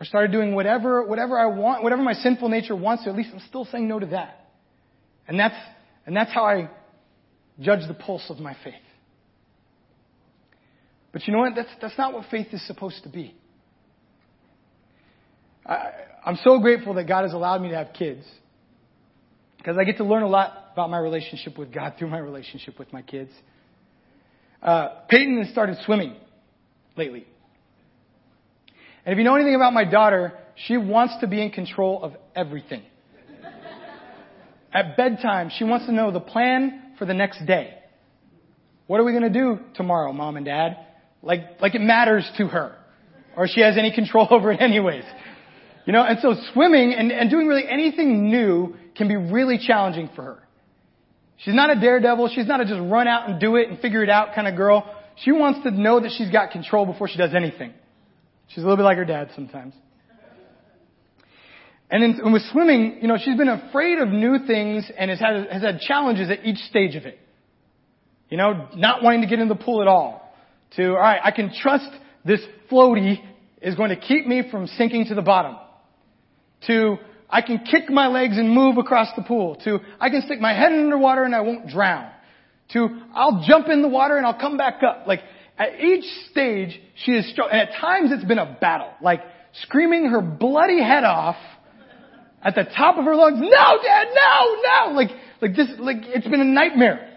Or 0.00 0.06
started 0.06 0.30
doing 0.30 0.54
whatever, 0.54 1.04
whatever 1.04 1.38
I 1.38 1.46
want, 1.46 1.82
whatever 1.82 2.02
my 2.02 2.12
sinful 2.12 2.48
nature 2.48 2.76
wants 2.76 3.04
to, 3.04 3.10
at 3.10 3.16
least 3.16 3.30
I'm 3.32 3.42
still 3.48 3.64
saying 3.64 3.88
no 3.88 3.98
to 3.98 4.06
that. 4.06 4.50
And 5.26 5.38
that's, 5.38 5.56
and 6.06 6.16
that's 6.16 6.32
how 6.32 6.44
I 6.44 6.70
judge 7.60 7.86
the 7.88 7.94
pulse 7.94 8.24
of 8.30 8.38
my 8.38 8.56
faith. 8.62 8.74
But 11.12 11.26
you 11.26 11.32
know 11.32 11.40
what? 11.40 11.54
That's, 11.54 11.70
that's 11.80 11.98
not 11.98 12.12
what 12.12 12.26
faith 12.30 12.48
is 12.52 12.64
supposed 12.66 13.02
to 13.02 13.08
be. 13.08 13.34
I, 15.66 15.90
I'm 16.24 16.38
so 16.44 16.60
grateful 16.60 16.94
that 16.94 17.08
God 17.08 17.22
has 17.22 17.32
allowed 17.32 17.60
me 17.62 17.70
to 17.70 17.76
have 17.76 17.92
kids 17.92 18.24
because 19.56 19.76
I 19.78 19.84
get 19.84 19.96
to 19.96 20.04
learn 20.04 20.22
a 20.22 20.28
lot 20.28 20.67
about 20.78 20.90
my 20.90 20.98
relationship 20.98 21.58
with 21.58 21.74
God 21.74 21.94
through 21.98 22.06
my 22.06 22.18
relationship 22.18 22.78
with 22.78 22.92
my 22.92 23.02
kids. 23.02 23.32
Uh, 24.62 25.00
Peyton 25.08 25.42
has 25.42 25.50
started 25.50 25.76
swimming 25.84 26.14
lately. 26.96 27.26
And 29.04 29.12
if 29.12 29.18
you 29.18 29.24
know 29.24 29.34
anything 29.34 29.56
about 29.56 29.72
my 29.72 29.84
daughter, 29.84 30.34
she 30.54 30.76
wants 30.76 31.14
to 31.20 31.26
be 31.26 31.42
in 31.42 31.50
control 31.50 32.04
of 32.04 32.12
everything. 32.36 32.84
At 34.72 34.96
bedtime, 34.96 35.50
she 35.58 35.64
wants 35.64 35.86
to 35.86 35.92
know 35.92 36.12
the 36.12 36.20
plan 36.20 36.92
for 36.96 37.06
the 37.06 37.14
next 37.14 37.44
day. 37.44 37.74
What 38.86 39.00
are 39.00 39.04
we 39.04 39.10
going 39.10 39.24
to 39.24 39.30
do 39.30 39.58
tomorrow, 39.74 40.12
mom 40.12 40.36
and 40.36 40.46
dad? 40.46 40.76
Like, 41.22 41.60
like 41.60 41.74
it 41.74 41.80
matters 41.80 42.30
to 42.36 42.46
her. 42.46 42.76
Or 43.36 43.48
she 43.48 43.62
has 43.62 43.76
any 43.76 43.92
control 43.92 44.28
over 44.30 44.52
it 44.52 44.60
anyways. 44.60 45.02
You 45.86 45.92
know, 45.92 46.04
and 46.04 46.20
so 46.20 46.36
swimming 46.52 46.94
and, 46.94 47.10
and 47.10 47.28
doing 47.30 47.48
really 47.48 47.64
anything 47.68 48.30
new 48.30 48.76
can 48.94 49.08
be 49.08 49.16
really 49.16 49.58
challenging 49.58 50.08
for 50.14 50.22
her. 50.22 50.47
She's 51.38 51.54
not 51.54 51.70
a 51.76 51.80
daredevil. 51.80 52.30
She's 52.34 52.46
not 52.46 52.60
a 52.60 52.64
just 52.64 52.80
run 52.80 53.06
out 53.08 53.28
and 53.28 53.40
do 53.40 53.56
it 53.56 53.68
and 53.68 53.78
figure 53.80 54.02
it 54.02 54.10
out 54.10 54.34
kind 54.34 54.48
of 54.48 54.56
girl. 54.56 54.94
She 55.16 55.32
wants 55.32 55.62
to 55.64 55.70
know 55.70 56.00
that 56.00 56.12
she's 56.16 56.30
got 56.30 56.50
control 56.50 56.86
before 56.86 57.08
she 57.08 57.16
does 57.16 57.34
anything. 57.34 57.72
She's 58.48 58.58
a 58.58 58.60
little 58.62 58.76
bit 58.76 58.84
like 58.84 58.96
her 58.96 59.04
dad 59.04 59.30
sometimes. 59.34 59.74
And, 61.90 62.04
in, 62.04 62.20
and 62.22 62.32
with 62.32 62.42
swimming, 62.52 62.98
you 63.00 63.08
know, 63.08 63.16
she's 63.22 63.36
been 63.36 63.48
afraid 63.48 63.98
of 63.98 64.08
new 64.08 64.46
things 64.46 64.90
and 64.96 65.10
has 65.10 65.18
had, 65.18 65.50
has 65.50 65.62
had 65.62 65.80
challenges 65.80 66.30
at 66.30 66.44
each 66.44 66.58
stage 66.58 66.96
of 66.96 67.06
it. 67.06 67.18
You 68.28 68.36
know, 68.36 68.68
not 68.74 69.02
wanting 69.02 69.22
to 69.22 69.26
get 69.26 69.38
in 69.38 69.48
the 69.48 69.54
pool 69.54 69.80
at 69.80 69.88
all. 69.88 70.34
To, 70.76 70.90
alright, 70.90 71.20
I 71.24 71.30
can 71.30 71.50
trust 71.54 71.88
this 72.26 72.40
floaty 72.70 73.16
is 73.62 73.74
going 73.74 73.88
to 73.88 73.96
keep 73.96 74.26
me 74.26 74.42
from 74.50 74.66
sinking 74.66 75.06
to 75.06 75.14
the 75.14 75.22
bottom. 75.22 75.56
To, 76.66 76.98
I 77.30 77.42
can 77.42 77.58
kick 77.58 77.90
my 77.90 78.06
legs 78.08 78.38
and 78.38 78.50
move 78.50 78.78
across 78.78 79.08
the 79.16 79.22
pool. 79.22 79.56
To, 79.64 79.80
I 80.00 80.08
can 80.08 80.22
stick 80.22 80.40
my 80.40 80.54
head 80.54 80.72
underwater 80.72 81.24
and 81.24 81.34
I 81.34 81.40
won't 81.40 81.68
drown. 81.68 82.10
To, 82.72 82.88
I'll 83.14 83.44
jump 83.46 83.68
in 83.68 83.82
the 83.82 83.88
water 83.88 84.16
and 84.16 84.26
I'll 84.26 84.38
come 84.38 84.56
back 84.56 84.82
up. 84.82 85.06
Like, 85.06 85.20
at 85.58 85.80
each 85.80 86.04
stage, 86.30 86.80
she 87.04 87.12
is 87.12 87.30
struggling. 87.30 87.60
And 87.60 87.68
at 87.68 87.80
times 87.80 88.12
it's 88.12 88.24
been 88.24 88.38
a 88.38 88.56
battle. 88.60 88.90
Like, 89.02 89.22
screaming 89.62 90.06
her 90.06 90.20
bloody 90.20 90.82
head 90.82 91.04
off 91.04 91.36
at 92.42 92.54
the 92.54 92.64
top 92.64 92.96
of 92.98 93.04
her 93.04 93.16
lungs, 93.16 93.40
no, 93.40 93.78
dad, 93.82 94.08
no, 94.14 94.56
no! 94.62 94.92
Like, 94.92 95.10
like 95.42 95.56
this, 95.56 95.68
like, 95.78 95.98
it's 96.02 96.26
been 96.26 96.40
a 96.40 96.44
nightmare. 96.44 97.07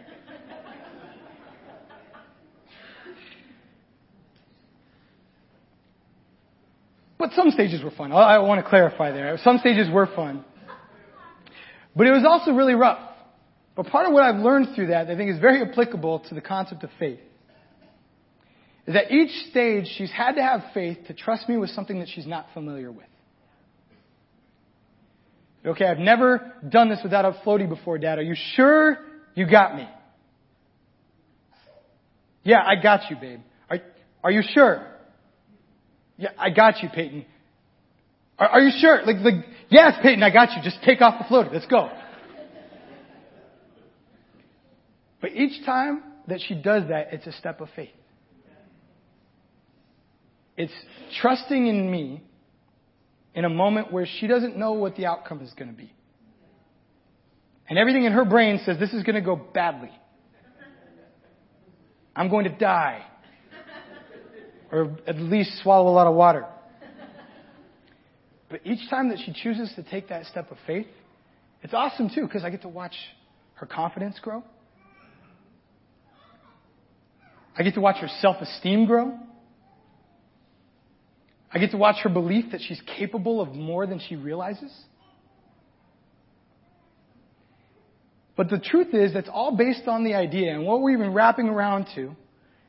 But 7.22 7.34
some 7.34 7.52
stages 7.52 7.84
were 7.84 7.92
fun. 7.92 8.12
I 8.12 8.40
want 8.40 8.64
to 8.64 8.68
clarify 8.68 9.12
there. 9.12 9.38
Some 9.44 9.60
stages 9.60 9.88
were 9.94 10.08
fun. 10.08 10.44
But 11.96 12.08
it 12.08 12.12
was 12.12 12.26
also 12.28 12.52
really 12.52 12.74
rough. 12.74 12.98
But 13.76 13.86
part 13.86 14.08
of 14.08 14.14
what 14.14 14.24
I've 14.24 14.42
learned 14.42 14.70
through 14.74 14.88
that, 14.88 15.08
I 15.08 15.16
think 15.16 15.30
is 15.30 15.40
very 15.40 15.62
applicable 15.62 16.22
to 16.30 16.34
the 16.34 16.42
concept 16.42 16.84
of 16.84 16.90
faith, 16.98 17.20
is 18.88 18.96
that 18.96 19.12
each 19.12 19.30
stage 19.52 19.86
she's 20.00 20.12
had 20.12 20.32
to 20.32 20.42
have 20.42 20.64
faith 20.74 20.98
to 21.10 21.14
trust 21.14 21.48
me 21.48 21.58
with 21.58 21.70
something 21.70 22.00
that 22.00 22.08
she's 22.10 22.26
not 22.26 22.48
familiar 22.56 22.92
with. 22.92 23.06
Okay, 25.64 25.86
I've 25.86 26.00
never 26.00 26.56
done 26.68 26.90
this 26.90 27.02
without 27.04 27.26
a 27.26 27.34
floaty 27.46 27.70
before, 27.70 28.00
Dad. 28.00 28.18
Are 28.18 28.24
you 28.24 28.36
sure 28.56 28.98
you 29.36 29.48
got 29.48 29.76
me? 29.76 29.88
Yeah, 32.44 32.64
I 32.66 32.82
got 32.82 33.12
you, 33.12 33.16
babe. 33.16 33.42
Are, 33.70 33.78
are 34.24 34.32
you 34.32 34.42
sure? 34.56 34.91
Yeah, 36.22 36.30
I 36.38 36.52
got 36.52 36.84
you, 36.84 36.90
Peyton. 36.90 37.26
Are, 38.38 38.48
are 38.48 38.62
you 38.62 38.72
sure? 38.80 39.04
Like, 39.04 39.18
like, 39.22 39.44
yes, 39.72 39.96
Peyton, 40.04 40.22
I 40.22 40.30
got 40.30 40.56
you. 40.56 40.62
Just 40.62 40.78
take 40.84 41.02
off 41.02 41.16
the 41.18 41.26
floaty. 41.26 41.52
Let's 41.52 41.66
go. 41.66 41.90
But 45.20 45.32
each 45.32 45.66
time 45.66 46.04
that 46.28 46.42
she 46.48 46.54
does 46.54 46.90
that, 46.90 47.12
it's 47.12 47.26
a 47.26 47.32
step 47.32 47.60
of 47.60 47.70
faith. 47.76 47.90
It's 50.58 50.74
trusting 51.22 51.66
in 51.66 51.90
me 51.90 52.22
in 53.34 53.44
a 53.44 53.50
moment 53.50 53.92
where 53.92 54.06
she 54.20 54.28
doesn't 54.28 54.56
know 54.56 54.74
what 54.74 54.96
the 54.96 55.08
outcome 55.08 55.42
is 55.42 55.52
going 55.58 55.72
to 55.72 55.78
be. 55.78 55.92
And 57.68 57.80
everything 57.80 58.04
in 58.04 58.12
her 58.12 58.26
brain 58.26 58.60
says 58.64 58.78
this 58.78 58.94
is 58.94 59.02
going 59.02 59.16
to 59.16 59.22
go 59.22 59.36
badly. 59.36 59.90
I'm 62.16 62.30
going 62.30 62.44
to 62.44 62.56
die. 62.56 63.06
Or 64.72 64.98
at 65.06 65.18
least 65.18 65.62
swallow 65.62 65.90
a 65.90 65.94
lot 65.94 66.08
of 66.08 66.16
water. 66.16 66.46
But 68.50 68.62
each 68.66 68.90
time 68.90 69.10
that 69.10 69.20
she 69.26 69.34
chooses 69.34 69.72
to 69.76 69.84
take 69.84 70.10
that 70.10 70.26
step 70.26 70.52
of 70.52 70.58
faith, 70.68 70.88
it's 71.62 71.74
awesome 71.74 72.10
too, 72.14 72.24
because 72.24 72.44
I 72.44 72.50
get 72.50 72.62
to 72.64 72.70
watch 72.70 72.96
her 73.56 73.66
confidence 73.66 74.20
grow. 74.22 74.44
I 77.58 77.64
get 77.64 77.76
to 77.76 77.82
watch 77.82 77.98
her 77.98 78.10
self-esteem 78.22 78.86
grow. 78.86 79.18
I 81.54 81.60
get 81.60 81.72
to 81.72 81.78
watch 81.78 81.98
her 82.04 82.10
belief 82.10 82.52
that 82.52 82.62
she's 82.62 82.82
capable 82.98 83.42
of 83.42 83.54
more 83.54 83.86
than 83.86 84.00
she 84.08 84.16
realizes. 84.16 84.72
But 88.38 88.50
the 88.50 88.58
truth 88.58 88.94
is, 88.94 89.14
that's 89.14 89.30
all 89.32 89.56
based 89.56 89.88
on 89.88 90.04
the 90.04 90.16
idea, 90.16 90.54
and 90.54 90.66
what 90.66 90.82
we've 90.82 90.98
been 90.98 91.14
wrapping 91.14 91.50
around 91.50 91.88
to 91.96 92.16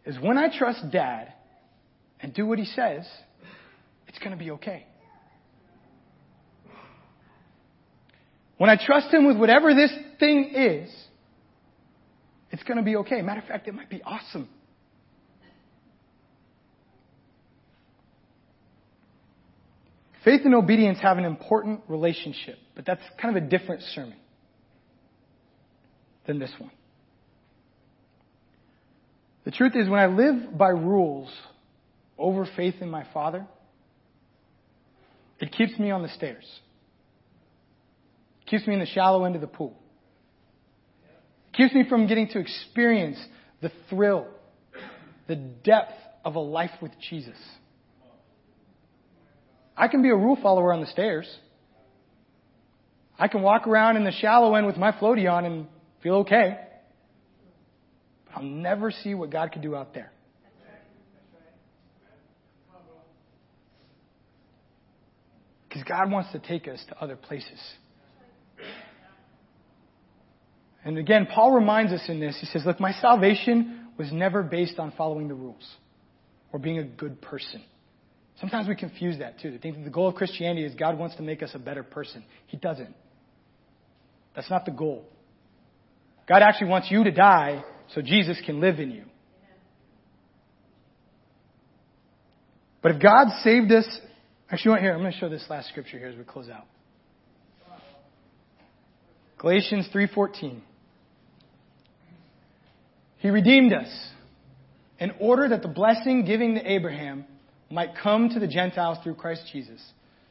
is 0.04 0.18
when 0.20 0.36
I 0.36 0.56
trust 0.56 0.90
dad 0.90 1.32
and 2.22 2.32
do 2.32 2.46
what 2.46 2.58
he 2.58 2.64
says, 2.64 3.06
it's 4.06 4.18
going 4.18 4.30
to 4.30 4.36
be 4.36 4.52
okay. 4.52 4.86
When 8.56 8.70
I 8.70 8.76
trust 8.76 9.12
him 9.12 9.26
with 9.26 9.36
whatever 9.36 9.74
this 9.74 9.92
thing 10.20 10.52
is, 10.54 10.90
it's 12.52 12.62
going 12.62 12.76
to 12.76 12.84
be 12.84 12.96
okay. 12.96 13.20
Matter 13.22 13.40
of 13.40 13.46
fact, 13.46 13.66
it 13.66 13.74
might 13.74 13.90
be 13.90 14.02
awesome. 14.04 14.48
Faith 20.24 20.42
and 20.44 20.54
obedience 20.54 20.98
have 21.02 21.18
an 21.18 21.24
important 21.24 21.80
relationship, 21.88 22.56
but 22.76 22.86
that's 22.86 23.02
kind 23.20 23.36
of 23.36 23.42
a 23.42 23.46
different 23.46 23.82
sermon 23.94 24.14
than 26.28 26.38
this 26.38 26.52
one. 26.58 26.70
The 29.44 29.50
truth 29.50 29.72
is, 29.74 29.88
when 29.88 29.98
I 29.98 30.06
live 30.06 30.56
by 30.56 30.68
rules 30.68 31.28
over 32.18 32.46
faith 32.56 32.76
in 32.80 32.90
my 32.90 33.06
Father, 33.12 33.46
it 35.40 35.52
keeps 35.52 35.78
me 35.78 35.90
on 35.90 36.02
the 36.02 36.08
stairs. 36.10 36.44
It 38.42 38.50
keeps 38.50 38.66
me 38.66 38.74
in 38.74 38.80
the 38.80 38.86
shallow 38.86 39.24
end 39.24 39.34
of 39.34 39.40
the 39.40 39.46
pool. 39.46 39.76
It 41.52 41.56
keeps 41.56 41.74
me 41.74 41.84
from 41.88 42.06
getting 42.06 42.28
to 42.28 42.38
experience 42.38 43.18
the 43.60 43.72
thrill, 43.90 44.26
the 45.26 45.36
depth 45.36 45.94
of 46.24 46.36
a 46.36 46.40
life 46.40 46.70
with 46.80 46.92
Jesus. 47.10 47.36
I 49.76 49.88
can 49.88 50.02
be 50.02 50.10
a 50.10 50.14
rule 50.14 50.38
follower 50.40 50.72
on 50.72 50.80
the 50.80 50.86
stairs. 50.86 51.28
I 53.18 53.28
can 53.28 53.42
walk 53.42 53.66
around 53.66 53.96
in 53.96 54.04
the 54.04 54.12
shallow 54.12 54.54
end 54.54 54.66
with 54.66 54.76
my 54.76 54.92
floaty 54.92 55.30
on 55.30 55.44
and 55.44 55.66
feel 56.02 56.16
okay. 56.16 56.58
But 58.26 58.36
I'll 58.36 58.42
never 58.42 58.90
see 58.90 59.14
what 59.14 59.30
God 59.30 59.52
could 59.52 59.62
do 59.62 59.74
out 59.74 59.92
there. 59.92 60.11
Because 65.72 65.88
God 65.88 66.10
wants 66.10 66.30
to 66.32 66.38
take 66.38 66.68
us 66.68 66.84
to 66.90 67.00
other 67.00 67.16
places. 67.16 67.58
And 70.84 70.98
again, 70.98 71.26
Paul 71.32 71.52
reminds 71.52 71.92
us 71.92 72.02
in 72.08 72.20
this. 72.20 72.36
He 72.40 72.46
says, 72.46 72.64
Look, 72.66 72.78
my 72.78 72.92
salvation 72.92 73.86
was 73.96 74.12
never 74.12 74.42
based 74.42 74.78
on 74.78 74.92
following 74.98 75.28
the 75.28 75.34
rules 75.34 75.66
or 76.52 76.58
being 76.58 76.78
a 76.78 76.84
good 76.84 77.22
person. 77.22 77.62
Sometimes 78.38 78.68
we 78.68 78.74
confuse 78.74 79.20
that 79.20 79.40
too. 79.40 79.50
They 79.50 79.56
think 79.56 79.76
that 79.76 79.84
the 79.84 79.90
goal 79.90 80.08
of 80.08 80.14
Christianity 80.14 80.66
is 80.66 80.74
God 80.74 80.98
wants 80.98 81.16
to 81.16 81.22
make 81.22 81.42
us 81.42 81.52
a 81.54 81.58
better 81.58 81.82
person. 81.82 82.22
He 82.48 82.58
doesn't. 82.58 82.94
That's 84.36 84.50
not 84.50 84.66
the 84.66 84.72
goal. 84.72 85.06
God 86.28 86.42
actually 86.42 86.68
wants 86.68 86.90
you 86.90 87.02
to 87.04 87.12
die 87.12 87.64
so 87.94 88.02
Jesus 88.02 88.38
can 88.44 88.60
live 88.60 88.78
in 88.78 88.90
you. 88.90 89.04
But 92.82 92.96
if 92.96 93.02
God 93.02 93.28
saved 93.42 93.72
us, 93.72 93.86
actually, 94.52 94.80
here, 94.80 94.92
I'm 94.92 95.00
going 95.00 95.12
to 95.12 95.18
show 95.18 95.28
this 95.28 95.44
last 95.48 95.68
scripture 95.70 95.98
here 95.98 96.08
as 96.08 96.16
we 96.16 96.24
close 96.24 96.48
out. 96.48 96.66
Galatians 99.38 99.88
3:14. 99.92 100.60
He 103.18 103.30
redeemed 103.30 103.72
us 103.72 103.88
in 105.00 105.12
order 105.18 105.48
that 105.48 105.62
the 105.62 105.68
blessing 105.68 106.24
giving 106.24 106.54
to 106.54 106.70
Abraham 106.70 107.24
might 107.70 107.96
come 108.00 108.28
to 108.28 108.38
the 108.38 108.46
Gentiles 108.46 108.98
through 109.02 109.14
Christ 109.14 109.42
Jesus, 109.52 109.80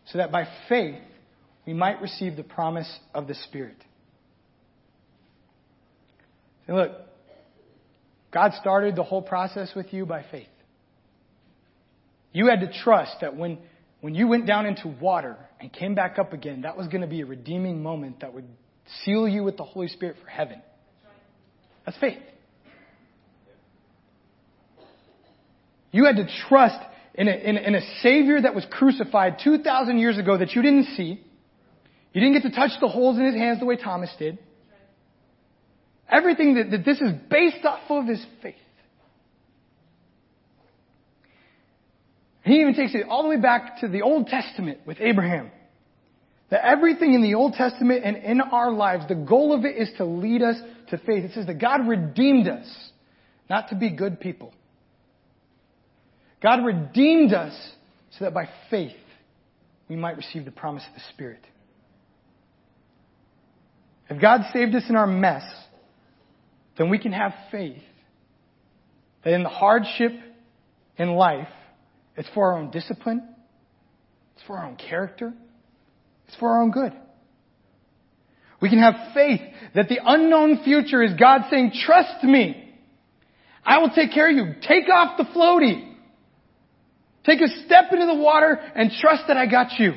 so 0.05 0.17
that 0.17 0.31
by 0.31 0.47
faith 0.69 1.01
we 1.65 1.73
might 1.73 2.01
receive 2.01 2.35
the 2.35 2.43
promise 2.43 2.99
of 3.13 3.27
the 3.27 3.35
Spirit. 3.35 3.77
And 6.67 6.77
look, 6.77 6.91
God 8.31 8.51
started 8.59 8.95
the 8.95 9.03
whole 9.03 9.21
process 9.21 9.73
with 9.75 9.93
you 9.93 10.05
by 10.05 10.23
faith. 10.31 10.47
You 12.31 12.47
had 12.47 12.61
to 12.61 12.71
trust 12.81 13.17
that 13.21 13.35
when, 13.35 13.57
when 14.01 14.15
you 14.15 14.27
went 14.27 14.47
down 14.47 14.65
into 14.65 14.87
water 14.87 15.37
and 15.59 15.71
came 15.71 15.95
back 15.95 16.17
up 16.19 16.33
again, 16.33 16.61
that 16.61 16.75
was 16.75 16.87
going 16.87 17.01
to 17.01 17.07
be 17.07 17.21
a 17.21 17.25
redeeming 17.25 17.81
moment 17.81 18.21
that 18.21 18.33
would 18.33 18.47
seal 19.03 19.27
you 19.27 19.43
with 19.43 19.57
the 19.57 19.63
Holy 19.63 19.87
Spirit 19.87 20.17
for 20.21 20.29
heaven. 20.29 20.61
That's 21.85 21.97
faith. 21.99 22.17
You 25.91 26.05
had 26.05 26.15
to 26.15 26.27
trust 26.47 26.79
in 27.13 27.27
a, 27.27 27.31
in, 27.31 27.57
a, 27.57 27.59
in 27.59 27.75
a 27.75 27.81
Savior 28.01 28.41
that 28.41 28.55
was 28.55 28.65
crucified 28.71 29.37
2,000 29.43 29.97
years 29.97 30.17
ago 30.17 30.37
that 30.37 30.51
you 30.51 30.61
didn't 30.61 30.85
see. 30.95 31.21
You 32.13 32.21
didn't 32.21 32.33
get 32.33 32.49
to 32.49 32.55
touch 32.55 32.71
the 32.79 32.87
holes 32.87 33.17
in 33.17 33.25
his 33.25 33.35
hands 33.35 33.59
the 33.59 33.65
way 33.65 33.75
Thomas 33.75 34.09
did. 34.17 34.39
Everything 36.09 36.55
that, 36.55 36.71
that 36.71 36.85
this 36.85 36.99
is 36.99 37.11
based 37.29 37.63
off 37.65 37.89
of 37.89 38.09
is 38.09 38.25
faith. 38.41 38.55
He 42.43 42.61
even 42.61 42.73
takes 42.73 42.95
it 42.95 43.05
all 43.07 43.23
the 43.23 43.29
way 43.29 43.39
back 43.39 43.81
to 43.81 43.87
the 43.87 44.01
Old 44.01 44.27
Testament 44.27 44.79
with 44.85 44.97
Abraham. 44.99 45.51
That 46.49 46.65
everything 46.65 47.13
in 47.13 47.21
the 47.21 47.35
Old 47.35 47.53
Testament 47.53 48.03
and 48.03 48.17
in 48.17 48.41
our 48.41 48.71
lives, 48.71 49.05
the 49.07 49.15
goal 49.15 49.53
of 49.53 49.63
it 49.63 49.77
is 49.77 49.89
to 49.97 50.05
lead 50.05 50.41
us 50.41 50.57
to 50.89 50.97
faith. 50.97 51.23
It 51.23 51.31
says 51.33 51.45
that 51.45 51.59
God 51.59 51.87
redeemed 51.87 52.47
us, 52.47 52.67
not 53.49 53.69
to 53.69 53.75
be 53.75 53.89
good 53.89 54.19
people. 54.19 54.53
God 56.41 56.65
redeemed 56.65 57.33
us 57.33 57.53
so 58.17 58.25
that 58.25 58.33
by 58.33 58.49
faith 58.69 58.95
we 59.87 59.95
might 59.95 60.17
receive 60.17 60.45
the 60.45 60.51
promise 60.51 60.83
of 60.87 60.95
the 60.95 61.01
Spirit. 61.13 61.45
If 64.09 64.19
God 64.19 64.41
saved 64.51 64.75
us 64.75 64.83
in 64.89 64.95
our 64.95 65.07
mess, 65.07 65.43
then 66.77 66.89
we 66.89 66.97
can 66.97 67.13
have 67.13 67.33
faith 67.51 67.81
that 69.23 69.33
in 69.33 69.43
the 69.43 69.49
hardship 69.49 70.11
in 70.97 71.13
life, 71.13 71.47
it's 72.21 72.29
for 72.35 72.51
our 72.51 72.59
own 72.59 72.69
discipline, 72.69 73.27
it's 74.35 74.45
for 74.45 74.55
our 74.55 74.67
own 74.67 74.75
character, 74.75 75.33
it's 76.27 76.37
for 76.37 76.49
our 76.49 76.61
own 76.61 76.69
good. 76.69 76.93
We 78.61 78.69
can 78.69 78.77
have 78.77 78.93
faith 79.15 79.41
that 79.73 79.89
the 79.89 79.97
unknown 80.05 80.63
future 80.63 81.01
is 81.01 81.13
God 81.19 81.45
saying, 81.49 81.71
trust 81.83 82.23
me. 82.23 82.75
I 83.65 83.79
will 83.79 83.89
take 83.89 84.11
care 84.11 84.29
of 84.29 84.35
you. 84.35 84.53
Take 84.61 84.87
off 84.87 85.17
the 85.17 85.23
floaty. 85.23 85.95
Take 87.25 87.41
a 87.41 87.47
step 87.65 87.85
into 87.91 88.05
the 88.05 88.13
water 88.13 88.53
and 88.75 88.91
trust 88.91 89.23
that 89.27 89.37
I 89.37 89.47
got 89.47 89.79
you. 89.79 89.93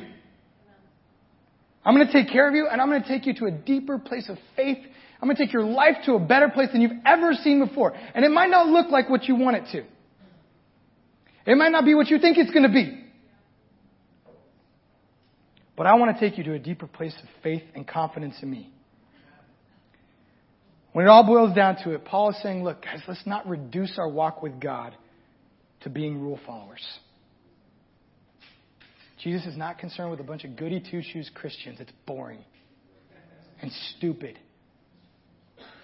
I'm 1.85 1.93
going 1.93 2.07
to 2.07 2.11
take 2.11 2.31
care 2.31 2.47
of 2.47 2.55
you 2.55 2.67
and 2.71 2.81
I'm 2.81 2.89
going 2.89 3.03
to 3.03 3.07
take 3.07 3.27
you 3.27 3.35
to 3.35 3.45
a 3.45 3.51
deeper 3.51 3.99
place 3.99 4.29
of 4.29 4.39
faith. 4.55 4.79
I'm 5.21 5.27
going 5.27 5.35
to 5.35 5.45
take 5.45 5.53
your 5.53 5.63
life 5.63 5.97
to 6.07 6.13
a 6.13 6.19
better 6.19 6.49
place 6.49 6.69
than 6.71 6.81
you've 6.81 7.03
ever 7.05 7.33
seen 7.33 7.63
before. 7.63 7.93
And 8.15 8.25
it 8.25 8.31
might 8.31 8.49
not 8.49 8.65
look 8.65 8.89
like 8.89 9.11
what 9.11 9.25
you 9.25 9.35
want 9.35 9.57
it 9.57 9.65
to. 9.73 9.94
It 11.45 11.55
might 11.55 11.71
not 11.71 11.85
be 11.85 11.93
what 11.93 12.07
you 12.07 12.19
think 12.19 12.37
it's 12.37 12.51
going 12.51 12.63
to 12.63 12.73
be. 12.73 13.03
But 15.77 15.85
I 15.85 15.95
want 15.95 16.17
to 16.17 16.19
take 16.19 16.37
you 16.37 16.43
to 16.45 16.53
a 16.53 16.59
deeper 16.59 16.87
place 16.87 17.15
of 17.21 17.29
faith 17.43 17.63
and 17.75 17.87
confidence 17.87 18.35
in 18.41 18.49
me. 18.49 18.71
When 20.93 21.05
it 21.05 21.09
all 21.09 21.25
boils 21.25 21.53
down 21.53 21.75
to 21.83 21.91
it, 21.91 22.05
Paul 22.05 22.29
is 22.29 22.41
saying, 22.41 22.63
look, 22.63 22.81
guys, 22.81 23.01
let's 23.07 23.25
not 23.25 23.47
reduce 23.47 23.97
our 23.99 24.07
walk 24.07 24.41
with 24.41 24.59
God 24.61 24.95
to 25.81 25.89
being 25.89 26.21
rule 26.21 26.39
followers. 26.45 26.81
Jesus 29.21 29.45
is 29.45 29.57
not 29.57 29.77
concerned 29.77 30.11
with 30.11 30.21
a 30.21 30.23
bunch 30.23 30.45
of 30.45 30.55
goody 30.55 30.81
two 30.89 31.01
shoes 31.01 31.29
Christians. 31.33 31.79
It's 31.81 31.91
boring 32.05 32.39
and 33.61 33.71
stupid. 33.97 34.39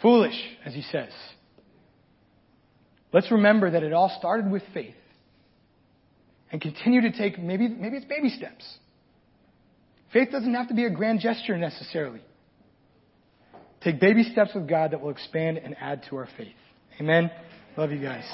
Foolish, 0.02 0.40
as 0.66 0.74
he 0.74 0.82
says. 0.82 1.10
Let's 3.12 3.32
remember 3.32 3.72
that 3.72 3.84
it 3.84 3.92
all 3.92 4.16
started 4.18 4.50
with 4.50 4.64
faith 4.74 4.96
and 6.52 6.62
continue 6.62 7.02
to 7.02 7.12
take 7.12 7.40
maybe, 7.40 7.68
maybe 7.68 7.98
it's 7.98 8.06
baby 8.06 8.30
steps. 8.30 8.66
Faith 10.12 10.30
doesn't 10.32 10.54
have 10.54 10.68
to 10.68 10.74
be 10.74 10.86
a 10.86 10.90
grand 10.90 11.22
gesture 11.22 11.58
necessarily. 11.58 12.22
take 13.82 14.00
baby 14.00 14.24
steps 14.24 14.52
with 14.54 14.68
God 14.68 14.92
that 14.92 15.02
will 15.02 15.12
expand 15.12 15.58
and 15.58 15.76
add 15.80 16.04
to 16.10 16.18
our 16.18 16.28
faith. 16.38 16.54
Amen. 17.00 17.32
Love 17.78 17.92
you 17.92 18.02
guys. 18.02 18.26